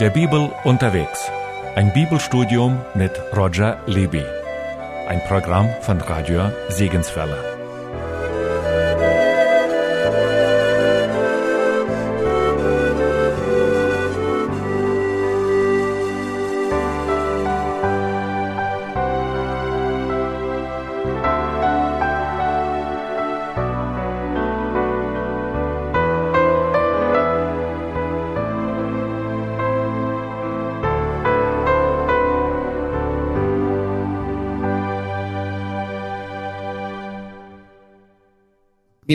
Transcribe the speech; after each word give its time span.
Der 0.00 0.10
Bibel 0.10 0.52
unterwegs. 0.62 1.28
Ein 1.74 1.92
Bibelstudium 1.92 2.78
mit 2.94 3.10
Roger 3.36 3.82
Libby. 3.86 4.22
Ein 5.08 5.20
Programm 5.26 5.68
von 5.80 6.00
Radio 6.00 6.52
Segenswelle. 6.68 7.57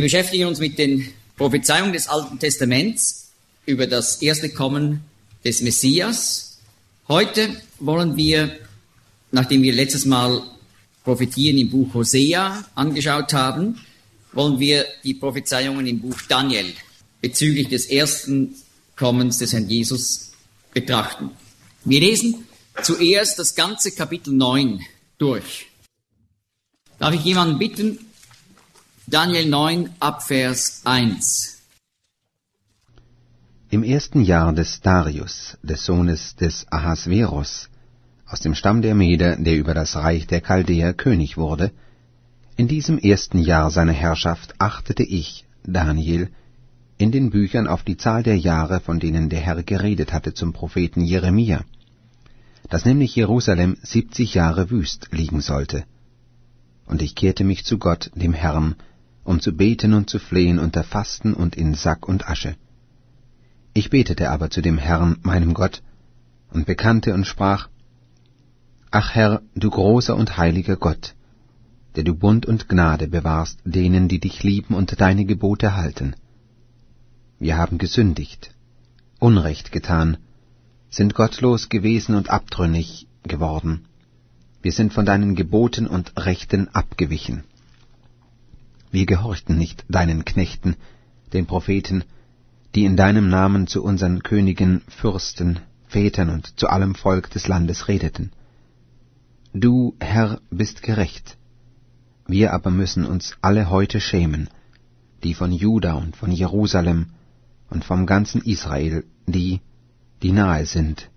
Beschäftigen 0.03 0.47
uns 0.47 0.59
mit 0.59 0.77
den 0.77 1.13
Prophezeiungen 1.37 1.93
des 1.93 2.09
Alten 2.09 2.37
Testaments 2.37 3.31
über 3.65 3.87
das 3.87 4.21
erste 4.21 4.49
Kommen 4.49 4.99
des 5.45 5.61
Messias. 5.61 6.57
Heute 7.07 7.55
wollen 7.79 8.17
wir, 8.17 8.59
nachdem 9.31 9.61
wir 9.61 9.71
letztes 9.71 10.03
Mal 10.03 10.43
Prophetien 11.05 11.57
im 11.57 11.69
Buch 11.69 11.93
Hosea 11.93 12.65
angeschaut 12.75 13.31
haben, 13.31 13.79
wollen 14.33 14.59
wir 14.59 14.85
die 15.05 15.13
Prophezeiungen 15.13 15.87
im 15.87 16.01
Buch 16.01 16.19
Daniel 16.27 16.73
bezüglich 17.21 17.69
des 17.69 17.85
ersten 17.85 18.55
Kommens 18.97 19.37
des 19.37 19.53
Herrn 19.53 19.69
Jesus 19.69 20.33
betrachten. 20.73 21.29
Wir 21.85 22.01
lesen 22.01 22.45
zuerst 22.81 23.39
das 23.39 23.55
ganze 23.55 23.91
Kapitel 23.91 24.33
9 24.33 24.81
durch. 25.17 25.67
Darf 26.99 27.13
ich 27.13 27.23
jemanden 27.23 27.57
bitten, 27.57 27.99
Daniel 29.05 29.49
9 29.49 29.89
ab 29.99 30.23
Vers 30.23 30.81
1. 30.85 31.61
Im 33.69 33.83
ersten 33.83 34.21
Jahr 34.21 34.53
des 34.53 34.79
Darius, 34.79 35.57
des 35.61 35.83
Sohnes 35.85 36.37
des 36.37 36.65
Ahasveros, 36.71 37.69
aus 38.25 38.39
dem 38.39 38.55
Stamm 38.55 38.81
der 38.81 38.95
Meder, 38.95 39.35
der 39.35 39.57
über 39.57 39.73
das 39.73 39.97
Reich 39.97 40.25
der 40.27 40.39
Chaldäer 40.39 40.93
König 40.93 41.35
wurde, 41.35 41.73
in 42.55 42.69
diesem 42.69 42.97
ersten 42.97 43.39
Jahr 43.39 43.71
seiner 43.71 43.91
Herrschaft 43.91 44.55
achtete 44.59 45.03
ich, 45.03 45.45
Daniel, 45.65 46.29
in 46.97 47.11
den 47.11 47.29
Büchern 47.29 47.67
auf 47.67 47.83
die 47.83 47.97
Zahl 47.97 48.23
der 48.23 48.37
Jahre, 48.37 48.79
von 48.79 49.01
denen 49.01 49.27
der 49.27 49.41
Herr 49.41 49.63
geredet 49.63 50.13
hatte 50.13 50.33
zum 50.33 50.53
Propheten 50.53 51.01
Jeremia, 51.01 51.65
dass 52.69 52.85
nämlich 52.85 53.13
Jerusalem 53.17 53.75
siebzig 53.81 54.33
Jahre 54.33 54.71
wüst 54.71 55.09
liegen 55.11 55.41
sollte. 55.41 55.83
Und 56.85 57.01
ich 57.01 57.15
kehrte 57.15 57.43
mich 57.43 57.65
zu 57.65 57.77
Gott, 57.77 58.09
dem 58.15 58.33
Herrn, 58.33 58.75
um 59.23 59.39
zu 59.39 59.55
beten 59.55 59.93
und 59.93 60.09
zu 60.09 60.19
flehen 60.19 60.59
unter 60.59 60.83
Fasten 60.83 61.33
und 61.33 61.55
in 61.55 61.73
Sack 61.73 62.07
und 62.07 62.27
Asche. 62.27 62.55
Ich 63.73 63.89
betete 63.89 64.29
aber 64.29 64.49
zu 64.49 64.61
dem 64.61 64.77
Herrn, 64.77 65.17
meinem 65.23 65.53
Gott, 65.53 65.81
und 66.51 66.65
bekannte 66.65 67.13
und 67.13 67.25
sprach, 67.25 67.69
Ach 68.91 69.15
Herr, 69.15 69.41
du 69.55 69.71
großer 69.71 70.15
und 70.15 70.37
heiliger 70.37 70.75
Gott, 70.75 71.15
der 71.95 72.03
du 72.03 72.13
Bund 72.13 72.45
und 72.45 72.69
Gnade 72.69 73.07
bewahrst 73.07 73.59
denen, 73.65 74.07
die 74.07 74.19
dich 74.19 74.43
lieben 74.43 74.75
und 74.75 75.01
deine 75.01 75.25
Gebote 75.25 75.75
halten. 75.75 76.15
Wir 77.39 77.57
haben 77.57 77.77
gesündigt, 77.79 78.53
Unrecht 79.19 79.71
getan, 79.71 80.17
sind 80.89 81.15
gottlos 81.15 81.69
gewesen 81.69 82.13
und 82.15 82.29
abtrünnig 82.29 83.07
geworden. 83.23 83.85
Wir 84.61 84.71
sind 84.71 84.93
von 84.93 85.05
deinen 85.05 85.33
Geboten 85.33 85.87
und 85.87 86.13
Rechten 86.17 86.67
abgewichen. 86.69 87.43
Wir 88.93 89.07
gehorchten 89.07 89.57
nicht 89.57 89.85
deinen 89.89 90.23
Knechten, 90.23 90.75
den 91.33 91.47
Propheten, 91.47 92.03
die 92.75 92.85
in 92.85 92.95
deinem 92.95 93.27
Namen 93.27 93.65
zu 93.65 93.83
unseren 93.83 94.21
Königen, 94.21 94.83
Fürsten, 94.87 95.61
Vätern 95.87 96.29
und 96.29 96.59
zu 96.59 96.67
allem 96.67 96.93
Volk 96.93 97.31
des 97.31 97.47
Landes 97.47 97.87
redeten. 97.87 98.31
Du, 99.51 99.95
Herr, 99.99 100.39
bist 100.51 100.83
gerecht. 100.83 101.37
Wir 102.27 102.53
aber 102.53 102.69
müssen 102.69 103.03
uns 103.03 103.35
alle 103.41 103.71
heute 103.71 103.99
schämen, 103.99 104.47
die 105.23 105.33
von 105.33 105.51
Juda 105.51 105.93
und 105.93 106.15
von 106.15 106.31
Jerusalem 106.31 107.07
und 107.71 107.83
vom 107.83 108.05
ganzen 108.05 108.43
Israel, 108.43 109.05
die, 109.25 109.61
die 110.21 110.31
nahe 110.31 110.67
sind 110.67 111.09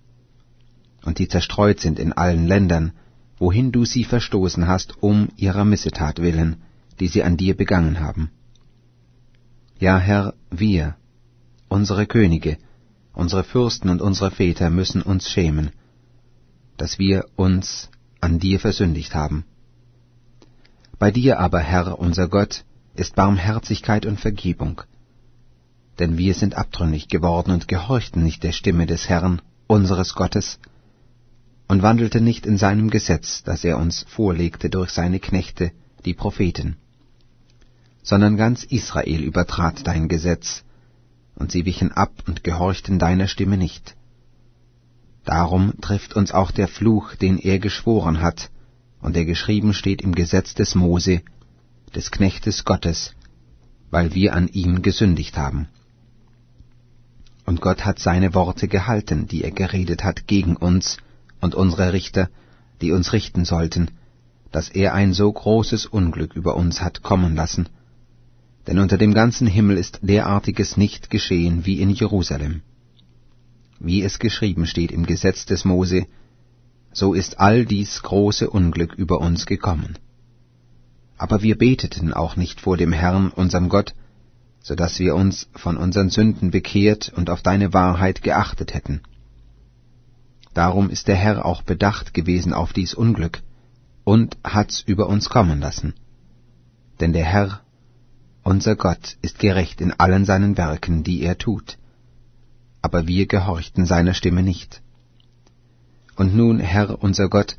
und 1.05 1.19
die 1.19 1.29
zerstreut 1.29 1.81
sind 1.81 1.99
in 1.99 2.15
allen 2.15 2.47
Ländern, 2.47 2.93
wohin 3.37 3.71
du 3.71 3.85
sie 3.85 4.05
verstoßen 4.05 4.67
hast, 4.67 5.03
um 5.03 5.29
ihrer 5.37 5.67
Missetat 5.67 6.23
willen, 6.23 6.57
die 7.01 7.09
sie 7.09 7.23
an 7.23 7.37
dir 7.37 7.57
begangen 7.57 8.01
haben. 8.01 8.31
Ja, 9.79 9.99
Herr, 9.99 10.35
wir, 10.51 10.97
unsere 11.69 12.07
Könige, 12.07 12.57
unsere 13.13 13.45
Fürsten 13.45 13.91
und 13.91 14.01
unsere 14.01 14.31
Väter 14.31 14.71
müssen 14.71 15.03
uns 15.03 15.29
schämen, 15.29 15.71
dass 16.79 16.99
wir 16.99 17.27
uns 17.37 17.91
an 18.21 18.39
dir 18.39 18.59
versündigt 18.59 19.15
haben. 19.15 19.45
Bei 20.99 21.11
dir 21.11 21.39
aber, 21.41 21.61
Herr, 21.61 21.99
unser 21.99 22.29
Gott, 22.29 22.65
ist 22.95 23.15
Barmherzigkeit 23.15 24.07
und 24.07 24.19
Vergebung, 24.19 24.81
denn 25.99 26.17
wir 26.17 26.33
sind 26.33 26.57
abtrünnig 26.57 27.09
geworden 27.09 27.51
und 27.51 27.69
gehorchten 27.69 28.23
nicht 28.23 28.43
der 28.43 28.53
Stimme 28.53 28.87
des 28.87 29.11
Herrn, 29.11 29.43
unseres 29.67 30.15
Gottes, 30.15 30.59
und 31.69 31.83
wandelten 31.83 32.25
nicht 32.25 32.47
in 32.47 32.57
seinem 32.57 32.89
Gesetz, 32.89 33.43
das 33.43 33.65
er 33.65 33.77
uns 33.77 34.05
vorlegte 34.09 34.71
durch 34.71 34.91
seine 34.91 35.21
Knechte, 35.21 35.73
die 36.07 36.15
Propheten 36.15 36.77
sondern 38.07 38.37
ganz 38.37 38.63
Israel 38.63 39.21
übertrat 39.21 39.85
dein 39.85 40.09
Gesetz, 40.09 40.63
und 41.35 41.51
sie 41.51 41.65
wichen 41.67 41.91
ab 41.91 42.13
und 42.29 42.45
gehorchten 42.45 43.01
deiner 43.01 43.27
Stimme 43.27 43.57
nicht. 43.57 43.97
Darum 45.25 45.73
trifft 45.81 46.15
uns 46.15 46.31
auch 46.31 46.53
der 46.53 46.69
Fluch, 46.69 47.17
den 47.17 47.37
er 47.37 47.59
geschworen 47.59 48.23
hat, 48.23 48.51
und 49.01 49.17
der 49.17 49.25
geschrieben 49.25 49.75
steht 49.75 50.03
im 50.03 50.15
Gesetz 50.15 50.55
des 50.55 50.77
Mose, 50.77 51.21
des 51.97 52.13
Knechtes 52.13 52.65
Gottes, 52.65 53.13
weil 53.91 54.15
wir 54.15 54.35
an 54.35 54.47
ihm 54.47 54.83
gesündigt 54.83 55.37
haben. 55.37 55.67
Und 57.45 57.61
Gott 57.61 57.85
hat 57.85 57.99
seine 57.99 58.35
Worte 58.35 58.69
gehalten, 58.69 59.27
die 59.27 59.43
er 59.43 59.51
geredet 59.51 60.05
hat 60.05 60.29
gegen 60.29 60.57
uns 60.57 60.99
und 61.41 61.57
unsere 61.57 61.93
Richter, 61.93 62.31
die 62.81 62.93
uns 62.93 63.13
richten 63.13 63.45
sollten, 63.45 63.91
dass 64.53 64.69
er 64.69 64.95
ein 64.95 65.13
so 65.13 65.33
großes 65.33 65.87
Unglück 65.87 66.37
über 66.37 66.55
uns 66.55 66.81
hat 66.81 67.03
kommen 67.03 67.35
lassen, 67.35 67.69
denn 68.67 68.79
unter 68.79 68.99
dem 68.99 69.15
ganzen 69.15 69.47
Himmel 69.47 69.77
ist 69.79 70.01
derartiges 70.03 70.77
nicht 70.77 71.11
geschehen 71.11 71.67
wie 71.67 71.81
in 71.81 71.91
Jerusalem. 71.91 72.63
Wie 73.79 74.03
es 74.03 74.19
geschrieben 74.19 74.67
steht 74.67 74.91
im 74.91 75.07
Gesetz 75.07 75.47
des 75.47 75.65
Mose, 75.65 76.07
so 76.93 77.15
ist 77.15 77.39
all 77.39 77.67
dies 77.67 78.03
große 78.03 78.49
Unglück 78.49 78.95
über 78.95 79.21
uns 79.21 79.47
gekommen. 79.47 79.99
Aber 81.19 81.43
wir 81.43 81.57
beteten 81.57 82.13
auch 82.13 82.37
nicht 82.37 82.61
vor 82.61 82.77
dem 82.77 82.93
Herrn, 82.93 83.31
unserem 83.31 83.69
Gott, 83.69 83.95
so 84.63 84.75
dass 84.75 84.99
wir 84.99 85.15
uns 85.15 85.49
von 85.55 85.77
unseren 85.77 86.11
Sünden 86.11 86.51
bekehrt 86.51 87.13
und 87.15 87.31
auf 87.31 87.43
deine 87.43 87.73
Wahrheit 87.73 88.23
geachtet 88.23 88.75
hätten. 88.75 89.03
Darum 90.55 90.91
ist 90.91 91.07
der 91.07 91.17
Herr 91.17 91.45
auch 91.45 91.63
bedacht 91.63 92.15
gewesen 92.15 92.53
auf 92.53 92.73
dies 92.73 92.95
Unglück 92.95 93.43
und 94.05 94.39
hat's 94.43 94.81
über 94.81 95.07
uns 95.07 95.29
kommen 95.29 95.61
lassen. 95.61 95.95
Denn 96.99 97.13
der 97.13 97.25
Herr 97.25 97.61
unser 98.47 98.77
Gott 98.77 99.17
ist 99.23 99.41
gerecht 99.41 99.81
in 99.81 99.93
allen 99.93 100.25
seinen 100.25 100.57
Werken, 100.57 101.03
die 101.03 101.23
er 101.23 101.37
tut. 101.37 101.79
Aber 102.81 103.09
wir 103.09 103.27
gehorchten 103.27 103.87
seiner 103.87 104.15
Stimme 104.15 104.45
nicht. 104.45 104.83
Und 106.15 106.37
nun, 106.37 106.61
Herr 106.61 107.03
unser 107.03 107.29
Gott, 107.29 107.57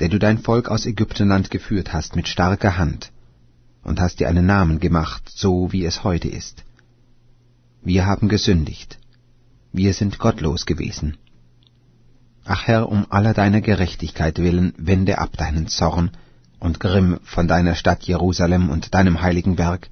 der 0.00 0.08
du 0.08 0.18
dein 0.18 0.38
Volk 0.38 0.70
aus 0.70 0.86
Ägyptenland 0.86 1.50
geführt 1.50 1.92
hast 1.92 2.16
mit 2.16 2.28
starker 2.28 2.78
Hand, 2.78 3.12
und 3.84 4.00
hast 4.00 4.20
dir 4.20 4.28
einen 4.28 4.46
Namen 4.46 4.80
gemacht, 4.80 5.22
so 5.28 5.70
wie 5.70 5.84
es 5.84 6.02
heute 6.02 6.28
ist. 6.28 6.64
Wir 7.82 8.06
haben 8.06 8.28
gesündigt, 8.28 8.98
wir 9.72 9.92
sind 9.92 10.18
gottlos 10.18 10.64
gewesen. 10.64 11.18
Ach 12.46 12.66
Herr, 12.66 12.88
um 12.88 13.04
aller 13.10 13.34
deiner 13.34 13.60
Gerechtigkeit 13.60 14.38
willen, 14.38 14.72
wende 14.78 15.18
ab 15.18 15.36
deinen 15.36 15.66
Zorn 15.68 16.10
und 16.58 16.80
Grimm 16.80 17.20
von 17.22 17.48
deiner 17.48 17.74
Stadt 17.74 18.04
Jerusalem 18.04 18.70
und 18.70 18.94
deinem 18.94 19.20
heiligen 19.20 19.58
Werk, 19.58 19.90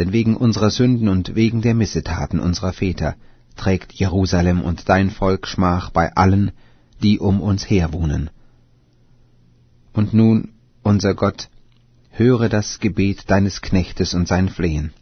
denn 0.00 0.14
wegen 0.14 0.34
unserer 0.34 0.70
Sünden 0.70 1.08
und 1.08 1.34
wegen 1.34 1.60
der 1.60 1.74
Missetaten 1.74 2.40
unserer 2.40 2.72
Väter 2.72 3.16
trägt 3.54 3.92
Jerusalem 3.92 4.62
und 4.62 4.88
dein 4.88 5.10
Volk 5.10 5.46
Schmach 5.46 5.90
bei 5.90 6.16
allen, 6.16 6.52
die 7.02 7.18
um 7.18 7.42
uns 7.42 7.68
her 7.68 7.92
wohnen. 7.92 8.30
Und 9.92 10.14
nun, 10.14 10.54
unser 10.82 11.14
Gott, 11.14 11.50
höre 12.08 12.48
das 12.48 12.80
Gebet 12.80 13.30
deines 13.30 13.60
Knechtes 13.60 14.14
und 14.14 14.26
sein 14.26 14.48
Flehen. 14.48 14.94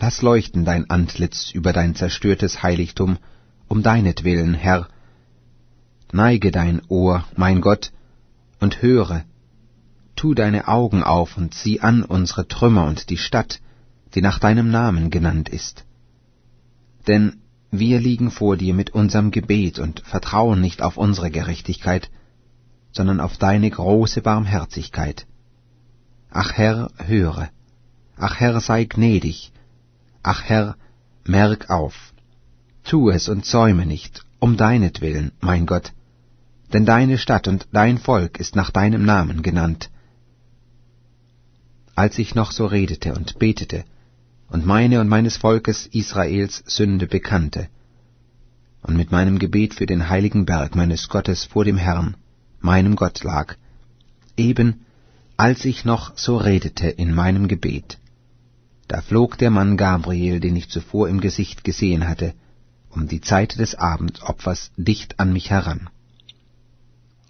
Lass 0.00 0.20
leuchten 0.20 0.64
dein 0.64 0.90
Antlitz 0.90 1.52
über 1.52 1.72
dein 1.72 1.94
zerstörtes 1.94 2.64
Heiligtum 2.64 3.18
um 3.68 3.84
deinetwillen, 3.84 4.54
Herr. 4.54 4.88
Neige 6.10 6.50
dein 6.50 6.82
Ohr, 6.88 7.24
mein 7.36 7.60
Gott, 7.60 7.92
und 8.58 8.82
höre. 8.82 9.24
Tu 10.16 10.34
deine 10.34 10.68
Augen 10.68 11.02
auf 11.02 11.36
und 11.36 11.54
sieh 11.54 11.80
an 11.80 12.02
unsere 12.02 12.46
Trümmer 12.48 12.86
und 12.86 13.10
die 13.10 13.18
Stadt, 13.18 13.60
die 14.14 14.22
nach 14.22 14.38
deinem 14.38 14.70
Namen 14.70 15.10
genannt 15.10 15.48
ist. 15.48 15.84
Denn 17.06 17.40
wir 17.70 18.00
liegen 18.00 18.30
vor 18.30 18.56
dir 18.56 18.74
mit 18.74 18.90
unserem 18.90 19.30
Gebet 19.30 19.78
und 19.78 20.00
vertrauen 20.00 20.60
nicht 20.60 20.80
auf 20.82 20.96
unsere 20.96 21.30
Gerechtigkeit, 21.30 22.10
sondern 22.92 23.20
auf 23.20 23.36
deine 23.36 23.68
große 23.68 24.22
Barmherzigkeit. 24.22 25.26
Ach 26.30 26.52
Herr, 26.52 26.90
höre. 27.04 27.48
Ach 28.16 28.38
Herr, 28.38 28.60
sei 28.60 28.84
gnädig. 28.84 29.52
Ach 30.22 30.42
Herr, 30.42 30.76
merk 31.24 31.70
auf. 31.70 32.12
Tu 32.84 33.10
es 33.10 33.28
und 33.28 33.44
säume 33.44 33.86
nicht, 33.86 34.24
um 34.38 34.56
deinetwillen, 34.56 35.32
mein 35.40 35.66
Gott. 35.66 35.92
Denn 36.72 36.86
deine 36.86 37.18
Stadt 37.18 37.48
und 37.48 37.66
dein 37.72 37.98
Volk 37.98 38.38
ist 38.38 38.56
nach 38.56 38.70
deinem 38.70 39.04
Namen 39.04 39.42
genannt. 39.42 39.90
Als 41.94 42.18
ich 42.18 42.34
noch 42.34 42.52
so 42.52 42.66
redete 42.66 43.14
und 43.14 43.38
betete, 43.38 43.84
und 44.48 44.66
meine 44.66 45.00
und 45.00 45.08
meines 45.08 45.36
Volkes 45.36 45.86
Israels 45.86 46.62
Sünde 46.66 47.06
bekannte, 47.06 47.68
und 48.82 48.96
mit 48.96 49.10
meinem 49.10 49.38
Gebet 49.38 49.74
für 49.74 49.86
den 49.86 50.08
heiligen 50.08 50.44
Berg 50.44 50.76
meines 50.76 51.08
Gottes 51.08 51.44
vor 51.44 51.64
dem 51.64 51.76
Herrn, 51.76 52.16
meinem 52.60 52.96
Gott 52.96 53.22
lag, 53.24 53.56
eben 54.36 54.84
als 55.36 55.64
ich 55.64 55.84
noch 55.84 56.16
so 56.16 56.36
redete 56.36 56.88
in 56.88 57.12
meinem 57.12 57.48
Gebet. 57.48 57.98
Da 58.86 59.00
flog 59.00 59.38
der 59.38 59.50
Mann 59.50 59.76
Gabriel, 59.76 60.40
den 60.40 60.54
ich 60.56 60.68
zuvor 60.68 61.08
im 61.08 61.20
Gesicht 61.20 61.64
gesehen 61.64 62.06
hatte, 62.06 62.34
um 62.90 63.08
die 63.08 63.20
Zeit 63.20 63.58
des 63.58 63.74
Abendopfers 63.74 64.70
dicht 64.76 65.18
an 65.18 65.32
mich 65.32 65.50
heran. 65.50 65.88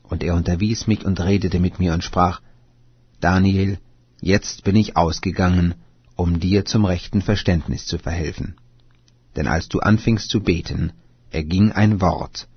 Und 0.03 0.23
er 0.23 0.35
unterwies 0.35 0.87
mich 0.87 1.05
und 1.05 1.21
redete 1.21 1.61
mit 1.61 1.79
mir 1.79 1.95
und 1.95 2.05
sprach, 2.05 2.41
Daniel, 3.21 3.79
jetzt 4.25 4.65
bin 4.65 4.75
ich 4.75 4.97
ausgegangen, 4.97 5.75
um 6.17 6.41
dir 6.41 6.65
zum 6.65 6.87
rechten 6.87 7.21
Verständnis 7.21 7.87
zu 7.87 7.99
verhelfen. 7.99 8.57
Denn 9.37 9.47
als 9.47 9.69
du 9.69 9.81
anfingst 9.81 10.31
zu 10.31 10.41
beten, 10.41 10.93
erging 11.31 11.73
ein 11.73 12.01
Wort, 12.01 12.49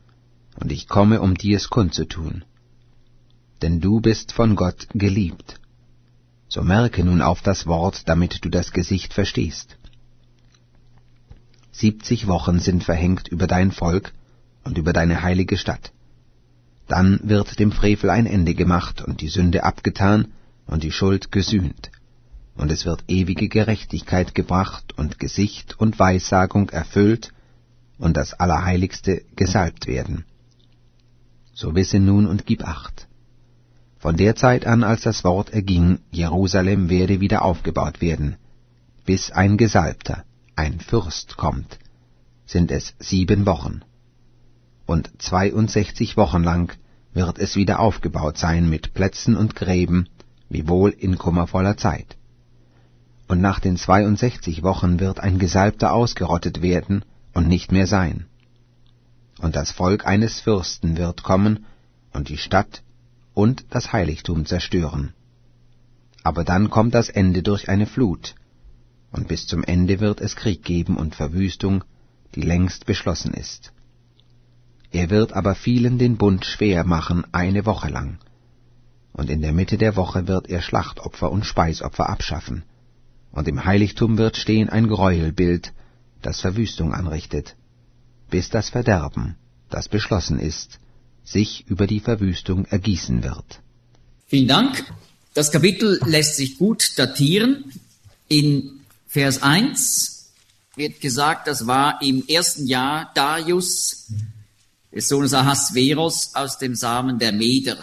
und 0.59 0.71
ich 0.71 0.87
komme, 0.87 1.19
um 1.19 1.35
dir 1.35 1.57
es 1.57 1.69
kundzutun. 1.69 2.45
Denn 3.61 3.81
du 3.81 3.99
bist 3.99 4.31
von 4.31 4.55
Gott 4.55 4.87
geliebt. 4.93 5.59
So 6.47 6.63
merke 6.63 7.03
nun 7.03 7.21
auf 7.21 7.41
das 7.41 7.67
Wort, 7.67 8.07
damit 8.07 8.45
du 8.45 8.49
das 8.49 8.71
Gesicht 8.71 9.13
verstehst. 9.13 9.77
Siebzig 11.71 12.27
Wochen 12.27 12.59
sind 12.59 12.85
verhängt 12.85 13.27
über 13.27 13.45
dein 13.45 13.71
Volk 13.71 14.13
und 14.63 14.77
über 14.77 14.93
deine 14.93 15.21
heilige 15.21 15.57
Stadt. 15.57 15.91
Dann 16.87 17.19
wird 17.23 17.59
dem 17.59 17.73
Frevel 17.73 18.09
ein 18.09 18.25
Ende 18.25 18.53
gemacht 18.53 19.01
und 19.01 19.19
die 19.19 19.27
Sünde 19.27 19.63
abgetan 19.65 20.29
und 20.67 20.83
die 20.83 20.91
Schuld 20.91 21.31
gesühnt 21.31 21.91
und 22.57 22.71
es 22.71 22.85
wird 22.85 23.03
ewige 23.07 23.47
Gerechtigkeit 23.47 24.35
gebracht 24.35 24.97
und 24.97 25.19
Gesicht 25.19 25.79
und 25.79 25.99
Weissagung 25.99 26.69
erfüllt 26.69 27.31
und 27.97 28.17
das 28.17 28.33
Allerheiligste 28.33 29.23
gesalbt 29.35 29.87
werden. 29.87 30.25
So 31.53 31.75
wisse 31.75 31.99
nun 31.99 32.27
und 32.27 32.45
gib 32.45 32.67
acht. 32.67 33.07
Von 33.99 34.17
der 34.17 34.35
Zeit 34.35 34.65
an, 34.67 34.83
als 34.83 35.01
das 35.01 35.23
Wort 35.23 35.51
erging, 35.51 35.99
Jerusalem 36.11 36.89
werde 36.89 37.19
wieder 37.19 37.43
aufgebaut 37.43 38.01
werden, 38.01 38.35
bis 39.05 39.31
ein 39.31 39.57
Gesalbter, 39.57 40.23
ein 40.55 40.79
Fürst 40.79 41.37
kommt, 41.37 41.79
sind 42.45 42.71
es 42.71 42.93
sieben 42.99 43.45
Wochen. 43.45 43.81
Und 44.85 45.09
zweiundsechzig 45.21 46.15
Wochen 46.15 46.43
lang 46.43 46.77
wird 47.13 47.39
es 47.39 47.55
wieder 47.55 47.79
aufgebaut 47.79 48.37
sein 48.37 48.69
mit 48.69 48.93
Plätzen 48.93 49.35
und 49.35 49.55
Gräben, 49.55 50.07
wiewohl 50.49 50.91
in 50.91 51.17
kummervoller 51.17 51.77
Zeit 51.77 52.17
und 53.27 53.41
nach 53.41 53.59
den 53.59 53.77
62 53.77 54.63
Wochen 54.63 54.99
wird 54.99 55.19
ein 55.19 55.37
Gesalbter 55.37 55.93
ausgerottet 55.93 56.61
werden 56.61 57.03
und 57.33 57.47
nicht 57.47 57.71
mehr 57.71 57.87
sein. 57.87 58.25
Und 59.39 59.55
das 59.55 59.71
Volk 59.71 60.05
eines 60.07 60.39
Fürsten 60.39 60.97
wird 60.97 61.23
kommen 61.23 61.65
und 62.13 62.29
die 62.29 62.37
Stadt 62.37 62.83
und 63.33 63.65
das 63.69 63.91
Heiligtum 63.93 64.45
zerstören. 64.45 65.13
Aber 66.23 66.43
dann 66.43 66.69
kommt 66.69 66.95
das 66.95 67.09
Ende 67.09 67.43
durch 67.43 67.69
eine 67.69 67.85
Flut, 67.85 68.35
und 69.11 69.27
bis 69.27 69.47
zum 69.47 69.63
Ende 69.63 69.99
wird 69.99 70.19
es 70.21 70.35
Krieg 70.35 70.63
geben 70.63 70.97
und 70.97 71.15
Verwüstung, 71.15 71.83
die 72.35 72.41
längst 72.41 72.85
beschlossen 72.85 73.33
ist. 73.33 73.71
Er 74.91 75.09
wird 75.09 75.33
aber 75.33 75.53
vielen 75.53 75.97
den 75.97 76.17
Bund 76.17 76.45
schwer 76.45 76.83
machen 76.83 77.25
eine 77.33 77.65
Woche 77.65 77.89
lang, 77.89 78.19
und 79.17 79.29
in 79.29 79.41
der 79.41 79.51
Mitte 79.51 79.77
der 79.77 79.95
Woche 79.95 80.27
wird 80.27 80.47
er 80.47 80.61
Schlachtopfer 80.61 81.31
und 81.31 81.45
Speisopfer 81.45 82.07
abschaffen, 82.07 82.63
und 83.31 83.47
im 83.47 83.65
Heiligtum 83.65 84.17
wird 84.17 84.37
stehen 84.37 84.69
ein 84.69 84.87
Gräuelbild, 84.87 85.73
das 86.21 86.39
Verwüstung 86.39 86.93
anrichtet, 86.93 87.55
bis 88.29 88.49
das 88.49 88.69
Verderben, 88.69 89.35
das 89.69 89.89
beschlossen 89.89 90.39
ist, 90.39 90.79
sich 91.23 91.67
über 91.67 91.87
die 91.87 91.99
Verwüstung 91.99 92.65
ergießen 92.65 93.23
wird. 93.23 93.61
Vielen 94.27 94.47
Dank. 94.47 94.91
Das 95.33 95.51
Kapitel 95.51 95.99
lässt 96.05 96.37
sich 96.37 96.57
gut 96.57 96.97
datieren. 96.97 97.71
In 98.27 98.81
Vers 99.07 99.41
1 99.43 100.31
wird 100.75 101.01
gesagt, 101.01 101.47
das 101.47 101.67
war 101.67 102.01
im 102.01 102.25
ersten 102.27 102.65
Jahr 102.65 103.11
Darius, 103.13 104.11
des 104.93 105.07
Sohnes 105.07 105.33
Ahasveros, 105.33 106.31
aus 106.33 106.57
dem 106.57 106.75
Samen 106.75 107.19
der 107.19 107.31
Meder. 107.31 107.77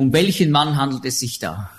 Um 0.00 0.14
welchen 0.14 0.50
Mann 0.50 0.76
handelt 0.76 1.04
es 1.04 1.20
sich 1.20 1.40
da? 1.40 1.70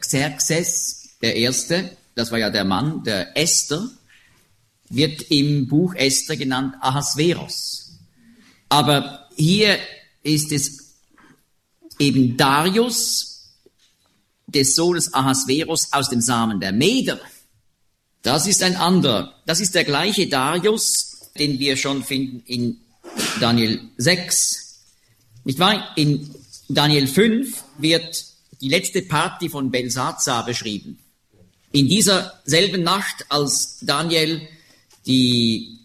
Xerxes 0.00 1.10
der 1.22 1.36
erste, 1.36 1.96
das 2.16 2.32
war 2.32 2.38
ja 2.40 2.50
der 2.50 2.64
Mann, 2.64 3.04
der 3.04 3.36
Esther, 3.36 3.88
wird 4.88 5.22
im 5.30 5.68
Buch 5.68 5.94
Esther 5.94 6.36
genannt 6.36 6.74
Ahasveros. 6.80 7.92
Aber 8.68 9.28
hier 9.36 9.78
ist 10.24 10.50
es 10.50 10.96
eben 12.00 12.36
Darius, 12.36 13.52
des 14.48 14.74
Sohnes 14.74 15.14
Ahasveros 15.14 15.92
aus 15.92 16.08
dem 16.08 16.20
Samen 16.20 16.58
der 16.58 16.72
Meder. 16.72 17.20
Das 18.22 18.48
ist 18.48 18.64
ein 18.64 18.74
anderer. 18.74 19.32
Das 19.46 19.60
ist 19.60 19.76
der 19.76 19.84
gleiche 19.84 20.26
Darius, 20.26 21.30
den 21.38 21.60
wir 21.60 21.76
schon 21.76 22.02
finden 22.02 22.42
in 22.46 22.80
Daniel 23.38 23.80
6. 23.96 24.80
Nicht 25.44 25.60
wahr? 25.60 25.96
In 25.96 26.34
Daniel 26.68 27.06
5 27.06 27.64
wird 27.78 28.26
die 28.60 28.68
letzte 28.68 29.02
Party 29.02 29.48
von 29.48 29.70
Belsazar 29.70 30.44
beschrieben. 30.44 30.98
In 31.72 31.88
dieser 31.88 32.40
selben 32.44 32.82
Nacht, 32.82 33.26
als 33.30 33.78
Daniel 33.80 34.46
die 35.06 35.78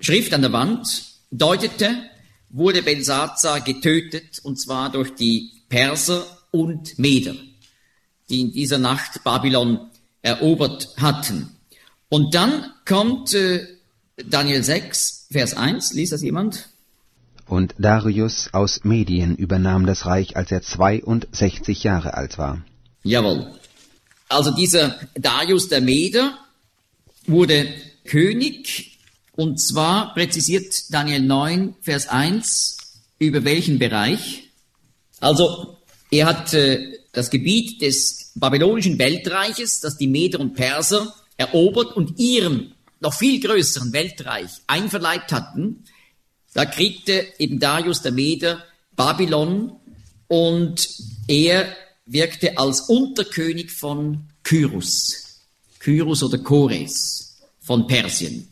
Schrift 0.00 0.34
an 0.34 0.42
der 0.42 0.52
Wand 0.52 1.04
deutete, 1.30 2.10
wurde 2.48 2.82
Belsazar 2.82 3.60
getötet, 3.60 4.40
und 4.42 4.60
zwar 4.60 4.90
durch 4.90 5.14
die 5.14 5.52
Perser 5.68 6.26
und 6.50 6.98
Meder, 6.98 7.36
die 8.28 8.40
in 8.40 8.52
dieser 8.52 8.78
Nacht 8.78 9.22
Babylon 9.22 9.88
erobert 10.22 10.88
hatten. 10.96 11.56
Und 12.08 12.34
dann 12.34 12.72
kommt 12.84 13.34
äh, 13.34 13.66
Daniel 14.16 14.64
6, 14.64 15.28
Vers 15.30 15.54
1, 15.54 15.92
liest 15.94 16.12
das 16.12 16.22
jemand? 16.22 16.68
Und 17.50 17.74
Darius 17.78 18.50
aus 18.52 18.84
Medien 18.84 19.34
übernahm 19.34 19.84
das 19.84 20.06
Reich, 20.06 20.36
als 20.36 20.52
er 20.52 20.62
62 20.62 21.82
Jahre 21.82 22.14
alt 22.14 22.38
war. 22.38 22.64
Jawohl. 23.02 23.50
Also 24.28 24.52
dieser 24.52 25.00
Darius 25.14 25.68
der 25.68 25.80
Meder 25.80 26.38
wurde 27.26 27.66
König 28.04 29.00
und 29.32 29.60
zwar 29.60 30.14
präzisiert 30.14 30.92
Daniel 30.92 31.22
9, 31.22 31.74
Vers 31.80 32.06
1 32.06 32.76
über 33.18 33.42
welchen 33.42 33.80
Bereich. 33.80 34.44
Also 35.18 35.78
er 36.12 36.26
hat 36.26 36.54
äh, 36.54 36.98
das 37.10 37.30
Gebiet 37.30 37.82
des 37.82 38.30
babylonischen 38.36 38.96
Weltreiches, 39.00 39.80
das 39.80 39.96
die 39.96 40.06
Meder 40.06 40.38
und 40.38 40.54
Perser 40.54 41.12
erobert 41.36 41.96
und 41.96 42.16
ihrem 42.16 42.74
noch 43.00 43.14
viel 43.14 43.40
größeren 43.40 43.92
Weltreich 43.92 44.50
einverleibt 44.68 45.32
hatten. 45.32 45.82
Da 46.52 46.64
kriegte 46.64 47.26
eben 47.38 47.58
Darius 47.58 48.02
der 48.02 48.12
Meder 48.12 48.64
Babylon 48.96 49.72
und 50.28 50.88
er 51.28 51.74
wirkte 52.06 52.58
als 52.58 52.82
Unterkönig 52.82 53.70
von 53.70 54.28
Kyrus. 54.42 55.40
Kyrus 55.78 56.22
oder 56.22 56.38
Chores 56.38 57.38
von 57.60 57.86
Persien. 57.86 58.48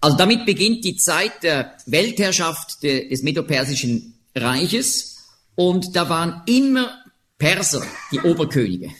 Also 0.00 0.16
damit 0.16 0.46
beginnt 0.46 0.84
die 0.84 0.96
Zeit 0.96 1.42
der 1.42 1.76
Weltherrschaft 1.86 2.82
des 2.82 3.22
Medopersischen 3.22 4.14
Reiches 4.34 5.16
und 5.54 5.96
da 5.96 6.08
waren 6.08 6.42
immer 6.46 7.02
Perser 7.38 7.82
die 8.12 8.20
Oberkönige. 8.20 8.90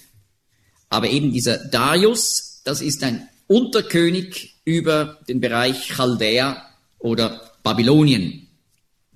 Aber 0.89 1.09
eben 1.09 1.33
dieser 1.33 1.59
Darius, 1.59 2.61
das 2.65 2.81
ist 2.81 3.03
ein 3.03 3.29
Unterkönig 3.47 4.57
über 4.65 5.19
den 5.29 5.41
Bereich 5.41 5.95
Chaldea 5.95 6.63
oder 6.99 7.46
Babylonien. 7.67 8.47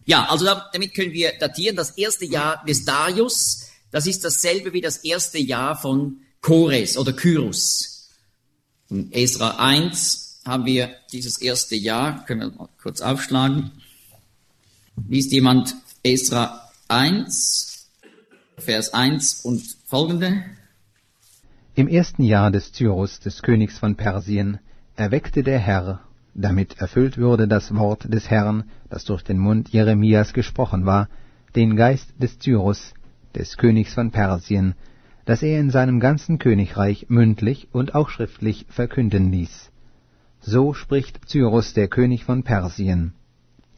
Ja, 0.07 0.29
also 0.29 0.45
damit 0.45 0.93
können 0.93 1.13
wir 1.13 1.39
datieren, 1.39 1.77
das 1.77 1.91
erste 1.91 2.25
Jahr 2.25 2.65
des 2.67 2.85
Darius, 2.85 3.69
das 3.93 4.09
ist 4.09 4.25
dasselbe 4.25 4.73
wie 4.73 4.81
das 4.81 4.97
erste 5.05 5.39
Jahr 5.39 5.77
von 5.77 6.23
Kores 6.41 6.99
oder 6.99 7.13
Kyrus. 7.13 8.09
In 8.89 9.13
Esra 9.13 9.51
1 9.59 10.41
haben 10.45 10.67
wir 10.67 10.91
dieses 11.13 11.41
erste 11.41 11.77
Jahr, 11.77 12.25
können 12.25 12.41
wir 12.41 12.51
mal 12.51 12.69
kurz 12.83 13.01
aufschlagen. 13.01 13.71
Liest 15.09 15.31
jemand 15.31 15.77
Esra 16.03 16.73
1, 16.89 17.87
Vers 18.59 18.93
1 18.93 19.45
und 19.45 19.63
folgende? 19.87 20.43
Im 21.77 21.87
ersten 21.87 22.25
Jahr 22.25 22.51
des 22.51 22.73
Tyrus, 22.73 23.21
des 23.21 23.43
Königs 23.43 23.79
von 23.79 23.95
Persien, 23.95 24.59
erweckte 24.97 25.45
der 25.45 25.61
Herr, 25.61 26.10
damit 26.35 26.81
erfüllt 26.81 27.19
würde 27.19 27.49
das 27.49 27.75
Wort 27.75 28.13
des 28.13 28.31
Herrn, 28.31 28.65
das 28.89 29.05
durch 29.05 29.23
den 29.23 29.39
Mund 29.39 29.71
Jeremias 29.71 30.33
gesprochen 30.33 30.87
war, 30.87 31.09
den 31.57 31.77
Geist 31.77 32.13
des 32.19 32.39
Tyrus, 32.39 32.95
des 33.35 33.57
Königs 33.57 33.95
von 33.95 34.11
Persien, 34.11 34.75
dass 35.25 35.43
er 35.43 35.61
in 35.61 35.71
seinem 35.71 36.01
ganzen 36.01 36.39
Königreich 36.39 37.07
mündlich 37.09 37.69
und 37.73 37.95
auch 37.95 38.09
schriftlich 38.09 38.67
verkünden 38.69 39.31
ließ. 39.31 39.71
So 40.41 40.73
spricht 40.75 41.29
Cyrus 41.29 41.75
der 41.75 41.89
König 41.89 42.25
von 42.25 42.43
Persien. 42.43 43.13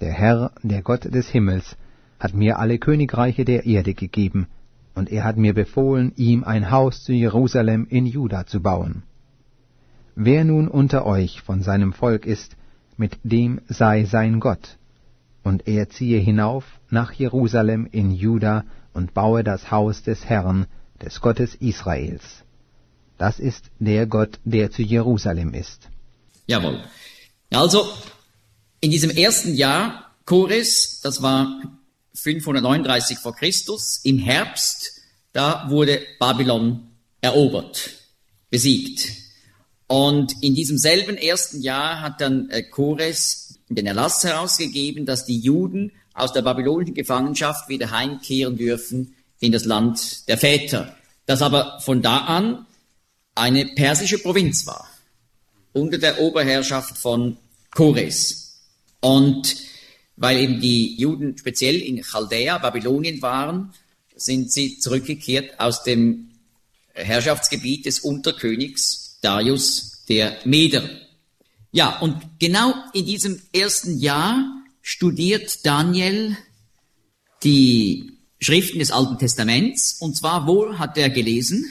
Der 0.01 0.13
Herr, 0.13 0.53
der 0.63 0.83
Gott 0.83 1.13
des 1.13 1.29
Himmels, 1.29 1.77
hat 2.19 2.35
mir 2.35 2.59
alle 2.59 2.79
Königreiche 2.79 3.45
der 3.45 3.67
Erde 3.67 3.95
gegeben, 3.95 4.47
und 4.95 5.11
er 5.11 5.25
hat 5.25 5.37
mir 5.37 5.55
befohlen, 5.55 6.13
ihm 6.17 6.45
ein 6.45 6.71
Haus 6.71 7.03
zu 7.03 7.13
Jerusalem 7.13 7.87
in 7.89 8.07
Juda 8.07 8.47
zu 8.47 8.61
bauen. 8.61 9.03
Wer 10.15 10.45
nun 10.45 10.69
unter 10.69 11.07
euch 11.07 11.41
von 11.41 11.63
seinem 11.63 11.93
Volk 11.93 12.27
ist, 12.27 12.57
mit 12.97 13.19
dem 13.23 13.61
sei 13.69 14.05
sein 14.05 14.41
Gott, 14.41 14.77
und 15.43 15.67
er 15.67 15.89
ziehe 15.89 16.19
hinauf 16.19 16.65
nach 16.91 17.13
Jerusalem 17.13 17.89
in 17.91 18.11
Juda 18.11 18.65
und 18.93 19.15
baue 19.15 19.43
das 19.43 19.71
Haus 19.71 20.03
des 20.03 20.27
Herrn, 20.27 20.67
des 21.01 21.21
Gottes 21.21 21.55
Israels. 21.55 22.45
Das 23.19 23.41
ist 23.41 23.65
der 23.79 24.07
Gott, 24.07 24.39
der 24.45 24.71
zu 24.71 24.83
Jerusalem 24.83 25.55
ist. 25.55 25.89
Jawohl. 26.47 26.83
Also, 27.51 27.89
in 28.81 28.91
diesem 28.91 29.11
ersten 29.11 29.55
Jahr, 29.55 30.11
Chores, 30.27 31.01
das 31.03 31.23
war 31.23 31.63
539 32.15 33.19
vor 33.19 33.35
Christus, 33.35 34.01
im 34.05 34.19
Herbst, 34.19 35.01
da 35.33 35.71
wurde 35.71 36.01
Babylon 36.19 36.89
erobert, 37.21 37.91
besiegt. 38.51 39.22
Und 39.87 40.35
in 40.43 40.55
diesem 40.55 40.79
selben 40.79 41.17
ersten 41.17 41.61
Jahr 41.61 42.01
hat 42.01 42.21
dann 42.21 42.49
äh, 42.51 42.63
Chores 42.63 43.59
den 43.69 43.87
Erlass 43.87 44.25
herausgegeben, 44.25 45.07
dass 45.07 45.25
die 45.25 45.39
Juden 45.39 45.93
aus 46.15 46.33
der 46.33 46.43
babylonischen 46.43 46.95
Gefangenschaft 46.95 47.69
wieder 47.69 47.91
heimkehren 47.91 48.57
dürfen 48.57 49.15
in 49.41 49.53
das 49.53 49.65
Land 49.65 50.29
der 50.29 50.39
Väter, 50.39 50.95
das 51.27 51.43
aber 51.43 51.81
von 51.81 52.03
da 52.03 52.19
an 52.19 52.67
eine 53.35 53.67
persische 53.67 54.19
Provinz 54.19 54.67
war, 54.67 54.89
unter 55.73 55.99
der 55.99 56.21
Oberherrschaft 56.21 56.99
von 56.99 57.39
Chores. 57.71 58.61
Und 59.01 59.57
weil 60.17 60.39
eben 60.39 60.61
die 60.61 60.97
Juden 60.97 61.37
speziell 61.39 61.77
in 61.81 62.03
Chaldea, 62.03 62.59
Babylonien 62.59 63.23
waren, 63.23 63.73
sind 64.15 64.53
sie 64.53 64.79
zurückgekehrt 64.79 65.59
aus 65.59 65.83
dem 65.83 66.31
Herrschaftsgebiet 66.93 67.87
des 67.87 68.01
Unterkönigs 68.01 69.02
Darius 69.23 70.05
der 70.09 70.37
Meder. 70.45 70.83
Ja, 71.71 71.99
und 72.01 72.39
genau 72.39 72.75
in 72.93 73.07
diesem 73.07 73.41
ersten 73.55 73.99
Jahr 73.99 74.45
studiert 74.83 75.65
Daniel 75.65 76.37
die 77.43 78.19
Schriften 78.41 78.79
des 78.79 78.91
Alten 78.91 79.19
Testaments. 79.19 79.99
Und 80.01 80.17
zwar, 80.17 80.47
wo 80.47 80.79
hat 80.79 80.99
er 80.99 81.09
gelesen? 81.09 81.65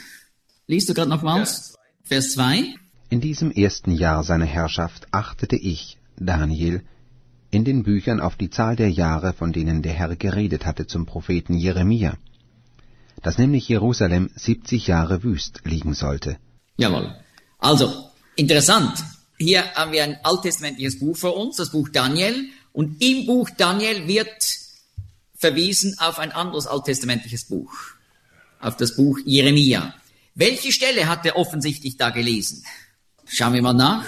Liest 0.66 0.88
du 0.88 0.94
gerade 0.94 1.10
nochmals? 1.10 1.74
Vers 2.02 2.32
2. 2.32 2.74
In 3.10 3.20
diesem 3.20 3.50
ersten 3.50 3.92
Jahr 3.92 4.24
seiner 4.24 4.46
Herrschaft 4.46 5.06
achtete 5.12 5.56
ich, 5.56 5.98
Daniel, 6.16 6.82
in 7.50 7.64
den 7.64 7.82
Büchern 7.82 8.20
auf 8.20 8.36
die 8.36 8.48
Zahl 8.48 8.74
der 8.74 8.90
Jahre, 8.90 9.34
von 9.34 9.52
denen 9.52 9.82
der 9.82 9.92
Herr 9.92 10.16
geredet 10.16 10.64
hatte 10.64 10.86
zum 10.86 11.04
Propheten 11.04 11.54
Jeremia, 11.54 12.16
dass 13.22 13.36
nämlich 13.36 13.68
Jerusalem 13.68 14.30
siebzig 14.34 14.86
Jahre 14.86 15.22
wüst 15.22 15.60
liegen 15.64 15.92
sollte. 15.92 16.38
Jawohl. 16.78 17.14
Also, 17.62 18.10
interessant. 18.34 19.04
Hier 19.38 19.72
haben 19.74 19.92
wir 19.92 20.02
ein 20.02 20.18
alttestamentliches 20.24 20.98
Buch 20.98 21.16
vor 21.16 21.36
uns, 21.36 21.56
das 21.56 21.70
Buch 21.70 21.88
Daniel, 21.90 22.48
und 22.72 23.00
im 23.00 23.24
Buch 23.24 23.50
Daniel 23.56 24.08
wird 24.08 24.58
verwiesen 25.36 25.96
auf 26.00 26.18
ein 26.18 26.32
anderes 26.32 26.66
alttestamentliches 26.66 27.44
Buch, 27.44 27.72
auf 28.58 28.76
das 28.76 28.96
Buch 28.96 29.16
Jeremia. 29.24 29.94
Welche 30.34 30.72
Stelle 30.72 31.06
hat 31.06 31.24
er 31.24 31.36
offensichtlich 31.36 31.96
da 31.96 32.10
gelesen? 32.10 32.64
Schauen 33.26 33.54
wir 33.54 33.62
mal 33.62 33.74
nach. 33.74 34.06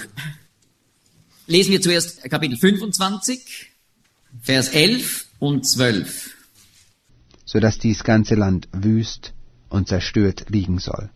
Lesen 1.47 1.71
wir 1.71 1.81
zuerst 1.81 2.25
Kapitel 2.25 2.57
25, 2.57 3.71
Vers 4.43 4.69
11 4.71 5.27
und 5.39 5.65
12. 5.65 6.35
So 7.45 7.61
dass 7.61 7.79
dies 7.79 8.03
ganze 8.03 8.35
Land 8.35 8.69
wüst 8.73 9.33
und 9.69 9.87
zerstört 9.87 10.47
liegen 10.49 10.81
soll. 10.81 11.11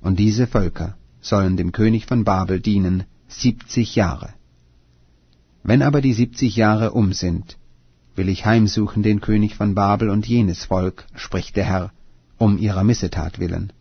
Und 0.00 0.20
diese 0.20 0.46
Völker 0.46 0.96
sollen 1.24 1.56
dem 1.56 1.72
König 1.72 2.06
von 2.06 2.24
Babel 2.24 2.60
dienen 2.60 3.04
siebzig 3.28 3.94
Jahre. 3.96 4.34
Wenn 5.62 5.82
aber 5.82 6.00
die 6.02 6.12
siebzig 6.12 6.56
Jahre 6.56 6.92
um 6.92 7.12
sind, 7.14 7.56
will 8.14 8.28
ich 8.28 8.44
heimsuchen 8.44 9.02
den 9.02 9.20
König 9.20 9.56
von 9.56 9.74
Babel 9.74 10.10
und 10.10 10.26
jenes 10.26 10.66
Volk, 10.66 11.06
spricht 11.14 11.56
der 11.56 11.64
Herr, 11.64 11.92
um 12.36 12.58
ihrer 12.58 12.84
Missetat 12.84 13.38
willen, 13.38 13.72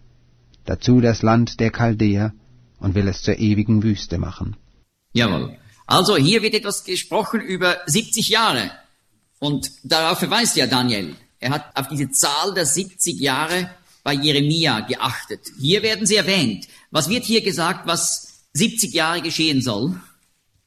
dazu 0.65 1.01
das 1.01 1.21
Land 1.21 1.59
der 1.59 1.71
Chaldäer, 1.71 2.33
und 2.79 2.95
will 2.95 3.07
es 3.07 3.21
zur 3.21 3.37
ewigen 3.39 3.83
Wüste 3.83 4.17
machen. 4.17 4.55
Jawohl. 5.13 5.57
Also 5.85 6.17
hier 6.17 6.41
wird 6.41 6.53
etwas 6.53 6.83
gesprochen 6.83 7.41
über 7.41 7.77
70 7.85 8.29
Jahre. 8.29 8.71
Und 9.39 9.69
darauf 9.83 10.19
verweist 10.19 10.55
ja 10.57 10.67
Daniel. 10.67 11.15
Er 11.39 11.51
hat 11.51 11.65
auf 11.75 11.87
diese 11.87 12.09
Zahl 12.11 12.53
der 12.53 12.65
70 12.65 13.19
Jahre 13.19 13.69
bei 14.03 14.13
Jeremia 14.13 14.81
geachtet. 14.81 15.41
Hier 15.59 15.81
werden 15.81 16.05
sie 16.05 16.15
erwähnt. 16.15 16.67
Was 16.91 17.09
wird 17.09 17.23
hier 17.23 17.41
gesagt, 17.41 17.87
was 17.87 18.43
70 18.53 18.93
Jahre 18.93 19.21
geschehen 19.21 19.61
soll? 19.61 19.99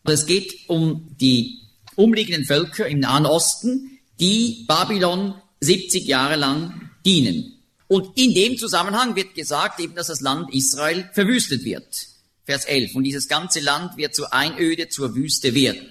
Es 0.04 0.26
geht 0.26 0.68
um 0.68 1.08
die 1.20 1.60
umliegenden 1.94 2.44
Völker 2.44 2.86
im 2.86 3.00
Nahen 3.00 3.26
Osten, 3.26 3.98
die 4.20 4.64
Babylon 4.66 5.34
70 5.60 6.06
Jahre 6.06 6.36
lang 6.36 6.90
dienen. 7.04 7.52
Und 7.88 8.18
in 8.18 8.34
dem 8.34 8.58
Zusammenhang 8.58 9.14
wird 9.14 9.34
gesagt 9.34 9.80
eben, 9.80 9.94
dass 9.94 10.08
das 10.08 10.20
Land 10.20 10.52
Israel 10.52 11.08
verwüstet 11.12 11.64
wird. 11.64 12.08
Vers 12.44 12.64
11. 12.64 12.94
Und 12.94 13.04
dieses 13.04 13.28
ganze 13.28 13.60
Land 13.60 13.96
wird 13.96 14.14
zur 14.14 14.32
Einöde, 14.32 14.88
zur 14.88 15.14
Wüste 15.14 15.54
werden. 15.54 15.86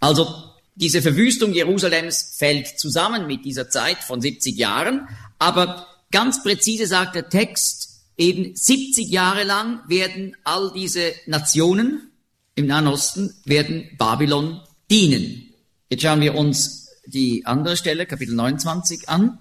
Also 0.00 0.28
diese 0.74 1.02
Verwüstung 1.02 1.52
Jerusalems 1.52 2.34
fällt 2.36 2.78
zusammen 2.78 3.26
mit 3.26 3.44
dieser 3.44 3.70
Zeit 3.70 3.98
von 3.98 4.20
70 4.20 4.56
Jahren, 4.56 5.08
aber 5.38 5.86
ganz 6.10 6.42
präzise 6.42 6.86
sagt 6.86 7.14
der 7.14 7.28
Text, 7.28 8.00
eben 8.16 8.54
70 8.54 9.08
Jahre 9.08 9.44
lang 9.44 9.80
werden 9.88 10.36
all 10.44 10.72
diese 10.72 11.12
Nationen 11.26 12.10
im 12.54 12.66
Nahen 12.66 12.86
Osten, 12.86 13.34
werden 13.44 13.88
Babylon 13.98 14.60
dienen. 14.90 15.52
Jetzt 15.90 16.02
schauen 16.02 16.20
wir 16.20 16.34
uns 16.34 16.88
die 17.06 17.44
andere 17.46 17.76
Stelle, 17.76 18.06
Kapitel 18.06 18.34
29 18.34 19.08
an, 19.08 19.38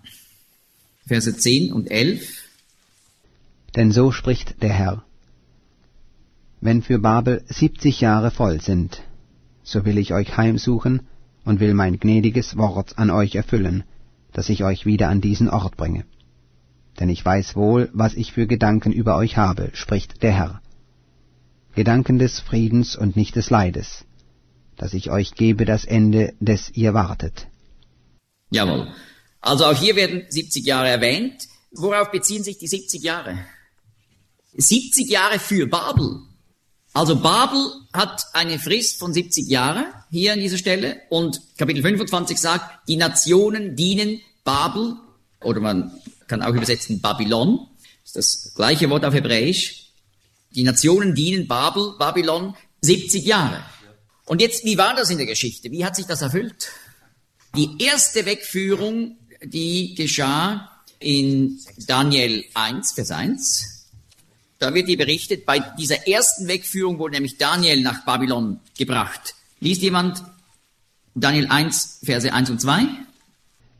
Verse 1.05 1.35
10 1.35 1.71
und 1.71 1.89
11. 1.89 2.27
Denn 3.75 3.91
so 3.91 4.11
spricht 4.11 4.61
der 4.61 4.73
Herr. 4.73 5.05
Wenn 6.61 6.81
für 6.81 6.99
Babel 6.99 7.43
siebzig 7.47 8.01
Jahre 8.01 8.31
voll 8.31 8.61
sind, 8.61 9.01
so 9.63 9.85
will 9.85 9.97
ich 9.97 10.13
euch 10.13 10.37
heimsuchen 10.37 11.01
und 11.43 11.59
will 11.59 11.73
mein 11.73 11.99
gnädiges 11.99 12.57
Wort 12.57 12.97
an 12.97 13.11
euch 13.11 13.35
erfüllen, 13.35 13.83
dass 14.33 14.49
ich 14.49 14.63
euch 14.63 14.85
wieder 14.85 15.09
an 15.09 15.21
diesen 15.21 15.49
Ort 15.49 15.77
bringe. 15.77 16.05
Denn 16.99 17.09
ich 17.09 17.23
weiß 17.23 17.55
wohl, 17.55 17.89
was 17.93 18.13
ich 18.13 18.31
für 18.31 18.47
Gedanken 18.47 18.91
über 18.91 19.17
euch 19.17 19.37
habe, 19.37 19.69
spricht 19.73 20.23
der 20.23 20.31
Herr. 20.31 20.61
Gedanken 21.75 22.19
des 22.19 22.39
Friedens 22.39 22.95
und 22.95 23.15
nicht 23.17 23.35
des 23.35 23.49
Leides, 23.49 24.05
dass 24.77 24.93
ich 24.93 25.11
euch 25.11 25.33
gebe 25.33 25.65
das 25.65 25.83
Ende, 25.83 26.33
des 26.39 26.69
ihr 26.71 26.93
wartet. 26.93 27.47
Jawohl. 28.49 28.87
Also 29.41 29.65
auch 29.65 29.77
hier 29.77 29.95
werden 29.95 30.23
70 30.29 30.65
Jahre 30.65 30.87
erwähnt. 30.87 31.47
Worauf 31.71 32.11
beziehen 32.11 32.43
sich 32.43 32.57
die 32.57 32.67
70 32.67 33.03
Jahre? 33.03 33.37
70 34.53 35.09
Jahre 35.09 35.39
für 35.39 35.67
Babel. 35.67 36.21
Also 36.93 37.17
Babel 37.17 37.73
hat 37.91 38.23
eine 38.31 38.57
Frist 38.57 38.99
von 38.99 39.13
70 39.13 39.49
Jahren 39.49 39.85
hier 40.09 40.31
an 40.31 40.39
dieser 40.39 40.57
Stelle 40.57 41.01
und 41.09 41.41
Kapitel 41.57 41.81
25 41.81 42.37
sagt, 42.39 42.87
die 42.87 42.95
Nationen 42.95 43.75
dienen 43.75 44.21
Babel 44.45 44.95
oder 45.41 45.59
man 45.59 45.91
kann 46.27 46.41
auch 46.41 46.53
übersetzen 46.53 47.01
Babylon, 47.01 47.67
das 48.03 48.15
ist 48.15 48.45
das 48.45 48.53
gleiche 48.53 48.89
Wort 48.89 49.05
auf 49.05 49.13
Hebräisch. 49.13 49.91
Die 50.51 50.63
Nationen 50.63 51.15
dienen 51.15 51.47
Babel, 51.47 51.95
Babylon 51.97 52.55
70 52.81 53.25
Jahre. 53.25 53.63
Und 54.25 54.41
jetzt, 54.41 54.63
wie 54.63 54.77
war 54.77 54.95
das 54.95 55.09
in 55.09 55.17
der 55.17 55.27
Geschichte? 55.27 55.71
Wie 55.71 55.85
hat 55.85 55.95
sich 55.95 56.05
das 56.05 56.21
erfüllt? 56.21 56.69
Die 57.55 57.83
erste 57.83 58.25
Wegführung, 58.25 59.17
die 59.43 59.95
geschah 59.95 60.69
in 60.99 61.59
Daniel 61.87 62.45
1, 62.53 62.93
Vers 62.93 63.11
1. 63.11 63.87
Da 64.59 64.73
wird 64.73 64.87
dir 64.87 64.97
berichtet, 64.97 65.45
bei 65.45 65.59
dieser 65.77 66.07
ersten 66.07 66.47
Wegführung 66.47 66.97
wurde 66.99 67.15
nämlich 67.15 67.37
Daniel 67.37 67.81
nach 67.81 68.05
Babylon 68.05 68.59
gebracht. 68.77 69.35
Liest 69.59 69.81
jemand 69.81 70.23
Daniel 71.13 71.47
1, 71.47 71.99
Verse 72.03 72.31
1 72.31 72.49
und 72.49 72.61
2? 72.61 72.87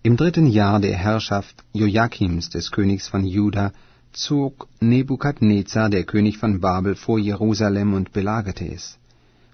Im 0.05 0.17
dritten 0.17 0.45
Jahr 0.45 0.79
der 0.79 0.95
Herrschaft 0.95 1.63
Joachims 1.74 2.51
des 2.51 2.69
Königs 2.69 3.07
von 3.07 3.25
Juda 3.25 3.71
zog 4.13 4.67
Nebukadnezar, 4.79 5.89
der 5.89 6.03
König 6.03 6.38
von 6.38 6.59
Babel, 6.59 6.95
vor 6.95 7.17
Jerusalem 7.17 7.95
und 7.95 8.13
belagerte 8.13 8.71
es. 8.71 9.00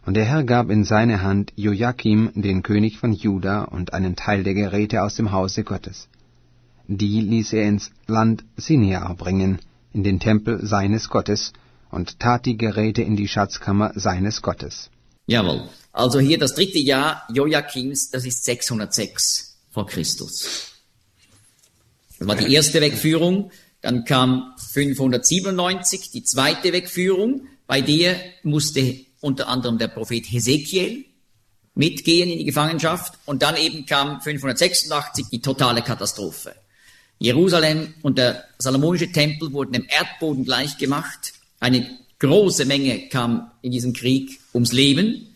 Und 0.06 0.16
der 0.16 0.26
Herr 0.26 0.44
gab 0.44 0.70
in 0.70 0.84
seine 0.84 1.22
Hand 1.22 1.54
Joachim, 1.56 2.32
den 2.36 2.64
König 2.64 2.98
von 2.98 3.14
Juda, 3.14 3.64
und 3.64 3.94
einen 3.94 4.18
Teil 4.18 4.44
der 4.44 4.54
Geräte 4.54 5.04
aus 5.04 5.16
dem 5.16 5.32
Hause 5.32 5.64
Gottes. 5.64 6.10
Die 6.86 7.22
ließ 7.22 7.54
er 7.54 7.70
ins 7.70 7.90
Land 8.08 8.44
Sinear 8.58 9.16
bringen, 9.16 9.60
in 9.94 10.04
den 10.04 10.20
Tempel 10.20 10.66
seines 10.66 11.08
Gottes, 11.08 11.54
und 11.92 12.20
tat 12.20 12.46
die 12.46 12.58
Geräte 12.58 13.04
in 13.04 13.16
die 13.16 13.30
Schatzkammer 13.30 13.94
seines 13.96 14.42
Gottes. 14.42 14.90
Jawohl. 15.28 15.70
Also 15.94 16.20
hier 16.20 16.38
das 16.38 16.56
dritte 16.56 16.80
Jahr 16.80 17.24
Joachims, 17.32 18.10
das 18.10 18.26
ist 18.26 18.44
606 18.44 19.51
vor 19.72 19.88
Christus. 19.88 20.74
Das 22.20 22.28
war 22.28 22.36
die 22.36 22.54
erste 22.54 22.82
Wegführung. 22.82 23.52
Dann 23.82 24.06
kam 24.06 24.54
597 24.72 26.12
die 26.12 26.24
zweite 26.24 26.72
Wegführung. 26.72 27.48
Bei 27.66 27.82
der 27.82 28.16
musste 28.44 29.06
unter 29.22 29.48
anderem 29.48 29.78
der 29.78 29.88
Prophet 29.88 30.26
Hesekiel 30.32 31.06
mitgehen 31.74 32.30
in 32.30 32.38
die 32.38 32.46
Gefangenschaft. 32.46 33.18
Und 33.26 33.42
dann 33.42 33.56
eben 33.56 33.86
kam 33.86 34.22
586 34.22 35.28
die 35.32 35.42
totale 35.42 35.82
Katastrophe. 35.82 36.54
Jerusalem 37.18 37.94
und 38.02 38.18
der 38.18 38.46
Salomonische 38.58 39.12
Tempel 39.12 39.54
wurden 39.54 39.74
dem 39.74 39.88
Erdboden 39.88 40.44
gleichgemacht. 40.44 41.34
Eine 41.60 41.88
große 42.20 42.66
Menge 42.66 43.10
kam 43.10 43.52
in 43.62 43.72
diesem 43.72 43.94
Krieg 43.94 44.40
ums 44.54 44.74
Leben. 44.74 45.31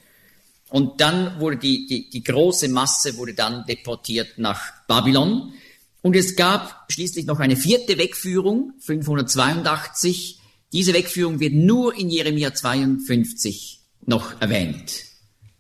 Und 0.75 1.00
dann 1.00 1.39
wurde 1.39 1.55
die, 1.55 1.88
die, 1.88 2.10
die 2.10 2.22
große 2.22 2.67
Masse 2.67 3.15
wurde 3.15 3.34
dann 3.34 3.65
deportiert 3.65 4.38
nach 4.38 4.74
Babylon. 4.89 5.53
Und 6.01 6.17
es 6.17 6.36
gab 6.36 6.91
schließlich 6.91 7.25
noch 7.25 7.39
eine 7.39 7.55
vierte 7.55 7.98
Wegführung, 7.98 8.74
582. 8.82 10.38
Diese 10.74 10.94
Wegführung 10.94 11.39
wird 11.39 11.53
nur 11.53 11.98
in 11.98 12.10
Jeremia 12.10 12.53
52 12.53 13.79
noch 14.05 14.41
erwähnt. 14.41 15.05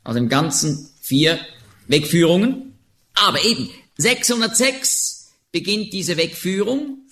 Also 0.03 0.19
im 0.19 0.27
Ganzen 0.27 0.89
vier 0.99 1.39
Wegführungen. 1.87 2.77
Aber 3.13 3.41
eben 3.45 3.69
606 3.97 5.31
beginnt 5.53 5.93
diese 5.93 6.17
Wegführung 6.17 7.07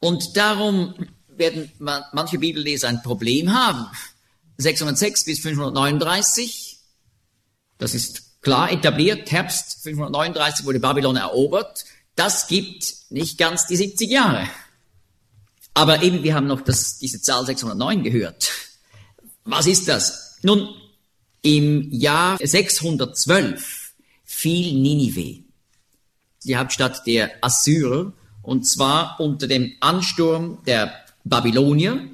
und 0.00 0.34
darum 0.38 0.94
werden 1.28 1.70
manche 1.78 2.38
Bibelleser 2.38 2.88
ein 2.88 3.02
Problem 3.02 3.52
haben. 3.52 3.84
606 4.56 5.26
bis 5.26 5.40
539, 5.40 6.73
das 7.84 7.94
ist 7.94 8.40
klar 8.40 8.72
etabliert, 8.72 9.30
Herbst 9.30 9.82
539 9.82 10.64
wurde 10.64 10.80
Babylon 10.80 11.16
erobert, 11.16 11.84
das 12.16 12.48
gibt 12.48 12.94
nicht 13.10 13.36
ganz 13.36 13.66
die 13.66 13.76
70 13.76 14.10
Jahre. 14.10 14.48
Aber 15.74 16.02
eben, 16.02 16.22
wir 16.22 16.34
haben 16.34 16.46
noch 16.46 16.62
das, 16.62 16.98
diese 16.98 17.20
Zahl 17.20 17.44
609 17.44 18.02
gehört. 18.02 18.50
Was 19.44 19.66
ist 19.66 19.86
das? 19.86 20.38
Nun, 20.40 20.68
im 21.42 21.92
Jahr 21.92 22.38
612 22.42 23.92
fiel 24.24 24.80
Ninive, 24.80 25.44
die 26.44 26.56
Hauptstadt 26.56 27.06
der 27.06 27.32
Assyrer, 27.42 28.14
und 28.40 28.66
zwar 28.66 29.20
unter 29.20 29.46
dem 29.46 29.74
Ansturm 29.80 30.62
der 30.66 31.04
Babylonier 31.24 32.08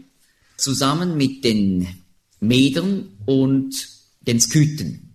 zusammen 0.57 1.17
mit 1.17 1.45
den 1.45 2.03
Medern 2.41 3.17
und 3.27 3.89
den 4.23 4.41
Skythen. 4.41 5.10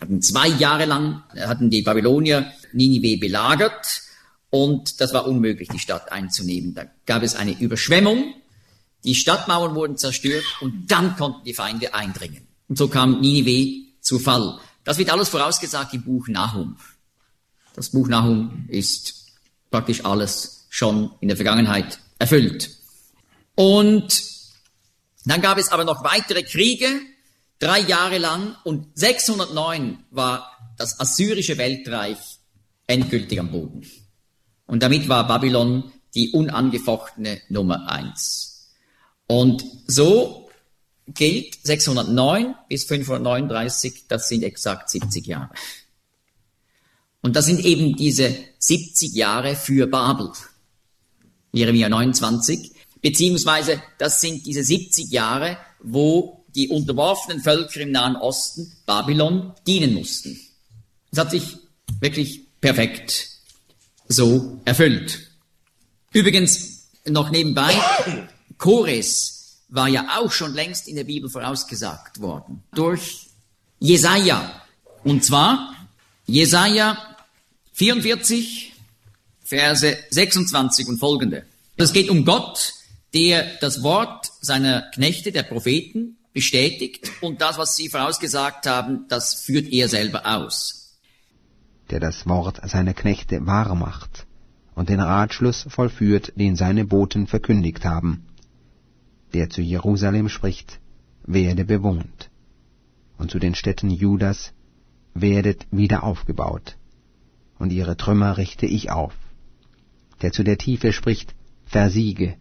Hatten 0.00 0.22
zwei 0.22 0.48
Jahre 0.48 0.84
lang 0.84 1.22
hatten 1.36 1.70
die 1.70 1.82
Babylonier 1.82 2.52
Ninive 2.72 3.18
belagert 3.18 4.02
und 4.50 5.00
das 5.00 5.12
war 5.12 5.26
unmöglich, 5.26 5.68
die 5.68 5.78
Stadt 5.78 6.12
einzunehmen. 6.12 6.74
Da 6.74 6.84
gab 7.06 7.22
es 7.22 7.34
eine 7.34 7.58
Überschwemmung, 7.58 8.34
die 9.04 9.14
Stadtmauern 9.14 9.74
wurden 9.74 9.96
zerstört 9.96 10.44
und 10.60 10.90
dann 10.90 11.16
konnten 11.16 11.44
die 11.44 11.54
Feinde 11.54 11.94
eindringen. 11.94 12.46
Und 12.68 12.78
so 12.78 12.88
kam 12.88 13.20
Ninive 13.20 13.86
zu 14.00 14.18
Fall. 14.18 14.58
Das 14.84 14.98
wird 14.98 15.10
alles 15.10 15.28
vorausgesagt 15.28 15.94
im 15.94 16.02
Buch 16.02 16.28
Nahum. 16.28 16.76
Das 17.74 17.90
Buch 17.90 18.08
Nahum 18.08 18.64
ist 18.68 19.26
praktisch 19.70 20.04
alles 20.04 20.66
schon 20.68 21.10
in 21.20 21.28
der 21.28 21.36
Vergangenheit 21.36 21.98
erfüllt. 22.18 22.70
Und 23.54 24.22
dann 25.24 25.40
gab 25.40 25.58
es 25.58 25.70
aber 25.70 25.84
noch 25.84 26.04
weitere 26.04 26.42
Kriege, 26.42 26.88
drei 27.58 27.80
Jahre 27.80 28.18
lang, 28.18 28.56
und 28.64 28.86
609 28.94 30.04
war 30.10 30.50
das 30.76 31.00
assyrische 31.00 31.58
Weltreich 31.58 32.18
endgültig 32.86 33.38
am 33.40 33.50
Boden. 33.50 33.86
Und 34.66 34.82
damit 34.82 35.08
war 35.08 35.26
Babylon 35.26 35.92
die 36.14 36.30
unangefochtene 36.30 37.40
Nummer 37.48 37.88
eins. 37.88 38.74
Und 39.26 39.64
so 39.86 40.50
gilt 41.06 41.58
609 41.62 42.54
bis 42.68 42.84
539, 42.84 44.04
das 44.08 44.28
sind 44.28 44.42
exakt 44.42 44.90
70 44.90 45.26
Jahre. 45.26 45.50
Und 47.20 47.36
das 47.36 47.46
sind 47.46 47.64
eben 47.64 47.96
diese 47.96 48.34
70 48.58 49.14
Jahre 49.14 49.56
für 49.56 49.86
Babel. 49.86 50.30
Jeremia 51.52 51.88
29. 51.88 52.72
Beziehungsweise 53.00 53.82
das 53.98 54.20
sind 54.20 54.46
diese 54.46 54.62
70 54.62 55.10
Jahre, 55.10 55.58
wo 55.80 56.37
die 56.54 56.68
unterworfenen 56.68 57.40
Völker 57.40 57.80
im 57.80 57.92
Nahen 57.92 58.16
Osten 58.16 58.72
Babylon 58.86 59.52
dienen 59.66 59.94
mussten. 59.94 60.38
Das 61.10 61.26
hat 61.26 61.30
sich 61.30 61.56
wirklich 62.00 62.42
perfekt 62.60 63.28
so 64.08 64.60
erfüllt. 64.64 65.30
Übrigens 66.12 66.88
noch 67.06 67.30
nebenbei, 67.30 67.74
Chores 68.58 69.58
war 69.68 69.88
ja 69.88 70.18
auch 70.18 70.32
schon 70.32 70.54
längst 70.54 70.88
in 70.88 70.96
der 70.96 71.04
Bibel 71.04 71.28
vorausgesagt 71.28 72.20
worden 72.20 72.62
durch 72.74 73.26
Jesaja. 73.78 74.62
Und 75.04 75.24
zwar 75.24 75.74
Jesaja 76.26 77.16
44, 77.74 78.72
Verse 79.44 79.96
26 80.10 80.88
und 80.88 80.98
folgende. 80.98 81.46
Es 81.76 81.92
geht 81.92 82.10
um 82.10 82.24
Gott, 82.24 82.74
der 83.14 83.56
das 83.60 83.82
Wort 83.82 84.26
seiner 84.40 84.82
Knechte, 84.90 85.32
der 85.32 85.44
Propheten, 85.44 86.17
bestätigt. 86.38 87.10
Und 87.20 87.40
das, 87.40 87.58
was 87.58 87.74
sie 87.74 87.88
vorausgesagt 87.88 88.66
haben, 88.66 89.06
das 89.08 89.34
führt 89.34 89.68
er 89.72 89.88
selber 89.88 90.20
aus. 90.24 90.98
Der 91.90 91.98
das 91.98 92.26
Wort 92.28 92.60
seiner 92.74 92.94
Knechte 92.94 93.44
wahr 93.44 93.74
macht 93.74 94.26
und 94.76 94.88
den 94.88 95.00
Ratschluss 95.00 95.66
vollführt, 95.68 96.32
den 96.36 96.54
seine 96.54 96.84
Boten 96.84 97.26
verkündigt 97.26 97.84
haben, 97.84 98.10
der 99.34 99.50
zu 99.50 99.62
Jerusalem 99.62 100.28
spricht, 100.28 100.78
werde 101.24 101.64
bewohnt, 101.64 102.30
und 103.18 103.32
zu 103.32 103.40
den 103.40 103.56
Städten 103.56 103.90
Judas, 103.90 104.52
werdet 105.14 105.66
wieder 105.72 106.04
aufgebaut, 106.04 106.76
und 107.58 107.72
ihre 107.72 107.96
Trümmer 107.96 108.36
richte 108.36 108.66
ich 108.66 108.92
auf, 108.92 109.14
der 110.22 110.30
zu 110.30 110.44
der 110.44 110.58
Tiefe 110.58 110.92
spricht, 110.92 111.34
versiege, 111.64 112.36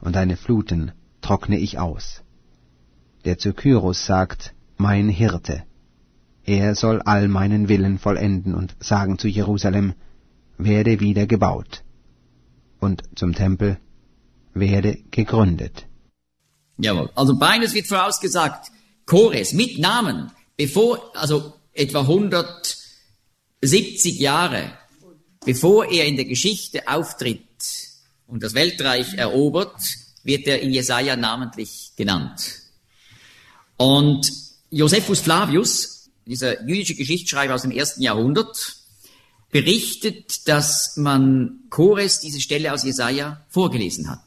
und 0.00 0.16
deine 0.16 0.36
Fluten 0.36 0.90
trockne 1.20 1.58
ich 1.58 1.78
aus. 1.78 2.23
Der 3.24 3.38
zu 3.38 3.52
Kyros 3.52 4.06
sagt, 4.06 4.54
mein 4.76 5.08
Hirte. 5.08 5.64
Er 6.44 6.74
soll 6.74 7.00
all 7.02 7.28
meinen 7.28 7.68
Willen 7.68 7.98
vollenden 7.98 8.54
und 8.54 8.74
sagen 8.80 9.18
zu 9.18 9.28
Jerusalem, 9.28 9.94
werde 10.58 11.00
wieder 11.00 11.26
gebaut. 11.26 11.82
Und 12.80 13.02
zum 13.16 13.34
Tempel, 13.34 13.78
werde 14.52 14.98
gegründet. 15.10 15.86
Jawohl. 16.76 17.10
Also 17.14 17.38
beides 17.38 17.72
wird 17.74 17.86
vorausgesagt. 17.86 18.70
Chores 19.06 19.52
mit 19.52 19.78
Namen, 19.78 20.30
bevor, 20.56 21.16
also 21.16 21.54
etwa 21.72 22.00
170 22.00 24.18
Jahre, 24.18 24.72
bevor 25.44 25.86
er 25.86 26.06
in 26.06 26.16
der 26.16 26.24
Geschichte 26.26 26.88
auftritt, 26.88 27.40
und 28.26 28.42
das 28.42 28.54
Weltreich 28.54 29.14
erobert, 29.14 29.80
wird 30.24 30.46
er 30.46 30.60
in 30.60 30.72
Jesaja 30.72 31.16
namentlich 31.16 31.92
genannt. 31.96 32.63
Und 33.76 34.32
Josephus 34.70 35.20
Flavius, 35.20 36.10
dieser 36.26 36.62
jüdische 36.66 36.94
Geschichtsschreiber 36.94 37.54
aus 37.54 37.62
dem 37.62 37.70
ersten 37.70 38.02
Jahrhundert, 38.02 38.76
berichtet, 39.50 40.48
dass 40.48 40.96
man 40.96 41.60
Chores 41.70 42.20
diese 42.20 42.40
Stelle 42.40 42.72
aus 42.72 42.82
Jesaja 42.82 43.44
vorgelesen 43.50 44.10
hat. 44.10 44.24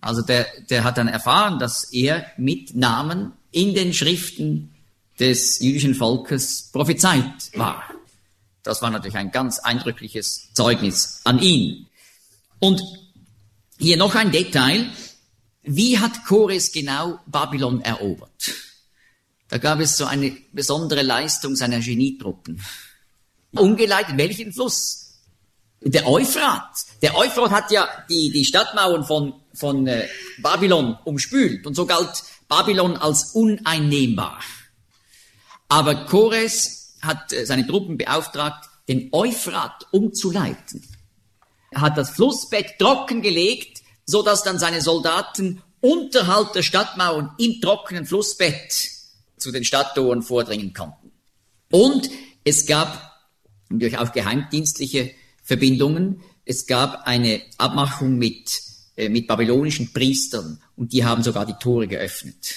Also 0.00 0.22
der, 0.22 0.46
der 0.70 0.84
hat 0.84 0.98
dann 0.98 1.08
erfahren, 1.08 1.58
dass 1.58 1.84
er 1.92 2.26
mit 2.36 2.74
Namen 2.74 3.32
in 3.50 3.74
den 3.74 3.92
Schriften 3.92 4.72
des 5.20 5.60
jüdischen 5.60 5.94
Volkes 5.94 6.70
prophezeit 6.72 7.50
war. 7.54 7.84
Das 8.62 8.80
war 8.80 8.90
natürlich 8.90 9.16
ein 9.16 9.30
ganz 9.30 9.58
eindrückliches 9.58 10.52
Zeugnis 10.54 11.20
an 11.24 11.38
ihn. 11.38 11.86
Und 12.58 12.82
hier 13.78 13.96
noch 13.96 14.14
ein 14.14 14.30
Detail. 14.30 14.86
Wie 15.62 15.98
hat 15.98 16.24
Chores 16.26 16.72
genau 16.72 17.20
Babylon 17.26 17.80
erobert? 17.82 18.52
Da 19.48 19.58
gab 19.58 19.80
es 19.80 19.96
so 19.96 20.06
eine 20.06 20.36
besondere 20.52 21.02
Leistung 21.02 21.54
seiner 21.54 21.80
Genietruppen. 21.80 22.60
Umgeleitet 23.52 24.16
welchen 24.16 24.52
Fluss? 24.52 25.20
Der 25.80 26.08
Euphrat. 26.08 26.84
Der 27.02 27.16
Euphrat 27.16 27.50
hat 27.50 27.70
ja 27.70 27.88
die, 28.08 28.30
die 28.30 28.44
Stadtmauern 28.44 29.04
von, 29.04 29.34
von 29.54 29.86
äh, 29.86 30.08
Babylon 30.38 30.96
umspült 31.04 31.66
und 31.66 31.74
so 31.74 31.86
galt 31.86 32.22
Babylon 32.48 32.96
als 32.96 33.32
uneinnehmbar. 33.32 34.40
Aber 35.68 36.06
Chores 36.06 36.96
hat 37.02 37.32
äh, 37.32 37.46
seine 37.46 37.66
Truppen 37.66 37.98
beauftragt, 37.98 38.68
den 38.88 39.08
Euphrat 39.12 39.86
umzuleiten. 39.90 40.86
Er 41.70 41.80
hat 41.80 41.96
das 41.96 42.10
Flussbett 42.10 42.78
trockengelegt, 42.78 43.71
so 44.12 44.22
dass 44.22 44.44
dann 44.44 44.58
seine 44.58 44.82
Soldaten 44.82 45.62
unterhalb 45.80 46.52
der 46.52 46.62
Stadtmauern 46.62 47.32
im 47.38 47.60
trockenen 47.60 48.06
Flussbett 48.06 48.90
zu 49.38 49.50
den 49.50 49.64
Stadttoren 49.64 50.22
vordringen 50.22 50.74
konnten. 50.74 51.10
Und 51.70 52.08
es 52.44 52.66
gab 52.66 53.10
natürlich 53.70 53.98
auch 53.98 54.12
geheimdienstliche 54.12 55.12
Verbindungen. 55.42 56.20
Es 56.44 56.66
gab 56.66 57.06
eine 57.06 57.40
Abmachung 57.56 58.16
mit, 58.16 58.60
äh, 58.96 59.08
mit 59.08 59.26
babylonischen 59.26 59.92
Priestern 59.92 60.62
und 60.76 60.92
die 60.92 61.04
haben 61.04 61.22
sogar 61.22 61.46
die 61.46 61.54
Tore 61.54 61.88
geöffnet. 61.88 62.54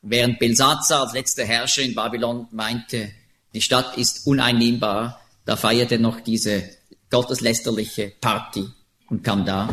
Während 0.00 0.38
Belsazar 0.38 1.02
als 1.02 1.12
letzter 1.12 1.44
Herrscher 1.44 1.82
in 1.82 1.94
Babylon 1.94 2.48
meinte, 2.52 3.10
die 3.52 3.60
Stadt 3.60 3.98
ist 3.98 4.26
uneinnehmbar, 4.26 5.20
da 5.44 5.56
feierte 5.56 5.98
noch 5.98 6.20
diese 6.20 6.64
gotteslästerliche 7.10 8.12
Party 8.20 8.66
und 9.10 9.22
kam 9.22 9.44
da 9.44 9.68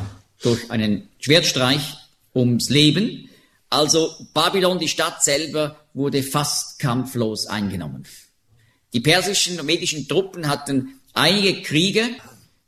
durch 0.46 0.70
einen 0.70 1.10
Schwertstreich 1.20 1.96
ums 2.34 2.70
Leben. 2.70 3.30
Also 3.70 4.16
Babylon, 4.34 4.80
die 4.80 4.88
Stadt 4.88 5.24
selber, 5.24 5.78
wurde 5.94 6.22
fast 6.22 6.80
kampflos 6.80 7.48
eingenommen. 7.48 8.06
Die 8.94 9.00
persischen 9.00 9.60
und 9.60 9.66
medischen 9.66 10.08
Truppen 10.08 10.48
hatten 10.48 11.02
einige 11.14 11.62
Kriege 11.62 12.04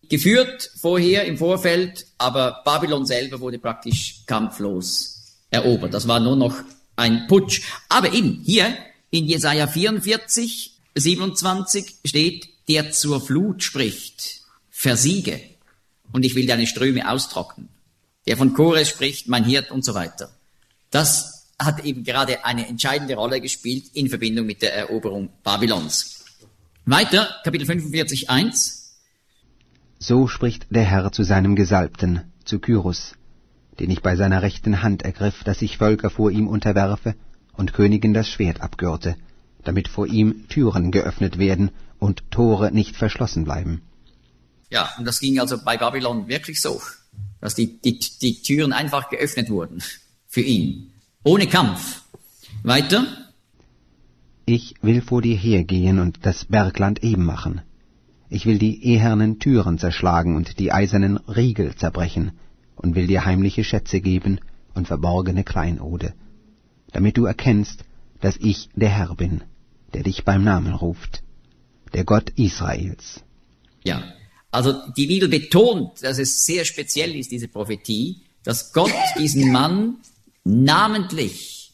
geführt 0.09 0.71
vorher 0.79 1.25
im 1.25 1.37
Vorfeld, 1.37 2.05
aber 2.17 2.61
Babylon 2.65 3.05
selber 3.05 3.39
wurde 3.39 3.59
praktisch 3.59 4.23
kampflos 4.25 5.37
erobert. 5.51 5.93
Das 5.93 6.07
war 6.07 6.19
nur 6.19 6.35
noch 6.35 6.55
ein 6.95 7.27
Putsch. 7.27 7.61
Aber 7.89 8.11
eben 8.13 8.41
hier 8.43 8.75
in 9.11 9.25
Jesaja 9.25 9.67
44, 9.67 10.73
27 10.95 11.95
steht, 12.05 12.49
der 12.67 12.91
zur 12.91 13.21
Flut 13.21 13.63
spricht, 13.63 14.41
versiege 14.69 15.39
und 16.11 16.25
ich 16.25 16.35
will 16.35 16.47
deine 16.47 16.67
Ströme 16.67 17.09
austrocknen. 17.09 17.69
Der 18.27 18.37
von 18.37 18.53
Chores 18.53 18.89
spricht, 18.89 19.27
mein 19.27 19.45
Hirt 19.45 19.71
und 19.71 19.85
so 19.85 19.93
weiter. 19.93 20.29
Das 20.91 21.37
hat 21.59 21.83
eben 21.85 22.03
gerade 22.03 22.45
eine 22.45 22.67
entscheidende 22.67 23.15
Rolle 23.15 23.41
gespielt 23.41 23.85
in 23.93 24.09
Verbindung 24.09 24.45
mit 24.45 24.61
der 24.61 24.75
Eroberung 24.75 25.29
Babylons. 25.43 26.25
Weiter, 26.85 27.27
Kapitel 27.43 27.65
45, 27.65 28.29
1. 28.29 28.95
So 29.99 30.27
spricht 30.27 30.67
der 30.69 30.83
Herr 30.83 31.11
zu 31.11 31.23
seinem 31.23 31.55
Gesalbten, 31.55 32.31
zu 32.45 32.59
Kyrus, 32.59 33.15
den 33.79 33.89
ich 33.89 34.01
bei 34.01 34.15
seiner 34.15 34.41
rechten 34.41 34.83
Hand 34.83 35.01
ergriff, 35.01 35.43
dass 35.43 35.61
ich 35.61 35.77
Völker 35.77 36.09
vor 36.09 36.31
ihm 36.31 36.47
unterwerfe 36.47 37.15
und 37.53 37.73
Königen 37.73 38.13
das 38.13 38.29
Schwert 38.29 38.61
abgürte, 38.61 39.15
damit 39.63 39.87
vor 39.87 40.05
ihm 40.07 40.47
Türen 40.47 40.91
geöffnet 40.91 41.39
werden 41.39 41.71
und 41.99 42.29
Tore 42.29 42.71
nicht 42.71 42.95
verschlossen 42.95 43.43
bleiben. 43.43 43.81
Ja, 44.69 44.89
und 44.97 45.05
das 45.05 45.19
ging 45.19 45.39
also 45.39 45.57
bei 45.63 45.77
Babylon 45.77 46.27
wirklich 46.27 46.61
so, 46.61 46.81
dass 47.39 47.55
die, 47.55 47.79
die, 47.81 47.99
die 47.99 48.41
Türen 48.41 48.73
einfach 48.73 49.09
geöffnet 49.09 49.49
wurden 49.49 49.81
für 50.27 50.41
ihn, 50.41 50.91
ohne 51.23 51.47
Kampf. 51.47 52.01
Weiter. 52.63 53.05
Ich 54.45 54.75
will 54.81 55.01
vor 55.01 55.21
dir 55.21 55.35
hergehen 55.35 55.99
und 55.99 56.25
das 56.25 56.45
Bergland 56.45 57.03
eben 57.03 57.25
machen. 57.25 57.61
Ich 58.29 58.45
will 58.45 58.57
die 58.57 58.85
ehernen 58.85 59.39
Türen 59.39 59.77
zerschlagen 59.77 60.35
und 60.35 60.59
die 60.59 60.71
eisernen 60.71 61.17
Riegel 61.17 61.75
zerbrechen 61.75 62.31
und 62.75 62.95
will 62.95 63.07
dir 63.07 63.25
heimliche 63.25 63.63
Schätze 63.63 64.01
geben 64.01 64.39
und 64.73 64.87
verborgene 64.87 65.43
Kleinode, 65.43 66.13
damit 66.91 67.17
du 67.17 67.25
erkennst, 67.25 67.83
dass 68.19 68.35
ich 68.37 68.69
der 68.75 68.89
Herr 68.89 69.15
bin, 69.15 69.43
der 69.93 70.03
dich 70.03 70.25
beim 70.25 70.43
Namen 70.43 70.73
ruft, 70.73 71.23
der 71.93 72.03
Gott 72.03 72.31
Israels. 72.31 73.23
Ja, 73.83 74.03
also 74.51 74.73
die 74.95 75.07
Bibel 75.07 75.27
betont, 75.27 76.03
dass 76.03 76.17
es 76.17 76.45
sehr 76.45 76.65
speziell 76.65 77.15
ist, 77.15 77.31
diese 77.31 77.47
Prophetie, 77.47 78.21
dass 78.43 78.71
Gott 78.71 78.93
diesen 79.17 79.51
Mann 79.51 79.97
namentlich 80.43 81.73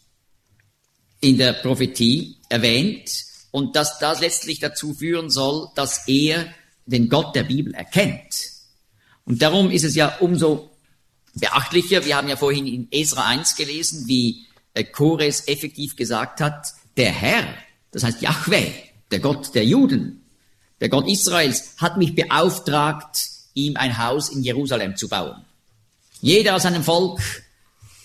in 1.22 1.38
der 1.38 1.54
Prophetie 1.54 2.38
erwähnt 2.50 3.26
und 3.52 3.76
dass 3.76 4.00
das 4.00 4.20
letztlich 4.20 4.60
dazu 4.60 4.94
führen 4.94 5.30
soll, 5.30 5.70
dass 5.76 6.08
er 6.08 6.54
den 6.86 7.10
Gott 7.10 7.36
der 7.36 7.44
Bibel 7.44 7.74
erkennt. 7.74 8.50
Und 9.26 9.42
darum 9.42 9.72
ist 9.72 9.84
es 9.84 9.96
ja 9.96 10.18
umso 10.18 10.72
beachtlicher, 11.36 12.06
wir 12.06 12.18
haben 12.18 12.28
ja 12.28 12.36
vorhin 12.36 12.68
in 12.68 12.88
Esra 12.92 13.26
1 13.28 13.56
gelesen, 13.56 14.08
wie 14.08 14.46
äh, 14.74 14.84
Chores 14.84 15.48
effektiv 15.48 15.96
gesagt 15.96 16.42
hat, 16.42 16.68
der 16.98 17.12
Herr, 17.12 17.48
das 17.92 18.04
heißt 18.04 18.22
Yahweh, 18.22 18.72
der 19.12 19.20
Gott 19.20 19.56
der 19.56 19.66
Juden, 19.66 20.23
der 20.84 20.89
Gott 20.89 21.08
Israels, 21.08 21.76
hat 21.78 21.96
mich 21.96 22.13
beauftragt, 22.13 23.30
ihm 23.54 23.78
ein 23.78 23.98
Haus 23.98 24.28
in 24.28 24.43
Jerusalem 24.43 24.98
zu 24.98 25.08
bauen. 25.08 25.46
Jeder 26.19 26.58
aus 26.58 26.63
seinem 26.63 26.84
Volk, 26.84 27.22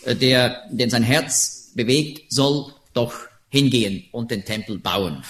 äh, 0.04 0.14
der, 0.14 0.62
den 0.70 0.88
sein 0.88 1.02
Herz 1.02 1.72
bewegt, 1.74 2.32
soll 2.32 2.72
doch 2.94 3.14
hingehen 3.48 4.04
und 4.12 4.30
den 4.30 4.44
Tempel 4.44 4.78
bauen. 4.78 5.24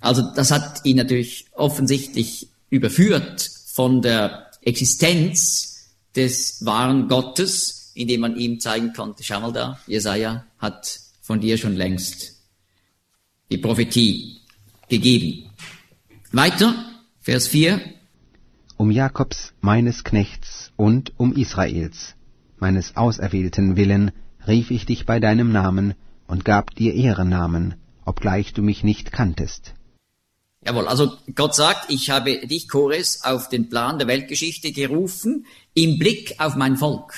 Also 0.00 0.20
das 0.34 0.50
hat 0.50 0.84
ihn 0.84 0.98
natürlich 0.98 1.46
offensichtlich 1.52 2.46
überführt 2.68 3.48
von 3.68 4.02
der 4.02 4.50
Existenz 4.60 5.94
des 6.14 6.62
wahren 6.62 7.08
Gottes, 7.08 7.92
indem 7.94 8.20
man 8.20 8.36
ihm 8.36 8.60
zeigen 8.60 8.92
konnte, 8.92 9.24
schau 9.24 9.40
mal 9.40 9.52
da, 9.52 9.80
Jesaja 9.86 10.44
hat 10.58 11.00
von 11.22 11.40
dir 11.40 11.56
schon 11.56 11.74
längst 11.74 12.34
die 13.50 13.56
Prophetie 13.56 14.42
gegeben. 14.90 15.51
Weiter, 16.34 16.74
Vers 17.20 17.46
4. 17.48 17.78
Um 18.78 18.90
Jakobs, 18.90 19.52
meines 19.60 20.02
Knechts, 20.02 20.72
und 20.76 21.12
um 21.18 21.36
Israels, 21.36 22.14
meines 22.56 22.96
Auserwählten 22.96 23.76
willen, 23.76 24.12
rief 24.48 24.70
ich 24.70 24.86
dich 24.86 25.04
bei 25.04 25.20
deinem 25.20 25.52
Namen 25.52 25.92
und 26.26 26.46
gab 26.46 26.74
dir 26.74 26.94
Ehrennamen, 26.94 27.74
obgleich 28.06 28.54
du 28.54 28.62
mich 28.62 28.82
nicht 28.82 29.12
kanntest. 29.12 29.74
Jawohl, 30.64 30.88
also 30.88 31.12
Gott 31.34 31.54
sagt, 31.54 31.90
ich 31.90 32.08
habe 32.08 32.46
dich, 32.46 32.66
Chores, 32.66 33.24
auf 33.24 33.50
den 33.50 33.68
Plan 33.68 33.98
der 33.98 34.08
Weltgeschichte 34.08 34.72
gerufen, 34.72 35.44
im 35.74 35.98
Blick 35.98 36.36
auf 36.38 36.56
mein 36.56 36.78
Volk. 36.78 37.12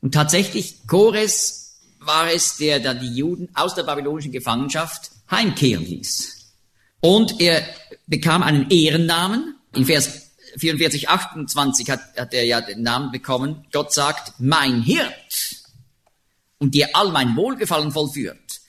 Und 0.00 0.12
tatsächlich, 0.12 0.88
Chores 0.88 1.78
war 2.00 2.32
es, 2.32 2.56
der 2.56 2.80
dann 2.80 2.98
die 2.98 3.14
Juden 3.14 3.48
aus 3.54 3.76
der 3.76 3.84
babylonischen 3.84 4.32
Gefangenschaft 4.32 5.12
heimkehren 5.30 5.84
ließ. 5.84 6.32
Und 7.00 7.40
er 7.40 7.62
bekam 8.06 8.42
einen 8.42 8.70
Ehrennamen. 8.70 9.56
In 9.74 9.84
Vers 9.84 10.32
44, 10.58 11.08
28 11.08 11.90
hat, 11.90 12.00
hat 12.16 12.32
er 12.32 12.44
ja 12.44 12.60
den 12.60 12.82
Namen 12.82 13.12
bekommen. 13.12 13.66
Gott 13.72 13.92
sagt, 13.92 14.34
mein 14.38 14.82
Hirt 14.82 15.12
und 16.58 16.74
dir 16.74 16.88
all 16.94 17.12
mein 17.12 17.36
Wohlgefallen 17.36 17.92
vollführt. 17.92 18.60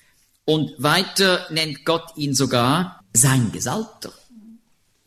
Und 0.45 0.71
weiter 0.77 1.45
nennt 1.49 1.85
Gott 1.85 2.15
ihn 2.15 2.33
sogar 2.33 3.03
sein 3.13 3.51
Gesalbter. 3.51 4.11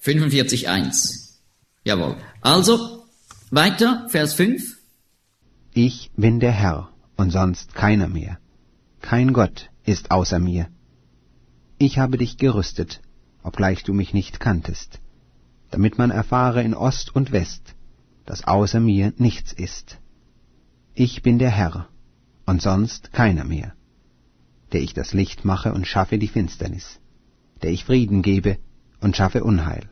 45.1. 0.03 1.39
Jawohl. 1.85 2.17
Also, 2.41 3.07
weiter, 3.51 4.07
Vers 4.09 4.35
5. 4.35 4.79
Ich 5.73 6.11
bin 6.17 6.41
der 6.41 6.53
Herr 6.53 6.91
und 7.17 7.31
sonst 7.31 7.75
keiner 7.75 8.09
mehr. 8.09 8.39
Kein 9.01 9.33
Gott 9.33 9.71
ist 9.85 10.11
außer 10.11 10.39
mir. 10.39 10.69
Ich 11.79 11.99
habe 11.99 12.19
dich 12.19 12.37
gerüstet, 12.37 13.01
obgleich 13.43 13.83
du 13.85 13.93
mich 13.93 14.13
nicht 14.15 14.41
kanntest, 14.41 15.01
damit 15.71 15.99
man 15.99 16.11
erfahre 16.11 16.63
in 16.63 16.75
Ost 16.75 17.15
und 17.15 17.33
West, 17.33 17.75
dass 18.27 18.45
außer 18.45 18.81
mir 18.81 19.13
nichts 19.17 19.53
ist. 19.53 19.99
Ich 20.95 21.23
bin 21.23 21.39
der 21.39 21.51
Herr 21.51 21.89
und 22.47 22.61
sonst 22.63 23.13
keiner 23.13 23.45
mehr, 23.45 23.75
der 24.73 24.83
ich 24.83 24.95
das 24.95 25.13
Licht 25.13 25.45
mache 25.45 25.73
und 25.73 25.87
schaffe 25.87 26.19
die 26.19 26.29
Finsternis, 26.29 27.01
der 27.63 27.71
ich 27.71 27.85
Frieden 27.85 28.23
gebe 28.23 28.59
und 29.01 29.17
schaffe 29.17 29.45
Unheil. 29.45 29.89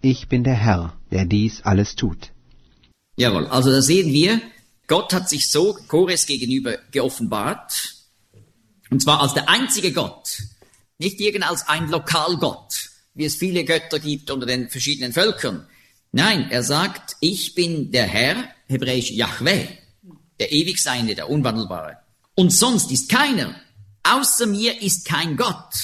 Ich 0.00 0.28
bin 0.28 0.44
der 0.44 0.54
Herr, 0.54 0.94
der 1.10 1.26
dies 1.26 1.62
alles 1.62 1.94
tut. 1.94 2.32
Jawohl, 3.16 3.46
also 3.46 3.70
da 3.70 3.82
sehen 3.82 4.12
wir, 4.12 4.40
Gott 4.86 5.12
hat 5.12 5.28
sich 5.28 5.50
so 5.50 5.76
Chores 5.88 6.26
gegenüber 6.26 6.78
geoffenbart 6.90 8.00
Und 8.90 9.00
zwar 9.02 9.20
als 9.22 9.34
der 9.34 9.48
einzige 9.48 9.92
Gott, 9.92 10.42
nicht 11.00 11.18
irgend 11.18 11.48
als 11.48 11.66
ein 11.66 11.88
Lokalgott, 11.88 12.90
wie 13.14 13.24
es 13.24 13.34
viele 13.34 13.64
Götter 13.64 13.98
gibt 13.98 14.30
unter 14.30 14.46
den 14.46 14.68
verschiedenen 14.68 15.12
Völkern. 15.12 15.66
Nein, 16.12 16.50
er 16.50 16.62
sagt, 16.62 17.16
ich 17.20 17.54
bin 17.54 17.90
der 17.90 18.06
Herr, 18.06 18.44
hebräisch 18.68 19.10
Yahweh, 19.10 19.66
der 20.38 20.52
Ewigseinde, 20.52 21.14
der 21.14 21.30
Unwandelbare. 21.30 21.96
Und 22.34 22.50
sonst 22.50 22.90
ist 22.92 23.08
keiner. 23.08 23.54
Außer 24.02 24.46
mir 24.46 24.82
ist 24.82 25.06
kein 25.06 25.36
Gott. 25.36 25.74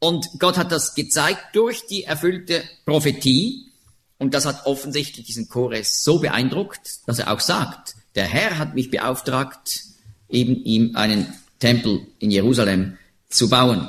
Und 0.00 0.26
Gott 0.38 0.58
hat 0.58 0.72
das 0.72 0.94
gezeigt 0.94 1.54
durch 1.54 1.86
die 1.86 2.04
erfüllte 2.04 2.64
Prophetie. 2.84 3.72
Und 4.18 4.34
das 4.34 4.44
hat 4.44 4.66
offensichtlich 4.66 5.26
diesen 5.26 5.48
Chores 5.48 6.02
so 6.02 6.18
beeindruckt, 6.18 7.06
dass 7.06 7.20
er 7.20 7.32
auch 7.32 7.40
sagt, 7.40 7.94
der 8.16 8.26
Herr 8.26 8.58
hat 8.58 8.74
mich 8.74 8.90
beauftragt, 8.90 9.84
eben 10.28 10.56
ihm 10.64 10.96
einen 10.96 11.32
Tempel 11.58 12.06
in 12.18 12.30
Jerusalem 12.30 12.98
zu 13.34 13.48
bauen. 13.48 13.88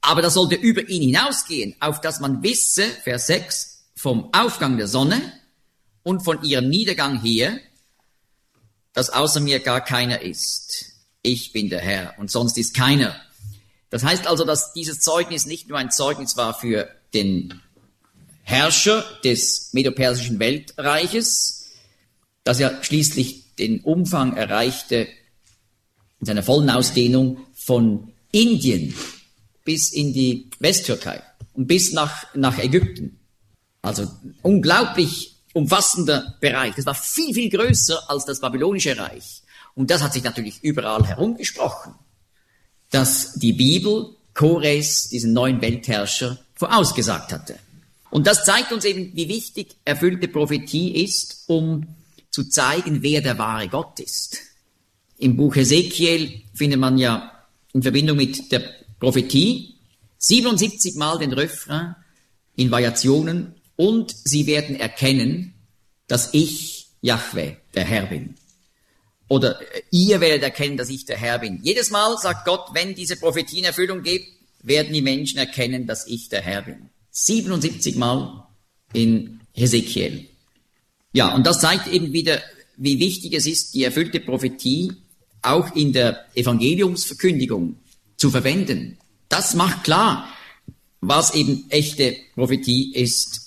Aber 0.00 0.20
das 0.20 0.34
sollte 0.34 0.56
über 0.56 0.88
ihn 0.88 1.02
hinausgehen, 1.02 1.76
auf 1.80 2.00
dass 2.00 2.20
man 2.20 2.42
wisse, 2.42 2.84
Vers 2.84 3.28
6, 3.28 3.84
vom 3.94 4.32
Aufgang 4.34 4.76
der 4.76 4.88
Sonne 4.88 5.20
und 6.02 6.24
von 6.24 6.42
ihrem 6.42 6.68
Niedergang 6.68 7.20
her, 7.20 7.58
dass 8.92 9.10
außer 9.10 9.40
mir 9.40 9.60
gar 9.60 9.80
keiner 9.80 10.20
ist. 10.22 10.86
Ich 11.22 11.52
bin 11.52 11.70
der 11.70 11.80
Herr 11.80 12.14
und 12.18 12.30
sonst 12.30 12.58
ist 12.58 12.74
keiner. 12.74 13.14
Das 13.90 14.02
heißt 14.02 14.26
also, 14.26 14.44
dass 14.44 14.72
dieses 14.72 15.00
Zeugnis 15.00 15.46
nicht 15.46 15.68
nur 15.68 15.78
ein 15.78 15.90
Zeugnis 15.90 16.36
war 16.36 16.52
für 16.58 16.88
den 17.14 17.60
Herrscher 18.42 19.04
des 19.22 19.72
medopersischen 19.72 20.40
Weltreiches, 20.40 21.70
das 22.42 22.58
ja 22.58 22.82
schließlich 22.82 23.54
den 23.56 23.80
Umfang 23.80 24.36
erreichte 24.36 25.06
in 26.18 26.26
seiner 26.26 26.42
vollen 26.42 26.70
Ausdehnung 26.70 27.46
von 27.54 28.11
Indien 28.32 28.94
bis 29.64 29.92
in 29.92 30.12
die 30.12 30.50
Westtürkei 30.58 31.22
und 31.54 31.66
bis 31.66 31.92
nach, 31.92 32.34
nach 32.34 32.58
Ägypten. 32.58 33.20
Also 33.80 34.08
unglaublich 34.42 35.36
umfassender 35.52 36.36
Bereich. 36.40 36.74
Das 36.74 36.86
war 36.86 36.94
viel, 36.94 37.34
viel 37.34 37.50
größer 37.50 38.10
als 38.10 38.24
das 38.24 38.40
babylonische 38.40 38.96
Reich. 38.96 39.42
Und 39.74 39.90
das 39.90 40.02
hat 40.02 40.12
sich 40.12 40.24
natürlich 40.24 40.62
überall 40.62 41.06
herumgesprochen 41.06 41.94
dass 42.92 43.32
die 43.34 43.54
Bibel 43.54 44.14
Chores, 44.34 45.08
diesen 45.08 45.32
neuen 45.32 45.60
Weltherrscher, 45.60 46.38
vorausgesagt 46.54 47.32
hatte. 47.32 47.58
Und 48.10 48.26
das 48.26 48.44
zeigt 48.44 48.70
uns 48.70 48.84
eben, 48.84 49.10
wie 49.14 49.28
wichtig 49.28 49.74
erfüllte 49.84 50.28
Prophetie 50.28 51.02
ist, 51.02 51.44
um 51.48 51.86
zu 52.30 52.44
zeigen, 52.44 53.02
wer 53.02 53.22
der 53.22 53.38
wahre 53.38 53.68
Gott 53.68 53.98
ist. 53.98 54.38
Im 55.18 55.36
Buch 55.36 55.56
Ezekiel 55.56 56.42
findet 56.54 56.78
man 56.78 56.98
ja 56.98 57.31
in 57.72 57.82
Verbindung 57.82 58.16
mit 58.16 58.52
der 58.52 58.62
Prophetie 59.00 59.74
77 60.18 60.94
Mal 60.96 61.18
den 61.18 61.32
Refrain 61.32 61.96
in 62.56 62.70
Variationen 62.70 63.54
und 63.76 64.14
sie 64.24 64.46
werden 64.46 64.76
erkennen, 64.76 65.54
dass 66.06 66.34
ich 66.34 66.88
Yahweh, 67.00 67.56
der 67.74 67.84
Herr 67.84 68.06
bin 68.06 68.36
oder 69.32 69.58
ihr 69.90 70.20
werdet 70.20 70.42
erkennen, 70.42 70.76
dass 70.76 70.90
ich 70.90 71.06
der 71.06 71.16
Herr 71.16 71.38
bin. 71.38 71.60
Jedes 71.62 71.90
Mal 71.90 72.18
sagt 72.18 72.44
Gott, 72.44 72.66
wenn 72.74 72.94
diese 72.94 73.16
Prophetie 73.16 73.60
in 73.60 73.64
Erfüllung 73.64 74.02
geht, 74.02 74.26
werden 74.62 74.92
die 74.92 75.00
Menschen 75.00 75.38
erkennen, 75.38 75.86
dass 75.86 76.06
ich 76.06 76.28
der 76.28 76.42
Herr 76.42 76.60
bin. 76.60 76.90
77 77.12 77.96
Mal 77.96 78.46
in 78.92 79.40
Hesekiel. 79.54 80.28
Ja, 81.14 81.34
und 81.34 81.46
das 81.46 81.62
zeigt 81.62 81.86
eben 81.86 82.12
wieder, 82.12 82.42
wie 82.76 82.98
wichtig 82.98 83.32
es 83.32 83.46
ist, 83.46 83.74
die 83.74 83.84
erfüllte 83.84 84.20
Prophetie 84.20 84.92
auch 85.42 85.74
in 85.74 85.92
der 85.92 86.24
Evangeliumsverkündigung 86.34 87.76
zu 88.16 88.30
verwenden. 88.30 88.98
Das 89.28 89.54
macht 89.54 89.84
klar, 89.84 90.28
was 91.00 91.34
eben 91.34 91.64
echte 91.68 92.16
Prophetie 92.34 92.94
ist, 92.94 93.40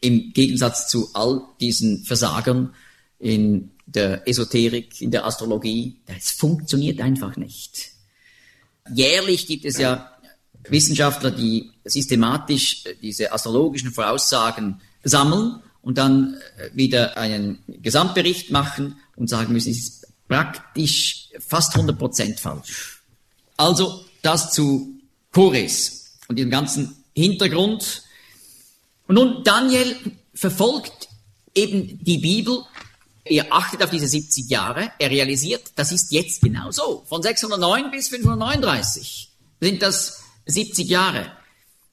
im 0.00 0.32
Gegensatz 0.32 0.88
zu 0.88 1.10
all 1.14 1.42
diesen 1.60 2.04
Versagern 2.04 2.74
in 3.18 3.72
der 3.86 4.28
Esoterik, 4.28 5.00
in 5.00 5.10
der 5.10 5.26
Astrologie. 5.26 6.00
Das 6.06 6.30
funktioniert 6.30 7.00
einfach 7.00 7.36
nicht. 7.36 7.90
Jährlich 8.94 9.46
gibt 9.46 9.64
es 9.64 9.78
ja 9.78 10.12
Wissenschaftler, 10.68 11.30
die 11.30 11.72
systematisch 11.84 12.84
diese 13.02 13.32
astrologischen 13.32 13.92
Voraussagen 13.92 14.80
sammeln 15.02 15.60
und 15.82 15.98
dann 15.98 16.36
äh, 16.58 16.70
wieder 16.74 17.16
einen 17.16 17.60
Gesamtbericht 17.68 18.50
machen 18.50 18.96
und 19.14 19.28
sagen 19.28 19.52
müssen, 19.52 19.70
es 19.70 19.78
ist 19.78 20.05
praktisch 20.28 21.28
fast 21.46 21.74
100 21.74 21.98
Prozent 21.98 22.40
falsch. 22.40 23.02
Also 23.56 24.04
das 24.22 24.52
zu 24.52 25.00
Chores 25.32 26.18
und 26.28 26.38
dem 26.38 26.50
ganzen 26.50 27.04
Hintergrund. 27.14 28.02
Und 29.06 29.14
nun 29.14 29.44
Daniel 29.44 29.96
verfolgt 30.34 31.08
eben 31.54 31.98
die 32.02 32.18
Bibel 32.18 32.64
er 33.28 33.52
achtet 33.52 33.82
auf 33.82 33.90
diese 33.90 34.06
70 34.06 34.48
Jahre, 34.48 34.92
er 34.98 35.10
realisiert, 35.10 35.72
das 35.74 35.92
ist 35.92 36.12
jetzt 36.12 36.42
genau 36.42 36.70
so. 36.70 37.04
Von 37.08 37.22
609 37.22 37.90
bis 37.90 38.08
539 38.08 39.30
sind 39.60 39.82
das 39.82 40.22
70 40.46 40.88
Jahre. 40.88 41.32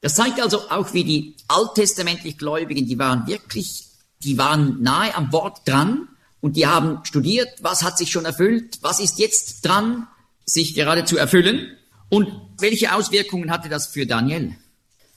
Das 0.01 0.15
zeigt 0.15 0.39
also 0.39 0.69
auch, 0.69 0.93
wie 0.93 1.03
die 1.03 1.35
alttestamentlich 1.47 2.37
Gläubigen, 2.37 2.85
die 2.85 2.99
waren 2.99 3.25
wirklich, 3.25 3.85
die 4.23 4.37
waren 4.37 4.81
nahe 4.83 5.15
am 5.15 5.31
Wort 5.31 5.67
dran 5.67 6.07
und 6.43 6.57
die 6.57 6.67
haben 6.67 6.99
studiert, 7.05 7.47
was 7.61 7.83
hat 7.83 7.97
sich 7.97 8.11
schon 8.11 8.25
erfüllt, 8.25 8.79
was 8.81 8.99
ist 8.99 9.17
jetzt 9.17 9.65
dran, 9.65 10.07
sich 10.45 10.75
gerade 10.75 11.05
zu 11.05 11.17
erfüllen 11.17 11.77
und 12.09 12.27
welche 12.59 12.93
Auswirkungen 12.93 13.49
hatte 13.49 13.69
das 13.69 13.87
für 13.87 14.05
Daniel. 14.05 14.53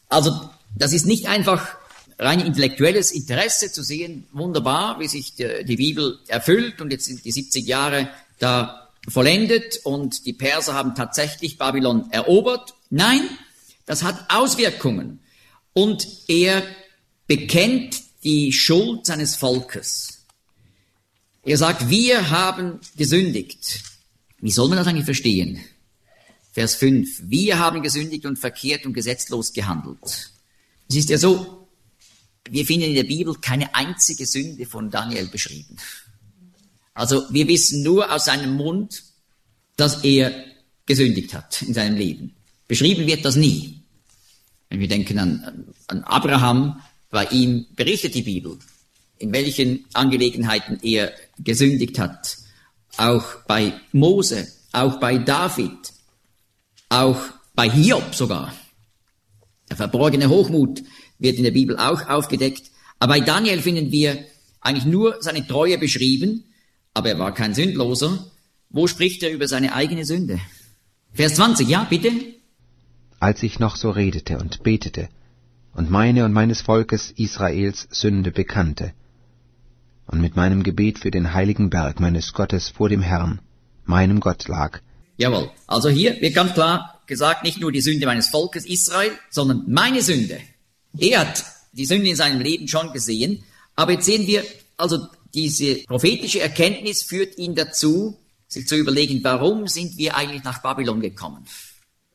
Also 0.09 0.49
das 0.77 0.93
ist 0.93 1.05
nicht 1.05 1.27
einfach 1.27 1.79
rein 2.17 2.39
intellektuelles 2.39 3.11
Interesse 3.11 3.73
zu 3.73 3.83
sehen, 3.83 4.29
wunderbar, 4.31 5.01
wie 5.01 5.09
sich 5.09 5.35
die, 5.35 5.65
die 5.65 5.75
Bibel 5.75 6.21
erfüllt 6.29 6.81
und 6.81 6.93
jetzt 6.93 7.07
sind 7.07 7.25
die 7.25 7.33
70 7.33 7.67
Jahre 7.67 8.09
da 8.39 8.89
vollendet 9.09 9.81
und 9.83 10.27
die 10.27 10.33
Perser 10.33 10.75
haben 10.75 10.95
tatsächlich 10.95 11.59
Babylon 11.59 12.07
erobert. 12.13 12.75
Nein, 12.89 13.23
das 13.85 14.05
hat 14.05 14.27
Auswirkungen. 14.29 15.19
Und 15.73 16.07
er 16.29 16.63
bekennt 17.27 18.01
die 18.23 18.53
Schuld 18.53 19.07
seines 19.07 19.35
Volkes. 19.35 20.16
Er 21.47 21.57
sagt, 21.57 21.89
wir 21.89 22.31
haben 22.31 22.81
gesündigt. 22.97 23.81
Wie 24.41 24.51
soll 24.51 24.69
man 24.69 24.79
das 24.79 24.89
eigentlich 24.89 25.05
verstehen? 25.05 25.61
Vers 26.51 26.75
5. 26.75 27.23
Wir 27.23 27.61
haben 27.61 27.85
gesündigt 27.85 28.27
und 28.27 28.37
verkehrt 28.37 28.85
und 28.85 28.95
gesetzlos 28.95 29.53
gehandelt. 29.53 30.33
Es 30.89 30.97
ist 30.97 31.09
ja 31.09 31.19
so, 31.19 31.69
wir 32.51 32.67
finden 32.67 32.89
in 32.89 32.97
der 32.97 33.05
Bibel 33.05 33.37
keine 33.41 33.73
einzige 33.77 34.27
Sünde 34.27 34.67
von 34.67 34.91
Daniel 34.91 35.29
beschrieben. 35.29 35.77
Also 36.95 37.23
wir 37.31 37.47
wissen 37.47 37.85
nur 37.85 38.13
aus 38.13 38.25
seinem 38.25 38.55
Mund, 38.55 39.05
dass 39.77 40.03
er 40.03 40.35
gesündigt 40.85 41.33
hat 41.33 41.63
in 41.63 41.75
seinem 41.75 41.97
Leben. 41.97 42.35
Beschrieben 42.67 43.07
wird 43.07 43.25
das 43.25 43.37
nie. 43.37 43.83
Wenn 44.69 44.81
wir 44.81 44.89
denken 44.89 45.21
an, 45.21 45.67
an 45.87 46.03
Abraham, 46.03 46.81
bei 47.09 47.25
ihm 47.27 47.67
berichtet 47.77 48.17
die 48.17 48.23
Bibel, 48.23 48.59
in 49.19 49.33
welchen 49.33 49.85
Angelegenheiten 49.93 50.81
er 50.83 51.13
gesündigt 51.39 51.99
hat. 51.99 52.39
Auch 52.97 53.25
bei 53.47 53.75
Mose, 53.93 54.49
auch 54.73 54.99
bei 55.01 55.19
David, 55.19 55.93
auch 56.89 57.21
bei 57.55 57.71
Hiob 57.71 58.15
sogar. 58.15 58.55
Der 59.69 59.77
verborgene 59.77 60.29
Hochmut 60.29 60.83
wird 61.19 61.37
in 61.37 61.45
der 61.45 61.51
Bibel 61.51 61.77
auch 61.77 62.09
aufgedeckt. 62.09 62.71
Aber 62.99 63.15
bei 63.15 63.21
Daniel 63.21 63.61
finden 63.61 63.91
wir 63.91 64.25
eigentlich 64.61 64.85
nur 64.87 65.17
seine 65.21 65.47
Treue 65.47 65.79
beschrieben, 65.79 66.45
aber 66.95 67.11
er 67.11 67.19
war 67.19 67.35
kein 67.35 67.55
Sündloser. 67.55 68.31
Wo 68.71 68.87
spricht 68.87 69.23
er 69.23 69.33
über 69.33 69.49
seine 69.49 69.75
eigene 69.75 70.05
Sünde? 70.05 70.41
Vers 71.13 71.35
20, 71.35 71.69
ja, 71.69 71.85
bitte? 71.85 72.11
Als 73.21 73.43
ich 73.43 73.59
noch 73.59 73.77
so 73.77 73.91
redete 73.91 74.39
und 74.39 74.63
betete 74.63 75.09
und 75.73 75.91
meine 75.91 76.25
und 76.25 76.33
meines 76.33 76.61
Volkes 76.61 77.11
Israels 77.11 77.87
Sünde 77.91 78.31
bekannte 78.31 78.93
und 80.07 80.21
mit 80.21 80.37
meinem 80.37 80.63
Gebet 80.63 80.99
für 80.99 81.11
den 81.11 81.35
heiligen 81.35 81.71
Berg 81.71 82.01
meines 82.01 82.33
Gottes 82.33 82.69
vor 82.69 82.89
dem 82.89 83.03
Herrn, 83.03 83.41
meinem 83.85 84.21
Gott 84.21 84.49
lag. 84.49 84.81
Jawohl, 85.17 85.51
also 85.67 85.89
hier 85.89 86.21
wird 86.21 86.35
ganz 86.35 86.55
klar 86.55 87.01
gesagt, 87.07 87.45
nicht 87.45 87.61
nur 87.61 87.73
die 87.73 87.81
Sünde 87.81 88.07
meines 88.07 88.29
Volkes 88.29 88.67
Israel, 88.67 89.13
sondern 89.31 89.65
meine 89.69 90.03
Sünde. 90.03 90.39
Er 90.99 91.21
hat 91.21 91.45
die 91.73 91.87
Sünde 91.87 92.09
in 92.09 92.17
seinem 92.17 92.41
Leben 92.41 92.69
schon 92.69 92.93
gesehen, 92.93 93.45
aber 93.75 93.93
jetzt 93.93 94.07
sehen 94.07 94.27
wir, 94.27 94.45
also 94.77 95.07
diese 95.35 95.77
prophetische 95.85 96.41
Erkenntnis 96.41 97.03
führt 97.03 97.39
ihn 97.39 97.55
dazu, 97.55 98.19
sich 98.49 98.67
zu 98.67 98.77
überlegen, 98.77 99.23
warum 99.23 99.67
sind 99.69 99.97
wir 99.97 100.17
eigentlich 100.17 100.45
nach 100.45 100.63
Babylon 100.63 101.01
gekommen? 101.01 101.45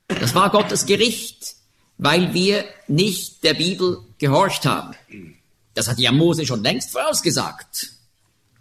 Das 0.08 0.36
war 0.36 0.49
Gottes 0.49 0.86
Gericht, 0.86 1.56
weil 1.97 2.34
wir 2.34 2.65
nicht 2.88 3.43
der 3.43 3.54
Bibel 3.54 3.99
gehorcht 4.17 4.65
haben. 4.65 4.93
Das 5.73 5.88
hat 5.88 5.99
ja 5.99 6.12
Mose 6.12 6.45
schon 6.45 6.63
längst 6.63 6.91
vorausgesagt. 6.91 7.93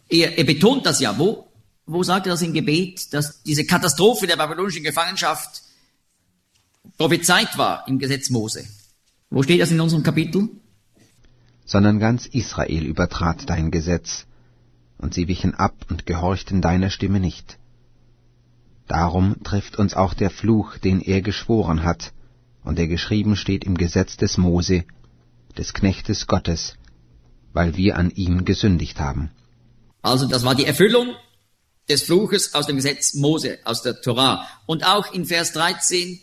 Er, 0.08 0.38
er 0.38 0.44
betont 0.44 0.86
das 0.86 1.00
ja, 1.00 1.18
wo, 1.18 1.48
wo 1.86 2.02
sagt 2.02 2.26
er 2.26 2.32
das 2.32 2.42
im 2.42 2.52
Gebet, 2.52 3.12
dass 3.12 3.42
diese 3.42 3.64
Katastrophe 3.64 4.26
der 4.26 4.36
babylonischen 4.36 4.84
Gefangenschaft 4.84 5.62
prophezeit 6.96 7.56
war 7.58 7.86
im 7.88 7.98
Gesetz 7.98 8.30
Mose? 8.30 8.64
Wo 9.30 9.42
steht 9.42 9.60
das 9.60 9.70
in 9.70 9.80
unserem 9.80 10.02
Kapitel? 10.02 10.48
Sondern 11.64 12.00
ganz 12.00 12.26
Israel 12.26 12.84
übertrat 12.84 13.48
dein 13.48 13.70
Gesetz, 13.70 14.26
und 14.98 15.14
sie 15.14 15.28
wichen 15.28 15.54
ab 15.54 15.74
und 15.88 16.04
gehorchten 16.04 16.60
deiner 16.60 16.90
Stimme 16.90 17.20
nicht. 17.20 17.58
Darum 18.86 19.42
trifft 19.44 19.76
uns 19.76 19.94
auch 19.94 20.14
der 20.14 20.30
Fluch, 20.30 20.76
den 20.78 21.00
er 21.00 21.22
geschworen 21.22 21.84
hat, 21.84 22.12
und 22.64 22.76
der 22.76 22.88
geschrieben 22.88 23.36
steht 23.36 23.64
im 23.64 23.76
Gesetz 23.76 24.16
des 24.16 24.36
Mose, 24.36 24.84
des 25.56 25.72
Knechtes 25.72 26.26
Gottes, 26.26 26.76
weil 27.52 27.76
wir 27.76 27.96
an 27.96 28.10
ihm 28.10 28.44
gesündigt 28.44 28.98
haben. 28.98 29.30
Also 30.02 30.26
das 30.26 30.44
war 30.44 30.54
die 30.54 30.64
Erfüllung 30.64 31.14
des 31.88 32.02
Fluches 32.02 32.54
aus 32.54 32.66
dem 32.66 32.76
Gesetz 32.76 33.14
Mose, 33.14 33.58
aus 33.64 33.82
der 33.82 34.00
Torah. 34.00 34.46
Und 34.66 34.86
auch 34.86 35.12
in 35.12 35.26
Vers 35.26 35.52
13, 35.52 36.20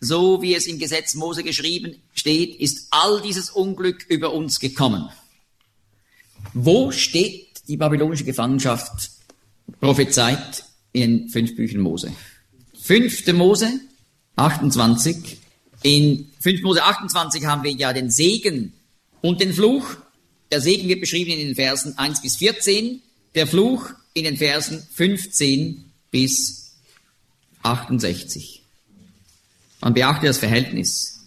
so 0.00 0.42
wie 0.42 0.54
es 0.54 0.66
im 0.66 0.78
Gesetz 0.78 1.14
Mose 1.14 1.42
geschrieben 1.42 1.96
steht, 2.14 2.56
ist 2.60 2.88
all 2.90 3.20
dieses 3.22 3.50
Unglück 3.50 4.04
über 4.08 4.32
uns 4.32 4.60
gekommen. 4.60 5.08
Wo 6.52 6.92
steht 6.92 7.68
die 7.68 7.76
babylonische 7.76 8.24
Gefangenschaft 8.24 9.10
prophezeit 9.80 10.64
in 10.92 11.28
fünf 11.28 11.56
Büchern 11.56 11.80
Mose? 11.80 12.12
Fünfte 12.78 13.32
Mose, 13.32 13.80
28. 14.36 15.38
In 15.82 16.30
5 16.40 16.62
Mose 16.62 16.84
28 16.84 17.44
haben 17.46 17.62
wir 17.62 17.72
ja 17.72 17.92
den 17.92 18.10
Segen 18.10 18.72
und 19.20 19.40
den 19.40 19.52
Fluch. 19.52 19.96
Der 20.50 20.60
Segen 20.60 20.88
wird 20.88 21.00
beschrieben 21.00 21.32
in 21.32 21.38
den 21.38 21.54
Versen 21.54 21.98
1 21.98 22.22
bis 22.22 22.36
14, 22.36 23.02
der 23.34 23.46
Fluch 23.46 23.90
in 24.14 24.24
den 24.24 24.36
Versen 24.36 24.82
15 24.94 25.84
bis 26.10 26.76
68. 27.62 28.62
Man 29.80 29.94
beachte 29.94 30.26
das 30.26 30.38
Verhältnis. 30.38 31.24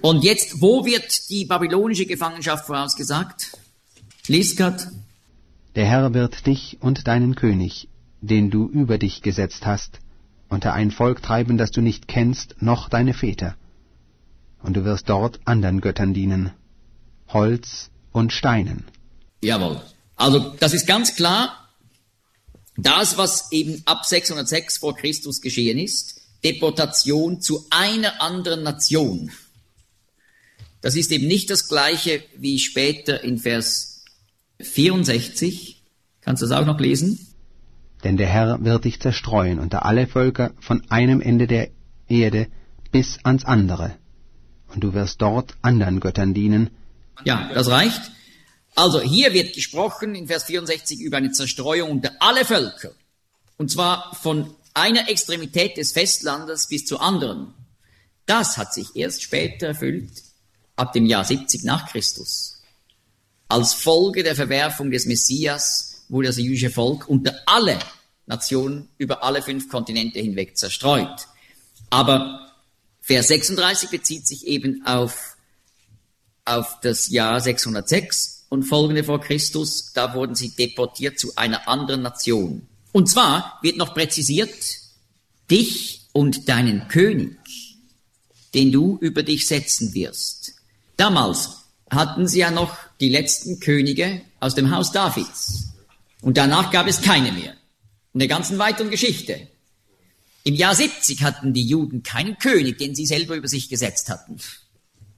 Und 0.00 0.24
jetzt, 0.24 0.60
wo 0.60 0.84
wird 0.84 1.30
die 1.30 1.44
babylonische 1.44 2.06
Gefangenschaft 2.06 2.66
vorausgesagt? 2.66 3.56
Liskat. 4.26 4.88
Der 5.74 5.86
Herr 5.86 6.14
wird 6.14 6.46
dich 6.46 6.78
und 6.80 7.06
deinen 7.06 7.34
König, 7.34 7.88
den 8.20 8.50
du 8.50 8.68
über 8.68 8.98
dich 8.98 9.22
gesetzt 9.22 9.66
hast, 9.66 10.00
unter 10.48 10.72
ein 10.72 10.90
Volk 10.90 11.22
treiben, 11.22 11.58
das 11.58 11.70
du 11.70 11.80
nicht 11.80 12.08
kennst, 12.08 12.56
noch 12.60 12.88
deine 12.88 13.14
Väter 13.14 13.56
und 14.66 14.76
du 14.76 14.84
wirst 14.84 15.08
dort 15.08 15.40
anderen 15.44 15.80
Göttern 15.80 16.12
dienen, 16.12 16.50
Holz 17.28 17.90
und 18.16 18.32
Steinen. 18.32 18.84
Jawohl. 19.42 19.80
Also 20.16 20.54
das 20.58 20.72
ist 20.74 20.86
ganz 20.86 21.14
klar, 21.16 21.68
das, 22.76 23.16
was 23.16 23.52
eben 23.52 23.82
ab 23.86 24.04
606 24.04 24.78
vor 24.78 24.96
Christus 24.96 25.40
geschehen 25.40 25.78
ist, 25.78 26.20
Deportation 26.44 27.40
zu 27.40 27.66
einer 27.70 28.20
anderen 28.20 28.62
Nation. 28.62 29.30
Das 30.80 30.94
ist 30.94 31.10
eben 31.10 31.26
nicht 31.26 31.50
das 31.50 31.68
gleiche 31.68 32.22
wie 32.36 32.58
später 32.58 33.24
in 33.24 33.38
Vers 33.38 34.04
64. 34.60 35.82
Kannst 36.20 36.42
du 36.42 36.46
das 36.46 36.58
auch 36.58 36.66
noch 36.66 36.80
lesen? 36.80 37.34
Denn 38.04 38.16
der 38.16 38.28
Herr 38.28 38.62
wird 38.64 38.84
dich 38.84 39.00
zerstreuen 39.00 39.58
unter 39.58 39.84
alle 39.84 40.06
Völker 40.06 40.52
von 40.60 40.82
einem 40.90 41.20
Ende 41.20 41.46
der 41.46 41.70
Erde 42.08 42.48
bis 42.92 43.18
ans 43.24 43.44
andere 43.44 43.96
und 44.74 44.84
du 44.84 44.94
wirst 44.94 45.22
dort 45.22 45.56
anderen 45.62 46.00
Göttern 46.00 46.34
dienen. 46.34 46.70
Ja, 47.24 47.50
das 47.54 47.68
reicht. 47.68 48.00
Also 48.74 49.00
hier 49.00 49.32
wird 49.32 49.54
gesprochen 49.54 50.14
in 50.14 50.26
Vers 50.26 50.44
64 50.44 51.00
über 51.00 51.16
eine 51.16 51.32
Zerstreuung 51.32 51.90
unter 51.90 52.12
alle 52.20 52.44
Völker. 52.44 52.92
Und 53.56 53.70
zwar 53.70 54.14
von 54.14 54.54
einer 54.74 55.08
Extremität 55.08 55.78
des 55.78 55.92
Festlandes 55.92 56.68
bis 56.68 56.84
zur 56.84 57.00
anderen. 57.00 57.54
Das 58.26 58.58
hat 58.58 58.74
sich 58.74 58.94
erst 58.94 59.22
später 59.22 59.68
erfüllt, 59.68 60.22
ab 60.76 60.92
dem 60.92 61.06
Jahr 61.06 61.24
70 61.24 61.64
nach 61.64 61.88
Christus. 61.90 62.60
Als 63.48 63.72
Folge 63.72 64.22
der 64.22 64.34
Verwerfung 64.34 64.90
des 64.90 65.06
Messias 65.06 66.04
wurde 66.08 66.28
das 66.28 66.36
jüdische 66.36 66.70
Volk 66.70 67.08
unter 67.08 67.34
alle 67.46 67.78
Nationen 68.26 68.88
über 68.98 69.22
alle 69.22 69.40
fünf 69.40 69.68
Kontinente 69.68 70.18
hinweg 70.18 70.58
zerstreut. 70.58 71.28
Aber 71.88 72.52
Vers 73.00 73.28
36 73.28 73.90
bezieht 73.90 74.26
sich 74.26 74.46
eben 74.46 74.84
auf, 74.84 75.35
auf 76.46 76.78
das 76.80 77.08
Jahr 77.10 77.40
606 77.40 78.46
und 78.48 78.64
folgende 78.64 79.04
vor 79.04 79.20
Christus. 79.20 79.92
Da 79.92 80.14
wurden 80.14 80.34
sie 80.34 80.50
deportiert 80.50 81.18
zu 81.18 81.36
einer 81.36 81.68
anderen 81.68 82.02
Nation. 82.02 82.66
Und 82.92 83.08
zwar 83.08 83.58
wird 83.62 83.76
noch 83.76 83.94
präzisiert, 83.94 84.54
dich 85.50 86.06
und 86.12 86.48
deinen 86.48 86.88
König, 86.88 87.36
den 88.54 88.72
du 88.72 88.96
über 89.00 89.22
dich 89.22 89.46
setzen 89.46 89.92
wirst. 89.94 90.54
Damals 90.96 91.50
hatten 91.90 92.26
sie 92.26 92.38
ja 92.38 92.50
noch 92.50 92.76
die 93.00 93.10
letzten 93.10 93.60
Könige 93.60 94.22
aus 94.40 94.54
dem 94.54 94.70
Haus 94.74 94.92
Davids. 94.92 95.68
Und 96.22 96.38
danach 96.38 96.70
gab 96.70 96.86
es 96.86 97.02
keine 97.02 97.32
mehr. 97.32 97.54
In 98.14 98.20
der 98.20 98.28
ganzen 98.28 98.58
weiteren 98.58 98.90
Geschichte. 98.90 99.48
Im 100.42 100.54
Jahr 100.54 100.74
70 100.74 101.22
hatten 101.22 101.52
die 101.52 101.66
Juden 101.66 102.02
keinen 102.02 102.38
König, 102.38 102.78
den 102.78 102.94
sie 102.94 103.04
selber 103.04 103.34
über 103.34 103.48
sich 103.48 103.68
gesetzt 103.68 104.08
hatten. 104.08 104.38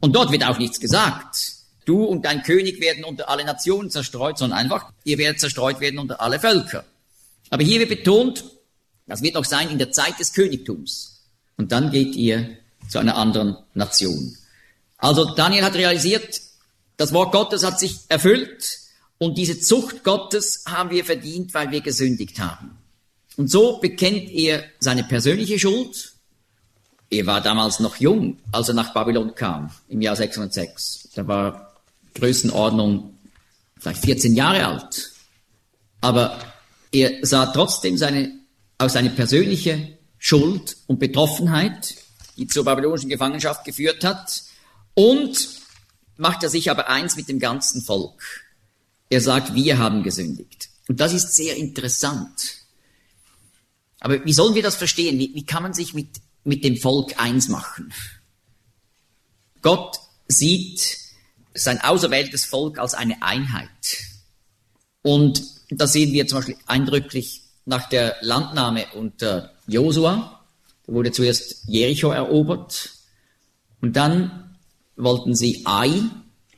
Und 0.00 0.14
dort 0.14 0.32
wird 0.32 0.44
auch 0.44 0.58
nichts 0.58 0.80
gesagt. 0.80 1.54
Du 1.84 2.04
und 2.04 2.24
dein 2.24 2.42
König 2.42 2.80
werden 2.80 3.04
unter 3.04 3.28
alle 3.28 3.44
Nationen 3.44 3.90
zerstreut, 3.90 4.38
sondern 4.38 4.58
einfach, 4.58 4.92
ihr 5.04 5.18
werdet 5.18 5.40
zerstreut 5.40 5.80
werden 5.80 5.98
unter 5.98 6.20
alle 6.20 6.38
Völker. 6.38 6.84
Aber 7.50 7.62
hier 7.62 7.80
wird 7.80 7.88
betont, 7.88 8.44
das 9.06 9.22
wird 9.22 9.37
auch 9.37 9.44
sein 9.44 9.70
in 9.70 9.78
der 9.78 9.90
Zeit 9.90 10.18
des 10.20 10.34
Königtums. 10.34 11.22
Und 11.56 11.72
dann 11.72 11.90
geht 11.90 12.14
ihr 12.14 12.58
zu 12.88 12.98
einer 12.98 13.16
anderen 13.16 13.56
Nation. 13.74 14.37
Also 14.98 15.34
Daniel 15.34 15.64
hat 15.64 15.74
realisiert, 15.74 16.40
das 16.96 17.12
Wort 17.12 17.32
Gottes 17.32 17.64
hat 17.64 17.78
sich 17.80 18.00
erfüllt 18.08 18.80
und 19.18 19.38
diese 19.38 19.58
Zucht 19.61 20.04
Gottes 20.04 20.64
haben 20.66 20.90
wir 20.90 21.04
verdient, 21.04 21.54
weil 21.54 21.70
wir 21.70 21.80
gesündigt 21.80 22.38
haben. 22.38 22.76
Und 23.37 23.50
so 23.50 23.78
bekennt 23.78 24.30
er 24.30 24.64
seine 24.80 25.04
persönliche 25.04 25.58
Schuld. 25.58 26.12
Er 27.11 27.27
war 27.27 27.40
damals 27.40 27.81
noch 27.81 27.97
jung, 27.97 28.38
als 28.53 28.68
er 28.68 28.75
nach 28.75 28.92
Babylon 28.92 29.35
kam, 29.35 29.71
im 29.88 30.03
Jahr 30.03 30.16
606. 30.16 31.09
Da 31.14 31.27
war 31.27 31.75
Größenordnung 32.14 33.18
vielleicht 33.79 34.05
14 34.05 34.35
Jahre 34.35 34.66
alt. 34.66 35.12
Aber 36.01 36.38
er 36.92 37.27
sah 37.27 37.47
trotzdem 37.47 37.97
seine, 37.97 38.33
auch 38.77 38.90
seine 38.90 39.11
persönliche 39.11 39.99
Schuld 40.18 40.77
und 40.87 40.99
Betroffenheit, 40.99 41.94
die 42.37 42.47
zur 42.47 42.64
babylonischen 42.64 43.09
Gefangenschaft 43.09 43.64
geführt 43.64 44.05
hat, 44.05 44.42
und 44.94 45.49
macht 46.16 46.42
er 46.42 46.51
sich 46.51 46.71
aber 46.71 46.88
eins 46.88 47.16
mit 47.16 47.29
dem 47.29 47.38
ganzen 47.38 47.83
Volk. 47.83 48.44
Er 49.11 49.21
sagt, 49.21 49.55
wir 49.55 49.79
haben 49.79 50.03
gesündigt. 50.03 50.68
Und 50.88 51.01
das 51.01 51.12
ist 51.12 51.35
sehr 51.35 51.57
interessant. 51.57 52.57
Aber 54.01 54.25
wie 54.25 54.33
sollen 54.33 54.55
wir 54.55 54.62
das 54.62 54.77
verstehen? 54.77 55.18
Wie, 55.18 55.35
wie 55.35 55.47
kann 55.47 55.62
man 55.62 55.75
sich 55.75 55.94
mit, 55.94 56.09
mit 56.44 56.64
dem 56.64 56.77
Volk 56.77 57.21
eins 57.21 57.48
machen? 57.48 57.92
Gott 59.62 59.98
sieht 60.29 60.98
sein 61.54 61.81
auserwähltes 61.81 62.44
Volk 62.44 62.79
als 62.79 62.94
eine 62.94 63.23
Einheit. 63.23 63.69
Und 65.02 65.42
das 65.71 65.92
sehen 65.92 66.12
wir 66.12 66.27
zum 66.27 66.38
Beispiel 66.38 66.56
eindrücklich 66.67 67.42
nach 67.65 67.88
der 67.88 68.17
Landnahme 68.21 68.87
unter 68.94 69.52
Josua. 69.67 70.44
Da 70.87 70.92
wurde 70.92 71.12
zuerst 71.12 71.65
Jericho 71.67 72.10
erobert 72.10 72.90
und 73.81 73.96
dann 73.96 74.56
wollten 74.96 75.35
sie 75.35 75.62
Ai 75.65 75.92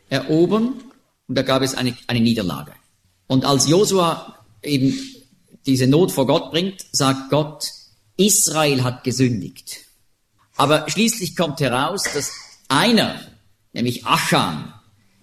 erobern 0.08 0.82
und 1.26 1.34
da 1.34 1.42
gab 1.42 1.62
es 1.62 1.74
eine, 1.74 1.96
eine 2.06 2.20
Niederlage. 2.20 2.72
Und 3.26 3.44
als 3.44 3.68
Josua 3.68 4.44
eben 4.62 4.98
diese 5.66 5.86
Not 5.86 6.12
vor 6.12 6.26
Gott 6.26 6.50
bringt, 6.50 6.84
sagt 6.92 7.30
Gott, 7.30 7.70
Israel 8.20 8.84
hat 8.84 9.02
gesündigt. 9.02 9.78
Aber 10.56 10.88
schließlich 10.90 11.36
kommt 11.36 11.60
heraus, 11.60 12.02
dass 12.12 12.32
einer, 12.68 13.18
nämlich 13.72 14.04
Achan, 14.04 14.74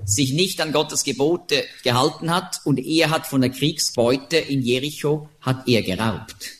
sich 0.04 0.34
nicht 0.34 0.60
an 0.62 0.72
Gottes 0.72 1.04
Gebote 1.04 1.64
gehalten 1.84 2.32
hat 2.34 2.62
und 2.66 2.80
er 2.80 3.12
hat 3.12 3.28
von 3.28 3.42
der 3.42 3.52
Kriegsbeute 3.52 4.38
in 4.38 4.62
Jericho, 4.62 5.30
hat 5.42 5.68
er 5.68 5.84
geraubt. 5.84 6.54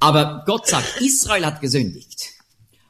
Aber 0.00 0.42
Gott 0.46 0.66
sagt, 0.66 1.00
Israel 1.00 1.46
hat 1.46 1.62
gesündigt. 1.62 2.32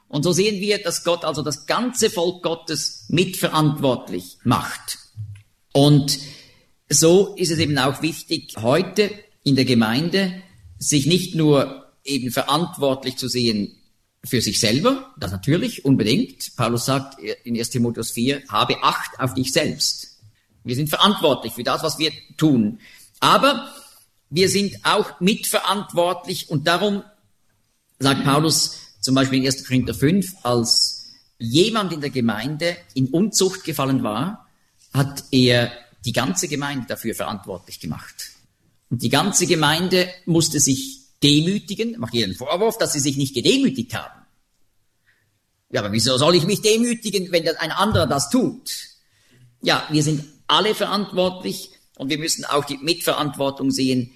Und 0.09 0.23
so 0.23 0.33
sehen 0.33 0.59
wir, 0.59 0.83
dass 0.83 1.05
Gott 1.05 1.23
also 1.23 1.41
das 1.43 1.65
ganze 1.65 2.09
Volk 2.09 2.43
Gottes 2.43 3.05
mitverantwortlich 3.07 4.37
macht. 4.43 4.97
Und 5.71 6.19
so 6.89 7.35
ist 7.35 7.51
es 7.51 7.59
eben 7.59 7.77
auch 7.77 8.01
wichtig, 8.01 8.55
heute 8.61 9.11
in 9.43 9.55
der 9.55 9.65
Gemeinde, 9.65 10.41
sich 10.77 11.05
nicht 11.05 11.35
nur 11.35 11.84
eben 12.05 12.31
verantwortlich 12.31 13.17
zu 13.17 13.27
sehen 13.27 13.75
für 14.23 14.41
sich 14.41 14.59
selber, 14.59 15.13
das 15.17 15.31
natürlich, 15.31 15.85
unbedingt. 15.85 16.55
Paulus 16.55 16.85
sagt 16.85 17.19
in 17.19 17.57
1 17.57 17.69
Timotheus 17.69 18.11
4, 18.11 18.43
habe 18.47 18.81
Acht 18.83 19.19
auf 19.19 19.33
dich 19.33 19.51
selbst. 19.51 20.19
Wir 20.63 20.75
sind 20.75 20.89
verantwortlich 20.89 21.53
für 21.53 21.63
das, 21.63 21.83
was 21.83 21.99
wir 21.99 22.11
tun. 22.37 22.79
Aber 23.19 23.69
wir 24.29 24.49
sind 24.49 24.77
auch 24.83 25.19
mitverantwortlich 25.19 26.49
und 26.49 26.67
darum 26.67 27.03
sagt 27.99 28.23
Paulus 28.23 28.79
zum 28.99 29.15
Beispiel 29.15 29.39
in 29.39 29.45
1. 29.45 29.65
Korinther 29.65 29.93
5, 29.93 30.33
als 30.43 31.13
jemand 31.37 31.93
in 31.93 32.01
der 32.01 32.09
Gemeinde 32.09 32.75
in 32.95 33.07
Unzucht 33.07 33.63
gefallen 33.63 34.03
war, 34.03 34.47
hat 34.93 35.23
er 35.31 35.71
die 36.03 36.13
ganze 36.13 36.47
Gemeinde 36.47 36.87
dafür 36.87 37.13
verantwortlich 37.13 37.79
gemacht. 37.79 38.31
Und 38.89 39.03
die 39.03 39.09
ganze 39.09 39.45
Gemeinde 39.45 40.09
musste 40.25 40.59
sich 40.59 41.04
demütigen, 41.25 41.99
macht 41.99 42.13
ihr 42.13 42.27
den 42.27 42.35
Vorwurf, 42.35 42.77
dass 42.77 42.93
sie 42.93 42.99
sich 42.99 43.17
nicht 43.17 43.33
gedemütigt 43.33 43.95
haben. 43.95 44.25
Ja, 45.71 45.81
aber 45.81 45.91
wieso 45.91 46.17
soll 46.17 46.35
ich 46.35 46.45
mich 46.45 46.61
demütigen, 46.61 47.31
wenn 47.31 47.47
ein 47.47 47.71
anderer 47.71 48.05
das 48.05 48.29
tut? 48.29 48.71
Ja, 49.61 49.87
wir 49.89 50.03
sind 50.03 50.23
alle 50.47 50.75
verantwortlich 50.75 51.71
und 51.97 52.09
wir 52.09 52.19
müssen 52.19 52.45
auch 52.45 52.65
die 52.65 52.77
Mitverantwortung 52.77 53.71
sehen, 53.71 54.11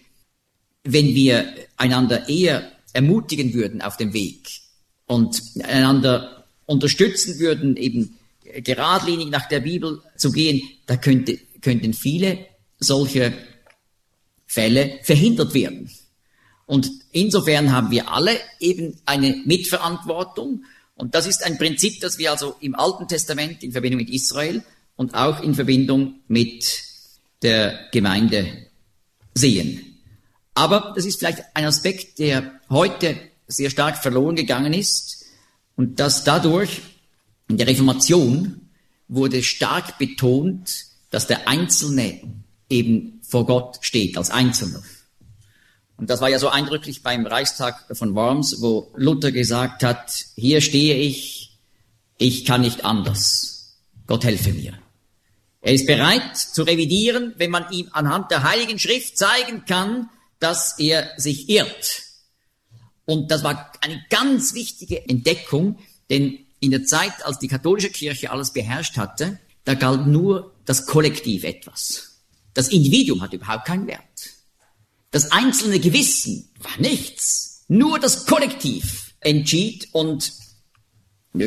wenn 0.83 1.07
wir 1.15 1.53
einander 1.75 2.29
eher 2.29 2.71
ermutigen 2.93 3.53
würden 3.53 3.81
auf 3.81 3.97
dem 3.97 4.13
Weg 4.13 4.47
und 5.07 5.41
einander 5.63 6.45
unterstützen 6.65 7.39
würden, 7.39 7.75
eben 7.75 8.17
geradlinig 8.63 9.29
nach 9.29 9.47
der 9.47 9.59
Bibel 9.59 10.01
zu 10.17 10.31
gehen, 10.31 10.61
da 10.85 10.97
könnte, 10.97 11.39
könnten 11.61 11.93
viele 11.93 12.45
solche 12.79 13.33
Fälle 14.45 14.99
verhindert 15.03 15.53
werden. 15.53 15.89
Und 16.69 16.91
insofern 17.11 17.71
haben 17.71 17.89
wir 17.89 18.11
alle 18.11 18.39
eben 18.59 18.95
eine 19.07 19.41
Mitverantwortung 19.43 20.65
und 20.93 21.15
das 21.15 21.25
ist 21.25 21.43
ein 21.43 21.57
Prinzip, 21.57 21.99
das 21.99 22.19
wir 22.19 22.29
also 22.29 22.57
im 22.59 22.75
Alten 22.75 23.07
Testament 23.07 23.63
in 23.63 23.71
Verbindung 23.71 24.01
mit 24.01 24.11
Israel 24.11 24.61
und 24.95 25.15
auch 25.15 25.41
in 25.41 25.55
Verbindung 25.55 26.19
mit 26.27 26.83
der 27.41 27.87
Gemeinde 27.91 28.67
sehen. 29.33 29.97
Aber 30.53 30.93
das 30.95 31.05
ist 31.05 31.17
vielleicht 31.17 31.43
ein 31.55 31.65
Aspekt, 31.65 32.19
der 32.19 32.59
heute 32.69 33.17
sehr 33.47 33.71
stark 33.71 33.97
verloren 33.97 34.35
gegangen 34.35 34.73
ist 34.73 35.25
und 35.75 35.99
dass 35.99 36.23
dadurch 36.23 36.81
in 37.47 37.57
der 37.57 37.65
Reformation 37.65 38.69
wurde 39.07 39.41
stark 39.41 39.97
betont, 39.97 40.85
dass 41.09 41.25
der 41.25 41.47
Einzelne 41.47 42.21
eben 42.69 43.21
vor 43.23 43.47
Gott 43.47 43.79
steht 43.81 44.19
als 44.19 44.29
Einzelner. 44.29 44.83
Und 45.99 46.09
das 46.09 46.21
war 46.21 46.29
ja 46.29 46.39
so 46.39 46.47
eindrücklich 46.47 47.03
beim 47.03 47.27
Reichstag 47.27 47.85
von 47.91 48.15
Worms, 48.15 48.61
wo 48.61 48.89
Luther 48.95 49.33
gesagt 49.33 49.83
hat, 49.83 50.25
hier 50.35 50.61
stehe 50.61 50.95
ich, 50.95 51.59
ich 52.17 52.45
kann 52.45 52.61
nicht 52.61 52.85
anders. 52.85 53.75
Gott 54.07 54.23
helfe 54.23 54.53
mir. 54.53 54.79
Er 55.61 55.73
ist 55.73 55.85
bereit 55.85 56.37
zu 56.37 56.63
revidieren, 56.63 57.33
wenn 57.35 57.51
man 57.51 57.69
ihm 57.71 57.89
anhand 57.91 58.31
der 58.31 58.43
Heiligen 58.43 58.79
Schrift 58.79 59.17
zeigen 59.17 59.65
kann, 59.65 60.09
dass 60.39 60.79
er 60.79 61.09
sich 61.17 61.49
irrt. 61.49 62.03
Und 63.03 63.29
das 63.29 63.43
war 63.43 63.73
eine 63.81 64.01
ganz 64.09 64.53
wichtige 64.53 65.07
Entdeckung, 65.09 65.79
denn 66.09 66.39
in 66.61 66.71
der 66.71 66.85
Zeit, 66.85 67.25
als 67.25 67.39
die 67.39 67.49
katholische 67.49 67.89
Kirche 67.89 68.31
alles 68.31 68.53
beherrscht 68.53 68.95
hatte, 68.95 69.37
da 69.65 69.73
galt 69.73 70.07
nur 70.07 70.55
das 70.63 70.85
Kollektiv 70.85 71.43
etwas. 71.43 72.21
Das 72.53 72.69
Individuum 72.69 73.21
hat 73.21 73.33
überhaupt 73.33 73.65
keinen 73.65 73.85
Wert. 73.87 74.38
Das 75.11 75.31
einzelne 75.31 75.79
Gewissen 75.79 76.49
war 76.59 76.79
nichts. 76.79 77.65
Nur 77.67 77.99
das 77.99 78.25
Kollektiv 78.25 79.13
entschied 79.19 79.87
und 79.91 80.33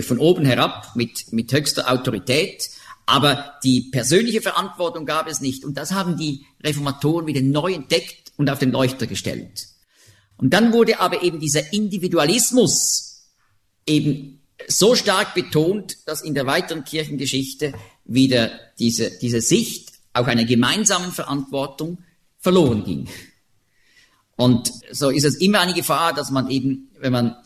von 0.03 0.19
oben 0.19 0.45
herab 0.45 0.95
mit, 0.95 1.33
mit 1.33 1.53
höchster 1.53 1.91
Autorität. 1.91 2.71
Aber 3.07 3.55
die 3.65 3.91
persönliche 3.91 4.41
Verantwortung 4.41 5.07
gab 5.07 5.29
es 5.29 5.41
nicht. 5.41 5.65
Und 5.65 5.77
das 5.77 5.93
haben 5.93 6.17
die 6.17 6.47
Reformatoren 6.63 7.27
wieder 7.27 7.41
neu 7.41 7.73
entdeckt 7.73 8.33
und 8.37 8.49
auf 8.51 8.59
den 8.59 8.73
Leuchter 8.73 9.07
gestellt. 9.07 9.69
Und 10.37 10.51
dann 10.55 10.73
wurde 10.73 11.01
aber 11.01 11.23
eben 11.23 11.41
dieser 11.41 11.73
Individualismus 11.73 13.29
eben 13.87 14.41
so 14.69 14.95
stark 14.95 15.35
betont, 15.35 15.99
dass 16.07 16.23
in 16.23 16.35
der 16.35 16.47
weiteren 16.47 16.85
Kirchengeschichte 16.85 17.75
wieder 18.05 18.51
diese, 18.79 19.11
diese 19.19 19.41
Sicht 19.41 19.93
auch 20.13 20.27
einer 20.27 20.45
gemeinsamen 20.45 21.13
Verantwortung 21.13 21.99
verloren 22.39 22.85
ging. 22.85 23.09
Und 24.37 24.72
so 24.91 25.11
ist 25.11 25.24
es 25.24 25.37
immer 25.37 25.61
eine 25.61 25.74
Gefahr, 25.74 26.14
dass 26.14 26.30
man 26.30 26.51
eben, 26.51 26.91
wenn 26.99 27.12
man 27.12 27.37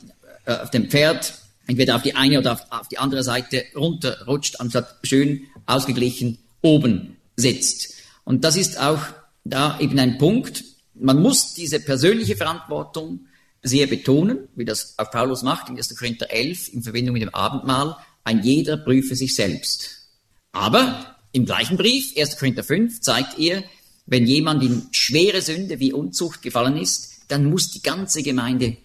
äh, 0.45 0.55
auf 0.55 0.70
dem 0.70 0.89
Pferd 0.89 1.34
entweder 1.66 1.97
auf 1.97 2.03
die 2.03 2.14
eine 2.14 2.39
oder 2.39 2.53
auf, 2.53 2.66
auf 2.70 2.89
die 2.89 2.99
andere 2.99 3.22
Seite 3.22 3.64
runterrutscht, 3.74 4.61
anstatt 4.61 4.97
schön 5.03 5.47
ausgeglichen 5.66 6.39
oben 6.62 7.16
sitzt. 7.37 7.95
Und 8.24 8.45
das 8.45 8.57
ist 8.57 8.78
auch 8.78 9.01
da 9.45 9.78
eben 9.80 9.99
ein 9.99 10.18
Punkt. 10.18 10.64
Man 10.95 11.20
muss 11.20 11.55
diese 11.55 11.80
persönliche 11.80 12.37
Verantwortung 12.37 13.26
sehr 13.62 13.87
betonen, 13.87 14.49
wie 14.55 14.64
das 14.64 14.95
auch 14.99 15.11
Paulus 15.11 15.43
macht 15.43 15.68
in 15.68 15.76
1. 15.76 15.97
Korinther 15.97 16.30
11 16.30 16.72
in 16.72 16.82
Verbindung 16.82 17.14
mit 17.14 17.22
dem 17.22 17.34
Abendmahl. 17.34 17.97
Ein 18.24 18.43
jeder 18.43 18.76
prüfe 18.76 19.14
sich 19.14 19.34
selbst. 19.34 20.09
Aber 20.53 21.16
im 21.32 21.45
gleichen 21.45 21.76
Brief, 21.76 22.16
1. 22.16 22.39
Korinther 22.39 22.64
5, 22.64 23.01
zeigt 23.01 23.39
er, 23.39 23.62
wenn 24.07 24.27
jemand 24.27 24.63
in 24.63 24.87
schwere 24.93 25.43
Sünde 25.43 25.81
wie 25.81 25.93
Unzucht 25.93 26.43
gefallen 26.43 26.77
ist, 26.77 27.23
dann 27.29 27.51
muss 27.51 27.71
die 27.71 27.83
ganze 27.83 28.23
Gemeinde 28.23 28.77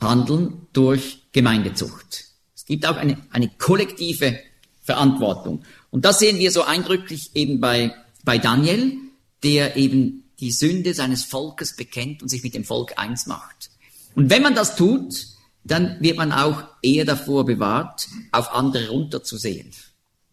handeln 0.00 0.66
durch 0.72 1.22
Gemeindezucht. 1.32 2.24
Es 2.54 2.64
gibt 2.64 2.86
auch 2.86 2.96
eine, 2.96 3.18
eine 3.30 3.48
kollektive 3.58 4.38
Verantwortung. 4.80 5.64
Und 5.90 6.04
das 6.04 6.18
sehen 6.18 6.38
wir 6.38 6.50
so 6.50 6.62
eindrücklich 6.62 7.30
eben 7.34 7.60
bei, 7.60 7.94
bei 8.24 8.38
Daniel, 8.38 8.96
der 9.42 9.76
eben 9.76 10.24
die 10.40 10.50
Sünde 10.50 10.94
seines 10.94 11.24
Volkes 11.24 11.76
bekennt 11.76 12.22
und 12.22 12.28
sich 12.28 12.42
mit 12.42 12.54
dem 12.54 12.64
Volk 12.64 12.98
eins 12.98 13.26
macht. 13.26 13.70
Und 14.14 14.30
wenn 14.30 14.42
man 14.42 14.54
das 14.54 14.76
tut, 14.76 15.26
dann 15.64 15.98
wird 16.00 16.16
man 16.16 16.32
auch 16.32 16.64
eher 16.82 17.04
davor 17.04 17.44
bewahrt, 17.44 18.08
auf 18.32 18.52
andere 18.52 18.88
runterzusehen. 18.88 19.70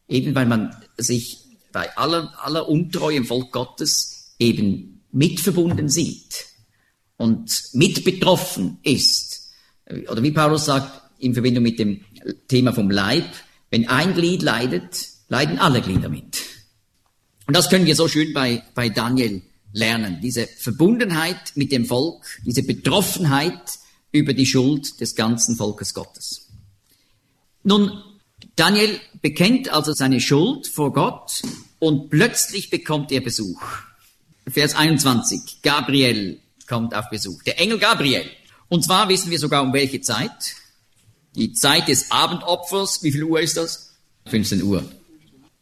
Eben 0.08 0.34
weil 0.34 0.48
man 0.48 0.76
sich 0.98 1.40
bei 1.72 1.96
aller, 1.96 2.34
aller 2.44 2.68
Untreue 2.68 3.18
im 3.18 3.26
Volk 3.26 3.52
Gottes 3.52 4.19
eben 4.40 5.02
mitverbunden 5.12 5.90
sieht 5.90 6.48
und 7.18 7.62
mit 7.74 8.04
betroffen 8.04 8.80
ist, 8.84 9.52
oder 10.10 10.24
wie 10.24 10.32
Paulus 10.32 10.66
sagt, 10.66 11.02
in 11.20 11.34
Verbindung 11.34 11.64
mit 11.64 11.80
dem 11.80 12.02
Thema 12.48 12.74
vom 12.74 12.90
Leib, 12.90 13.30
wenn 13.70 13.88
ein 13.88 14.14
Glied 14.14 14.42
leidet, 14.42 15.08
leiden 15.28 15.60
alle 15.60 15.82
Glieder 15.82 16.10
mit. 16.10 16.40
Und 17.46 17.56
das 17.56 17.70
können 17.70 17.86
wir 17.86 17.96
so 17.96 18.08
schön 18.08 18.34
bei, 18.34 18.64
bei 18.74 18.90
Daniel 18.90 19.42
lernen. 19.74 20.20
Diese 20.22 20.48
Verbundenheit 20.48 21.54
mit 21.56 21.72
dem 21.72 21.86
Volk, 21.86 22.26
diese 22.46 22.64
Betroffenheit 22.64 23.80
über 24.12 24.34
die 24.34 24.46
Schuld 24.46 25.00
des 25.02 25.16
ganzen 25.16 25.56
Volkes 25.56 25.94
Gottes. 25.94 26.48
Nun, 27.64 27.92
Daniel 28.56 29.00
bekennt 29.22 29.70
also 29.70 29.94
seine 29.94 30.22
Schuld 30.22 30.68
vor 30.68 30.94
Gott 30.94 31.42
und 31.80 32.10
plötzlich 32.10 32.70
bekommt 32.70 33.12
er 33.12 33.22
Besuch. 33.22 33.62
Vers 34.52 34.76
21. 34.76 35.62
Gabriel 35.62 36.40
kommt 36.68 36.96
auf 36.96 37.10
Besuch. 37.10 37.44
Der 37.44 37.60
Engel 37.60 37.80
Gabriel. 37.80 38.24
Und 38.70 38.84
zwar 38.84 39.10
wissen 39.10 39.32
wir 39.32 39.40
sogar 39.40 39.64
um 39.64 39.74
welche 39.74 40.02
Zeit. 40.02 40.56
Die 41.36 41.54
Zeit 41.54 41.88
des 41.88 42.12
Abendopfers. 42.12 43.04
Wie 43.04 43.12
viel 43.12 43.24
Uhr 43.24 43.42
ist 43.42 43.58
das? 43.58 43.96
15 44.28 44.64
Uhr. 44.64 44.84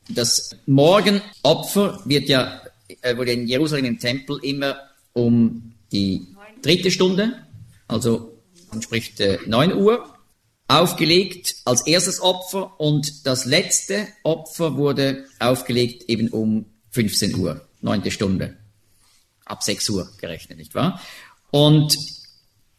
Das 0.10 0.52
Morgenopfer 0.66 2.02
wird 2.06 2.30
ja, 2.30 2.62
äh, 3.02 3.18
wurde 3.18 3.32
in 3.32 3.48
Jerusalem 3.48 3.86
im 3.86 4.00
Tempel 4.00 4.40
immer 4.44 4.78
um 5.14 5.74
die 5.92 6.28
dritte 6.62 6.92
Stunde, 6.92 7.34
also 7.88 8.38
entspricht 8.72 9.20
äh, 9.20 9.40
9 9.46 9.76
Uhr, 9.76 10.14
aufgelegt 10.68 11.56
als 11.66 11.88
erstes 11.88 12.22
Opfer 12.22 12.80
und 12.80 13.26
das 13.26 13.46
letzte 13.46 14.08
Opfer 14.24 14.76
wurde 14.76 15.26
aufgelegt 15.40 16.04
eben 16.10 16.30
um 16.30 16.66
15 16.92 17.36
Uhr, 17.36 17.68
neunte 17.82 18.12
Stunde 18.12 18.58
ab 19.50 19.64
6 19.64 19.90
Uhr 19.90 20.10
gerechnet, 20.20 20.58
nicht 20.58 20.76
wahr? 20.76 21.02
Und 21.52 21.98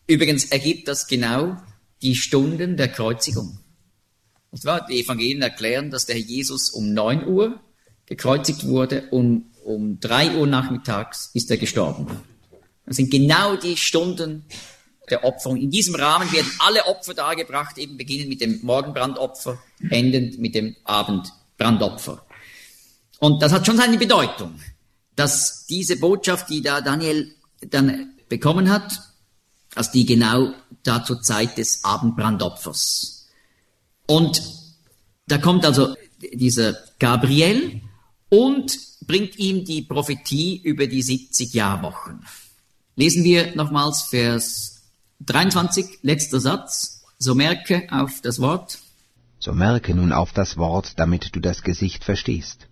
übrigens 0.07 0.47
ergibt 0.47 0.89
das 0.89 1.07
genau 1.07 1.57
die 2.03 2.14
Stunden 2.14 2.77
der 2.77 2.89
Kreuzigung. 2.89 3.59
Nicht 4.53 4.64
wahr? 4.64 4.87
Die 4.87 5.01
Evangelien 5.01 5.43
erklären, 5.43 5.91
dass 5.91 6.07
der 6.07 6.16
Herr 6.16 6.25
Jesus 6.25 6.71
um 6.71 6.93
9 6.93 7.27
Uhr 7.27 7.61
gekreuzigt 8.07 8.66
wurde 8.66 9.09
und 9.11 9.51
um 9.64 10.01
3 10.01 10.37
Uhr 10.37 10.47
nachmittags 10.47 11.31
ist 11.35 11.51
er 11.51 11.59
gestorben. 11.59 12.07
Das 12.87 12.97
sind 12.97 13.11
genau 13.11 13.57
die 13.57 13.77
Stunden 13.77 14.45
der 15.11 15.25
Opferung. 15.25 15.59
In 15.59 15.71
diesem 15.71 15.95
Rahmen 15.95 16.33
werden 16.33 16.51
alle 16.59 16.87
Opfer 16.87 17.14
dargebracht, 17.14 17.77
eben 17.77 17.99
beginnend 17.99 18.29
mit 18.29 18.41
dem 18.41 18.61
Morgenbrandopfer, 18.62 19.59
endend 19.91 20.39
mit 20.39 20.55
dem 20.55 20.77
Abendbrandopfer. 20.85 22.25
Und 23.19 23.43
das 23.43 23.53
hat 23.53 23.66
schon 23.66 23.77
seine 23.77 23.99
Bedeutung 23.99 24.59
dass 25.19 25.66
diese 25.66 25.97
Botschaft, 25.97 26.49
die 26.49 26.62
da 26.62 26.81
Daniel 26.81 27.35
dann 27.61 28.12
bekommen 28.29 28.71
hat, 28.71 29.01
dass 29.75 29.91
die 29.91 30.07
genau 30.07 30.53
da 30.85 31.03
zur 31.03 31.21
Zeit 31.23 31.59
des 31.59 31.83
Abendbrandopfers. 31.83 33.27
Und 34.07 34.41
da 35.27 35.39
kommt 35.39 35.66
also 35.66 35.97
dieser 36.33 36.77
Gabriel 37.01 37.83
und 38.29 38.79
bringt 39.09 39.37
ihm 39.41 39.64
die 39.64 39.83
Prophetie 39.83 40.61
über 40.62 40.87
die 40.87 41.03
70 41.03 41.53
Jahrwochen. 41.53 42.25
Lesen 42.95 43.25
wir 43.25 43.57
nochmals 43.57 44.03
Vers 44.03 44.83
23, 45.27 45.99
letzter 46.03 46.39
Satz. 46.39 47.03
So 47.19 47.35
merke 47.35 47.89
auf 47.91 48.21
das 48.23 48.39
Wort. 48.39 48.79
So 49.41 49.53
merke 49.53 49.97
nun 49.97 50.12
auf 50.12 50.33
das 50.33 50.57
Wort, 50.57 50.93
damit 50.97 51.35
du 51.35 51.41
das 51.41 51.62
Gesicht 51.62 52.05
verstehst. 52.05 52.69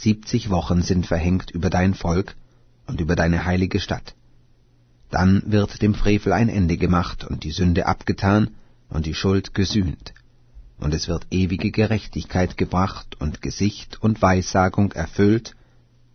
Siebzig 0.00 0.48
Wochen 0.48 0.80
sind 0.80 1.06
verhängt 1.06 1.50
über 1.50 1.68
dein 1.68 1.92
Volk 1.92 2.34
und 2.86 3.02
über 3.02 3.16
deine 3.16 3.44
heilige 3.44 3.80
Stadt. 3.80 4.14
Dann 5.10 5.42
wird 5.44 5.82
dem 5.82 5.94
Frevel 5.94 6.32
ein 6.32 6.48
Ende 6.48 6.78
gemacht 6.78 7.24
und 7.24 7.44
die 7.44 7.50
Sünde 7.50 7.84
abgetan 7.84 8.48
und 8.88 9.04
die 9.04 9.12
Schuld 9.12 9.52
gesühnt. 9.52 10.14
Und 10.78 10.94
es 10.94 11.06
wird 11.06 11.26
ewige 11.30 11.70
Gerechtigkeit 11.70 12.56
gebracht 12.56 13.20
und 13.20 13.42
Gesicht 13.42 14.02
und 14.02 14.22
Weissagung 14.22 14.92
erfüllt 14.92 15.54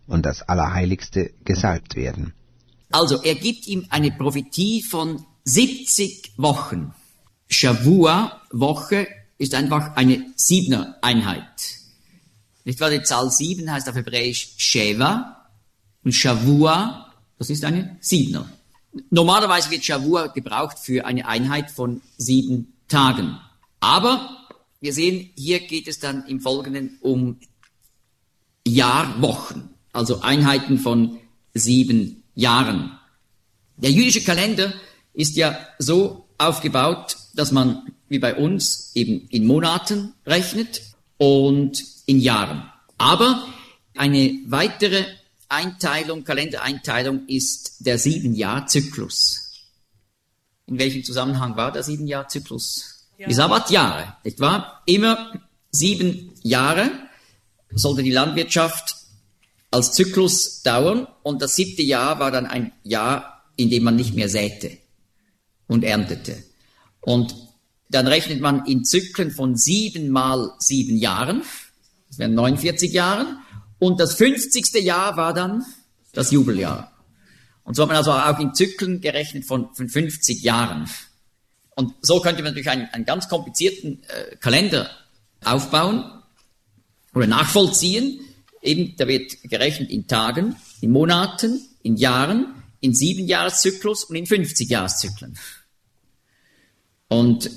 und 0.08 0.26
das 0.26 0.42
Allerheiligste 0.42 1.30
gesalbt 1.44 1.94
werden. 1.94 2.32
Also 2.90 3.22
er 3.22 3.36
gibt 3.36 3.68
ihm 3.68 3.86
eine 3.90 4.10
Prophetie 4.10 4.82
von 4.82 5.24
70 5.44 6.32
Wochen. 6.38 6.92
Shavua, 7.48 8.42
Woche, 8.50 9.06
ist 9.38 9.54
einfach 9.54 9.94
eine 9.94 10.26
Siebener 10.34 10.96
Einheit. 11.02 11.75
Nicht 12.66 12.80
wahr? 12.80 12.90
Die 12.90 13.02
Zahl 13.04 13.30
sieben 13.30 13.70
heißt 13.70 13.88
auf 13.88 13.94
Hebräisch 13.94 14.54
Sheva 14.56 15.46
und 16.02 16.12
Shavua, 16.12 17.14
das 17.38 17.48
ist 17.48 17.64
eine 17.64 17.96
Siebener. 18.00 18.50
Normalerweise 19.08 19.70
wird 19.70 19.84
Shavua 19.84 20.26
gebraucht 20.26 20.80
für 20.80 21.06
eine 21.06 21.28
Einheit 21.28 21.70
von 21.70 22.02
sieben 22.18 22.72
Tagen. 22.88 23.38
Aber 23.78 24.48
wir 24.80 24.92
sehen, 24.92 25.30
hier 25.36 25.60
geht 25.60 25.86
es 25.86 26.00
dann 26.00 26.26
im 26.26 26.40
Folgenden 26.40 26.98
um 27.02 27.38
Jahrwochen, 28.66 29.70
also 29.92 30.22
Einheiten 30.22 30.78
von 30.78 31.20
sieben 31.54 32.24
Jahren. 32.34 32.98
Der 33.76 33.92
jüdische 33.92 34.24
Kalender 34.24 34.74
ist 35.12 35.36
ja 35.36 35.56
so 35.78 36.26
aufgebaut, 36.36 37.16
dass 37.32 37.52
man 37.52 37.92
wie 38.08 38.18
bei 38.18 38.34
uns 38.34 38.90
eben 38.96 39.28
in 39.28 39.46
Monaten 39.46 40.14
rechnet 40.26 40.95
und 41.18 41.84
in 42.06 42.20
Jahren. 42.20 42.70
Aber 42.98 43.46
eine 43.96 44.38
weitere 44.46 45.04
Einteilung, 45.48 46.24
Kalendereinteilung 46.24 47.26
ist 47.26 47.86
der 47.86 47.98
Sieben-Jahr-Zyklus. 47.98 49.64
In 50.66 50.78
welchem 50.78 51.04
Zusammenhang 51.04 51.56
war 51.56 51.72
der 51.72 51.82
Sieben-Jahr-Zyklus? 51.82 53.06
Ja. 53.18 53.28
Die 53.28 53.34
Sabbatjahre, 53.34 54.16
nicht 54.24 54.40
wahr? 54.40 54.82
Immer 54.86 55.32
sieben 55.70 56.32
Jahre 56.42 56.90
sollte 57.70 58.02
die 58.02 58.10
Landwirtschaft 58.10 58.96
als 59.70 59.92
Zyklus 59.92 60.62
dauern 60.62 61.06
und 61.22 61.42
das 61.42 61.56
siebte 61.56 61.82
Jahr 61.82 62.18
war 62.18 62.30
dann 62.30 62.46
ein 62.46 62.72
Jahr, 62.82 63.44
in 63.56 63.70
dem 63.70 63.84
man 63.84 63.96
nicht 63.96 64.14
mehr 64.14 64.28
säte 64.28 64.78
und 65.66 65.84
erntete. 65.84 66.42
Und 67.00 67.34
dann 67.88 68.06
rechnet 68.06 68.40
man 68.40 68.66
in 68.66 68.84
Zyklen 68.84 69.30
von 69.30 69.56
sieben 69.56 70.10
mal 70.10 70.52
sieben 70.58 70.96
Jahren, 70.96 71.42
das 72.08 72.18
wären 72.18 72.34
49 72.34 72.92
Jahre, 72.92 73.26
und 73.78 74.00
das 74.00 74.14
50. 74.14 74.74
Jahr 74.82 75.16
war 75.16 75.34
dann 75.34 75.64
das 76.12 76.30
Jubeljahr. 76.30 76.92
Und 77.62 77.74
so 77.74 77.82
hat 77.82 77.88
man 77.88 77.96
also 77.96 78.12
auch 78.12 78.38
in 78.38 78.54
Zyklen 78.54 79.00
gerechnet 79.00 79.44
von, 79.44 79.74
von 79.74 79.88
50 79.88 80.42
Jahren. 80.42 80.88
Und 81.74 81.92
so 82.00 82.20
könnte 82.20 82.42
man 82.42 82.52
natürlich 82.52 82.70
einen, 82.70 82.86
einen 82.86 83.04
ganz 83.04 83.28
komplizierten 83.28 84.02
äh, 84.04 84.36
Kalender 84.36 84.90
aufbauen 85.44 86.10
oder 87.14 87.26
nachvollziehen. 87.26 88.20
Eben, 88.62 88.96
da 88.96 89.06
wird 89.06 89.42
gerechnet 89.42 89.90
in 89.90 90.06
Tagen, 90.06 90.56
in 90.80 90.90
Monaten, 90.90 91.60
in 91.82 91.96
Jahren, 91.96 92.54
in 92.80 92.94
sieben 92.94 93.26
Jahreszyklus 93.26 94.04
und 94.04 94.16
in 94.16 94.26
50 94.26 94.70
Jahreszyklen. 94.70 95.36
Und 97.08 97.50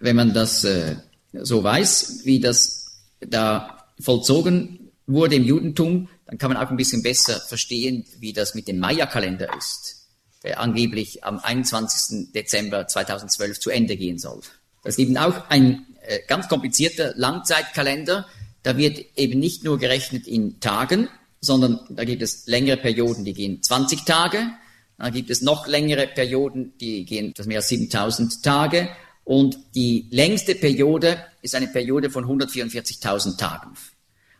wenn 0.00 0.16
man 0.16 0.32
das 0.32 0.64
äh, 0.64 0.96
so 1.32 1.62
weiß, 1.62 2.20
wie 2.24 2.40
das 2.40 3.02
da 3.20 3.84
vollzogen 4.00 4.90
wurde 5.06 5.36
im 5.36 5.44
Judentum, 5.44 6.08
dann 6.26 6.38
kann 6.38 6.52
man 6.52 6.62
auch 6.62 6.70
ein 6.70 6.76
bisschen 6.76 7.02
besser 7.02 7.40
verstehen, 7.40 8.04
wie 8.18 8.32
das 8.32 8.54
mit 8.54 8.68
dem 8.68 8.78
Maya-Kalender 8.78 9.56
ist, 9.56 10.08
der 10.42 10.60
angeblich 10.60 11.24
am 11.24 11.38
21. 11.38 12.32
Dezember 12.32 12.86
2012 12.86 13.60
zu 13.60 13.70
Ende 13.70 13.96
gehen 13.96 14.18
soll. 14.18 14.40
Das 14.82 14.94
ist 14.94 14.98
eben 14.98 15.16
auch 15.16 15.48
ein 15.48 15.86
äh, 16.02 16.20
ganz 16.26 16.48
komplizierter 16.48 17.12
Langzeitkalender. 17.16 18.26
Da 18.62 18.76
wird 18.76 18.98
eben 19.16 19.38
nicht 19.38 19.64
nur 19.64 19.78
gerechnet 19.78 20.26
in 20.26 20.58
Tagen, 20.60 21.08
sondern 21.40 21.80
da 21.90 22.04
gibt 22.04 22.22
es 22.22 22.46
längere 22.46 22.76
Perioden, 22.76 23.24
die 23.24 23.34
gehen 23.34 23.62
20 23.62 24.04
Tage. 24.04 24.50
Dann 24.98 25.12
gibt 25.12 25.30
es 25.30 25.42
noch 25.42 25.66
längere 25.66 26.06
Perioden, 26.08 26.76
die 26.78 27.04
gehen 27.04 27.32
das 27.36 27.46
mehr 27.46 27.58
als 27.58 27.68
7000 27.68 28.42
Tage. 28.42 28.88
Und 29.26 29.58
die 29.74 30.06
längste 30.12 30.54
Periode 30.54 31.18
ist 31.42 31.56
eine 31.56 31.66
Periode 31.66 32.10
von 32.10 32.24
144.000 32.26 33.36
Tagen. 33.36 33.72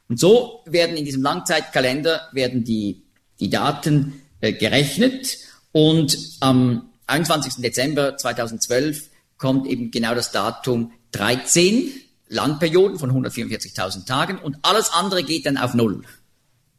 Und 0.09 0.21
so 0.21 0.63
werden 0.65 0.97
in 0.97 1.05
diesem 1.05 1.23
Langzeitkalender 1.23 2.29
werden 2.31 2.63
die, 2.63 3.03
die 3.41 3.51
Daten 3.51 4.23
äh, 4.41 4.53
gerechnet 4.53 5.39
und 5.73 6.17
am 6.39 6.89
21. 7.09 7.55
Dezember 7.55 8.17
2012 8.17 9.11
kommt 9.39 9.67
eben 9.67 9.91
genau 9.91 10.15
das 10.15 10.31
Datum 10.31 10.93
13 11.11 11.91
Langperioden 12.29 13.01
von 13.01 13.11
144.000 13.11 14.07
Tagen 14.07 14.39
und 14.39 14.57
alles 14.63 14.91
andere 14.93 15.25
geht 15.25 15.47
dann 15.47 15.57
auf 15.57 15.75
Null. 15.75 16.05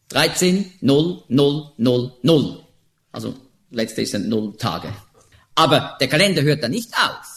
13, 0.08 0.72
0, 0.80 1.24
0, 1.28 1.72
0, 1.76 2.14
0. 2.22 2.64
Also 3.12 3.36
letzte 3.70 4.05
sind 4.05 4.30
Null 4.30 4.55
Tage. 4.55 4.93
Aber 5.55 5.97
der 5.99 6.08
Kalender 6.08 6.41
hört 6.43 6.64
dann 6.64 6.72
nicht 6.72 6.93
auf. 6.93 7.36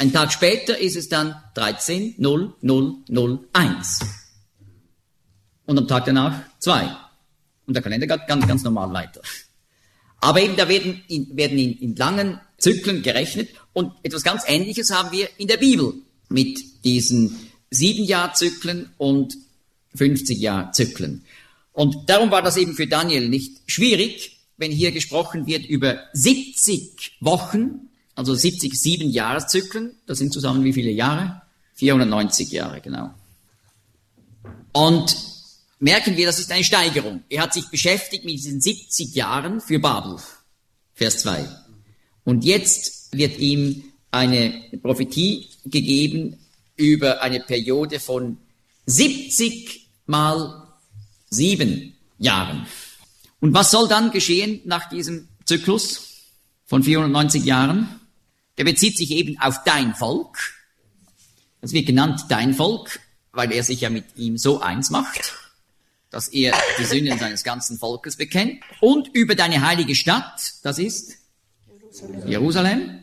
Ein 0.00 0.12
Tag 0.12 0.32
später 0.32 0.78
ist 0.78 0.94
es 0.94 1.08
dann 1.08 1.34
13, 1.54 2.14
0, 2.18 2.54
0, 2.60 2.94
0, 3.08 3.48
1 3.52 4.00
und 5.66 5.76
am 5.76 5.88
Tag 5.88 6.04
danach 6.04 6.40
zwei. 6.60 6.88
Und 7.66 7.74
der 7.74 7.82
Kalender 7.82 8.06
geht 8.06 8.28
ganz, 8.28 8.46
ganz 8.46 8.62
normal 8.62 8.92
weiter. 8.92 9.20
Aber 10.20 10.40
eben 10.40 10.54
da 10.56 10.68
werden, 10.68 11.02
in, 11.08 11.36
werden 11.36 11.58
in, 11.58 11.72
in 11.78 11.96
langen 11.96 12.40
Zyklen 12.58 13.02
gerechnet 13.02 13.50
und 13.72 13.92
etwas 14.04 14.22
ganz 14.22 14.44
Ähnliches 14.46 14.92
haben 14.92 15.10
wir 15.10 15.28
in 15.36 15.48
der 15.48 15.56
Bibel 15.56 15.94
mit 16.28 16.84
diesen 16.84 17.50
sieben 17.70 18.04
Jahr 18.04 18.34
Zyklen 18.34 18.90
und 18.98 19.36
50 19.96 20.38
Jahr 20.38 20.70
Zyklen. 20.70 21.24
Und 21.72 22.08
darum 22.08 22.30
war 22.30 22.42
das 22.42 22.56
eben 22.56 22.74
für 22.74 22.86
Daniel 22.86 23.28
nicht 23.28 23.62
schwierig, 23.66 24.46
wenn 24.56 24.70
hier 24.70 24.92
gesprochen 24.92 25.48
wird 25.48 25.66
über 25.66 25.98
70 26.12 27.16
Wochen, 27.20 27.88
also 28.18 28.34
70 28.34 28.74
sieben 28.74 29.10
Jahreszyklen. 29.10 29.94
Das 30.06 30.18
sind 30.18 30.32
zusammen 30.32 30.64
wie 30.64 30.72
viele 30.72 30.90
Jahre? 30.90 31.40
490 31.74 32.50
Jahre, 32.50 32.80
genau. 32.80 33.14
Und 34.72 35.16
merken 35.78 36.16
wir, 36.16 36.26
das 36.26 36.40
ist 36.40 36.50
eine 36.50 36.64
Steigerung. 36.64 37.22
Er 37.28 37.42
hat 37.42 37.54
sich 37.54 37.68
beschäftigt 37.68 38.24
mit 38.24 38.34
diesen 38.34 38.60
70 38.60 39.14
Jahren 39.14 39.60
für 39.60 39.78
Babel. 39.78 40.16
Vers 40.94 41.20
2. 41.20 41.48
Und 42.24 42.44
jetzt 42.44 43.16
wird 43.16 43.38
ihm 43.38 43.84
eine 44.10 44.64
Prophetie 44.82 45.50
gegeben 45.64 46.38
über 46.74 47.22
eine 47.22 47.38
Periode 47.38 48.00
von 48.00 48.38
70 48.86 49.86
mal 50.06 50.66
7 51.30 51.94
Jahren. 52.18 52.66
Und 53.38 53.54
was 53.54 53.70
soll 53.70 53.86
dann 53.86 54.10
geschehen 54.10 54.60
nach 54.64 54.88
diesem 54.88 55.28
Zyklus 55.44 56.00
von 56.66 56.82
490 56.82 57.44
Jahren? 57.44 58.00
Der 58.58 58.64
bezieht 58.64 58.98
sich 58.98 59.10
eben 59.12 59.38
auf 59.40 59.64
dein 59.64 59.94
Volk. 59.94 60.54
Das 61.60 61.72
wird 61.72 61.86
genannt 61.86 62.26
dein 62.28 62.54
Volk, 62.54 63.00
weil 63.32 63.52
er 63.52 63.64
sich 63.64 63.80
ja 63.80 63.90
mit 63.90 64.04
ihm 64.16 64.36
so 64.36 64.60
eins 64.60 64.90
macht 64.90 65.32
dass 66.10 66.28
er 66.28 66.54
die 66.78 66.84
Sünden 66.84 67.18
seines 67.18 67.44
ganzen 67.44 67.78
Volkes 67.78 68.16
bekennt 68.16 68.62
und 68.80 69.08
über 69.12 69.34
deine 69.34 69.66
heilige 69.66 69.94
Stadt, 69.94 70.54
das 70.62 70.78
ist 70.78 71.16
Jerusalem. 72.26 73.02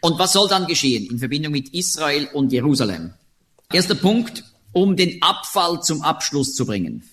Und 0.00 0.18
was 0.18 0.34
soll 0.34 0.48
dann 0.48 0.66
geschehen 0.66 1.10
in 1.10 1.18
Verbindung 1.18 1.52
mit 1.52 1.70
Israel 1.70 2.28
und 2.32 2.52
Jerusalem? 2.52 3.14
Erster 3.72 3.94
Punkt, 3.94 4.44
um 4.72 4.96
den 4.96 5.22
Abfall 5.22 5.82
zum 5.82 6.02
Abschluss 6.02 6.54
zu 6.54 6.66
bringen. 6.66 7.08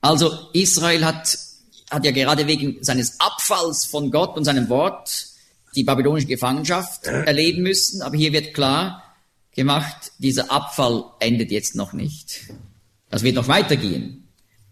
Also 0.00 0.50
Israel 0.52 1.04
hat, 1.04 1.36
hat 1.90 2.04
ja 2.04 2.12
gerade 2.12 2.46
wegen 2.46 2.82
seines 2.82 3.18
Abfalls 3.20 3.84
von 3.84 4.10
Gott 4.10 4.36
und 4.36 4.44
seinem 4.44 4.68
Wort 4.68 5.26
die 5.74 5.84
babylonische 5.84 6.26
Gefangenschaft 6.26 7.06
erleben 7.06 7.62
müssen. 7.62 8.02
Aber 8.02 8.16
hier 8.16 8.32
wird 8.32 8.54
klar 8.54 9.02
gemacht, 9.54 10.12
dieser 10.18 10.50
Abfall 10.50 11.04
endet 11.20 11.50
jetzt 11.50 11.74
noch 11.74 11.92
nicht. 11.92 12.44
Das 13.10 13.22
wird 13.22 13.36
noch 13.36 13.48
weitergehen. 13.48 14.28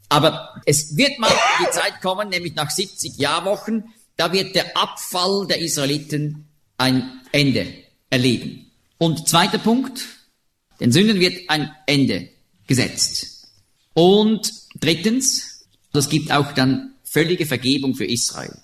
Aber 0.09 0.61
es 0.67 0.97
wird 0.97 1.19
mal 1.19 1.31
die 1.61 1.71
Zeit 1.71 2.01
kommen, 2.03 2.31
nämlich 2.31 2.55
nach 2.55 2.71
70 2.71 3.17
Jahrwochen, 3.17 3.85
da 4.17 4.33
wird 4.33 4.55
der 4.55 4.77
Abfall 4.77 5.47
der 5.47 5.61
Israeliten 5.61 6.49
ein 6.77 7.21
Ende 7.33 7.67
erleben. 8.11 8.67
Und 8.99 9.29
zweiter 9.29 9.59
Punkt, 9.59 10.07
den 10.81 10.93
Sünden 10.93 11.21
wird 11.21 11.49
ein 11.49 11.71
Ende 11.87 12.29
gesetzt. 12.67 13.49
Und 13.95 14.53
drittens, 14.79 15.67
es 15.93 16.09
gibt 16.09 16.33
auch 16.33 16.53
dann 16.53 16.95
völlige 17.05 17.47
Vergebung 17.47 17.95
für 17.95 18.05
Israel. 18.05 18.59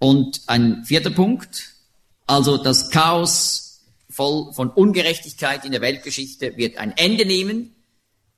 Und 0.00 0.40
ein 0.46 0.82
vierter 0.84 1.10
Punkt, 1.10 1.74
also 2.26 2.56
das 2.56 2.90
Chaos 2.90 3.82
voll 4.08 4.52
von 4.54 4.70
Ungerechtigkeit 4.70 5.64
in 5.64 5.72
der 5.72 5.82
Weltgeschichte 5.82 6.56
wird 6.56 6.78
ein 6.78 6.96
Ende 6.96 7.26
nehmen. 7.26 7.74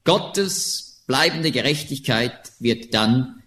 Gottes 0.04 1.04
bleibende 1.06 1.52
Gerechtigkeit 1.52 2.52
wird 2.58 2.92
dann 2.94 3.42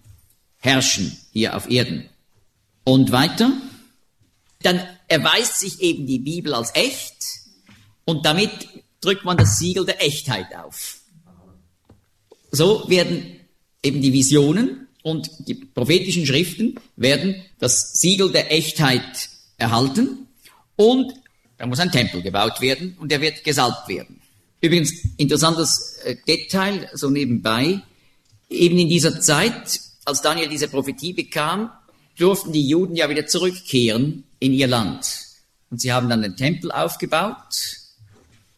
herrschen 0.58 1.16
hier 1.34 1.58
auf 1.58 1.70
Erden. 1.70 2.10
Und 2.86 3.12
weiter, 3.12 3.52
dann 4.62 4.82
erweist 5.10 5.60
sich 5.60 5.82
eben 5.82 6.08
die 6.08 6.20
Bibel 6.20 6.54
als 6.54 6.74
echt 6.74 7.18
und 8.06 8.26
damit 8.26 8.70
drückt 9.02 9.26
man 9.26 9.38
das 9.38 9.60
Siegel 9.60 9.86
der 9.86 10.02
Echtheit 10.02 10.56
auf. 10.56 11.00
So 12.52 12.88
werden 12.88 13.42
eben 13.84 14.02
die 14.02 14.14
Visionen 14.14 14.85
und 15.06 15.30
die 15.48 15.54
prophetischen 15.54 16.26
Schriften 16.26 16.80
werden 16.96 17.36
das 17.60 17.94
Siegel 17.94 18.32
der 18.32 18.52
Echtheit 18.52 19.30
erhalten 19.56 20.26
und 20.76 21.14
da 21.60 21.68
muss 21.68 21.80
ein 21.80 21.92
Tempel 21.92 22.24
gebaut 22.24 22.60
werden 22.60 22.98
und 23.00 23.12
der 23.12 23.22
wird 23.22 23.44
gesalbt 23.44 23.88
werden. 23.88 24.20
Übrigens, 24.62 24.92
interessantes 25.18 26.00
äh, 26.04 26.16
Detail, 26.28 26.90
so 26.94 27.12
nebenbei, 27.12 27.84
eben 28.50 28.80
in 28.80 28.90
dieser 28.90 29.22
Zeit, 29.22 29.80
als 30.06 30.24
Daniel 30.24 30.50
diese 30.50 30.70
Prophetie 30.70 31.14
bekam, 31.14 31.70
durften 32.18 32.52
die 32.52 32.68
Juden 32.68 32.96
ja 32.96 33.08
wieder 33.08 33.28
zurückkehren 33.28 34.24
in 34.40 34.54
ihr 34.54 34.68
Land. 34.68 35.06
Und 35.70 35.82
sie 35.82 35.94
haben 35.94 36.10
dann 36.10 36.24
den 36.24 36.36
Tempel 36.36 36.72
aufgebaut, 36.72 37.78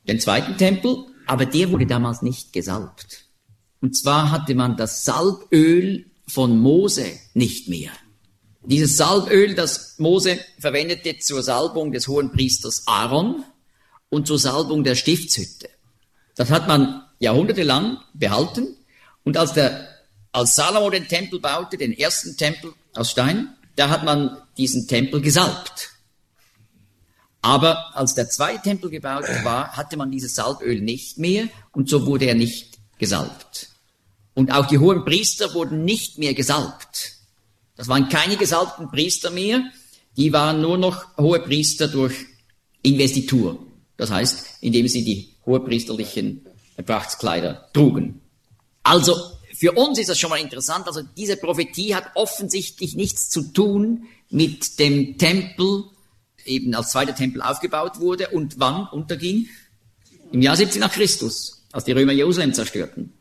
den 0.07 0.21
zweiten 0.21 0.55
Tempel, 0.55 1.07
aber 1.25 1.45
der 1.45 1.71
wurde 1.71 1.87
damals 1.87 2.21
nicht 2.21 2.53
gesalbt. 2.53 3.25
Und 3.81 3.97
zwar 3.97 4.31
hatte 4.31 4.55
man 4.55 4.77
das 4.77 5.03
Salböl 5.03 6.05
von 6.28 6.59
Mose 6.59 7.05
nicht 7.34 7.69
mehr. 7.69 7.91
Dieses 8.63 8.97
Salböl, 8.97 9.55
das 9.55 9.97
Mose 9.97 10.39
verwendete 10.59 11.17
zur 11.19 11.41
Salbung 11.41 11.91
des 11.91 12.07
hohen 12.07 12.32
Priesters 12.32 12.84
Aaron 12.86 13.45
und 14.09 14.28
zur 14.28 14.39
Salbung 14.39 14.84
der 14.84 14.95
Stiftshütte. 14.95 15.69
Das 16.36 16.49
hat 16.49 16.67
man 16.67 17.03
jahrhundertelang 17.19 17.97
behalten. 18.13 18.75
Und 19.23 19.38
als 19.38 19.53
der, 19.53 19.88
als 20.32 20.55
Salomo 20.55 20.89
den 20.89 21.07
Tempel 21.07 21.39
baute, 21.39 21.78
den 21.78 21.93
ersten 21.93 22.38
Tempel 22.38 22.73
aus 22.93 23.11
Stein, 23.11 23.55
da 23.75 23.89
hat 23.89 24.03
man 24.03 24.38
diesen 24.57 24.88
Tempel 24.88 25.21
gesalbt. 25.21 25.91
Aber 27.41 27.95
als 27.95 28.15
der 28.15 28.30
zweite 28.30 28.63
Tempel 28.63 28.89
gebaut 28.89 29.25
war, 29.43 29.78
hatte 29.78 29.95
man 29.95 30.11
dieses 30.11 30.36
Salböl 30.36 30.82
nicht 30.82 31.17
mehr 31.17 31.47
und 31.71 31.89
so 31.89 32.05
wurde 32.05 32.25
er 32.25 32.36
nicht 32.36 32.78
gesalbt. 32.97 33.66
Und 34.38 34.51
auch 34.51 34.67
die 34.67 34.77
hohen 34.77 35.03
Priester 35.03 35.55
wurden 35.55 35.83
nicht 35.83 36.19
mehr 36.19 36.35
gesalbt. 36.35 37.13
Das 37.75 37.88
waren 37.88 38.07
keine 38.07 38.38
gesalbten 38.38 38.88
Priester 38.91 39.31
mehr, 39.31 39.63
die 40.15 40.31
waren 40.31 40.61
nur 40.61 40.77
noch 40.77 41.17
hohe 41.17 41.39
Priester 41.39 41.88
durch 41.88 42.13
Investitur. 42.83 43.57
Das 43.97 44.11
heißt, 44.11 44.59
indem 44.61 44.88
sie 44.88 45.03
die 45.03 45.33
hohepriesterlichen 45.43 46.45
Prachtskleider 46.85 47.67
trugen. 47.73 48.21
Also 48.83 49.15
für 49.55 49.71
uns 49.71 49.97
ist 49.97 50.09
das 50.09 50.19
schon 50.19 50.29
mal 50.29 50.39
interessant. 50.39 50.85
Also 50.85 51.01
diese 51.01 51.38
Prophetie 51.38 51.95
hat 51.95 52.11
offensichtlich 52.13 52.95
nichts 52.95 53.31
zu 53.31 53.41
tun 53.41 54.03
mit 54.29 54.77
dem 54.77 55.17
Tempel, 55.17 55.85
eben 56.45 56.75
als 56.75 56.91
zweiter 56.91 57.15
Tempel 57.15 57.41
aufgebaut 57.41 57.99
wurde 57.99 58.27
und 58.27 58.59
wann 58.59 58.88
unterging? 58.91 59.47
Im 60.31 60.43
Jahr 60.43 60.55
70 60.55 60.79
nach 60.79 60.91
Christus, 60.93 61.63
als 61.71 61.85
die 61.85 61.93
Römer 61.93 62.13
Jerusalem 62.13 62.53
zerstörten. 62.53 63.16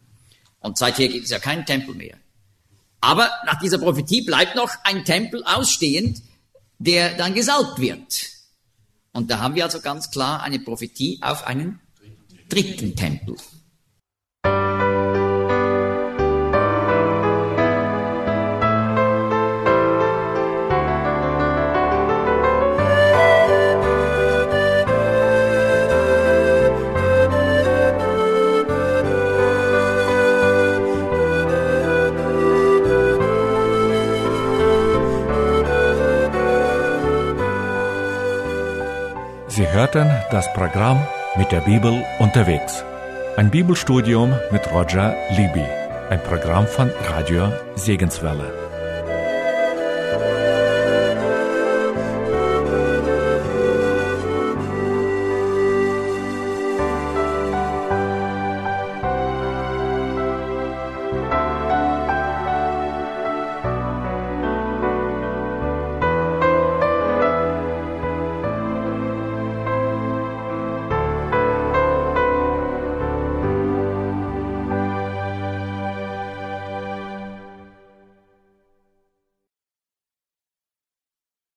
Und 0.67 0.79
seither 0.79 1.07
gibt 1.07 1.27
es 1.27 1.31
ja 1.31 1.39
keinen 1.39 1.65
Tempel 1.65 1.95
mehr. 1.95 2.17
Aber 3.01 3.31
nach 3.45 3.61
dieser 3.61 3.79
Prophetie 3.79 4.23
bleibt 4.23 4.57
noch 4.57 4.75
ein 4.83 5.05
Tempel 5.05 5.45
ausstehend, 5.45 6.23
der 6.79 7.17
dann 7.17 7.35
gesalbt 7.35 7.79
wird. 7.79 8.27
Und 9.13 9.31
da 9.31 9.39
haben 9.39 9.55
wir 9.55 9.63
also 9.63 9.81
ganz 9.81 10.11
klar 10.11 10.43
eine 10.43 10.59
Prophetie 10.59 11.21
auf 11.23 11.47
einen 11.47 11.79
dritten 12.49 12.97
Tempel. 12.97 13.37
Sie 39.57 39.67
hörten 39.67 40.11
das 40.31 40.53
Programm 40.53 41.01
mit 41.39 41.51
der 41.51 41.63
Bibel 41.63 42.05
unterwegs. 42.19 42.85
Ein 43.39 43.51
Bibelstudium 43.51 44.35
mit 44.51 44.71
Roger 44.71 45.15
Libby. 45.31 45.65
Ein 46.11 46.23
Programm 46.23 46.67
von 46.67 46.91
Radio 47.09 47.51
Segenswelle. 47.75 48.66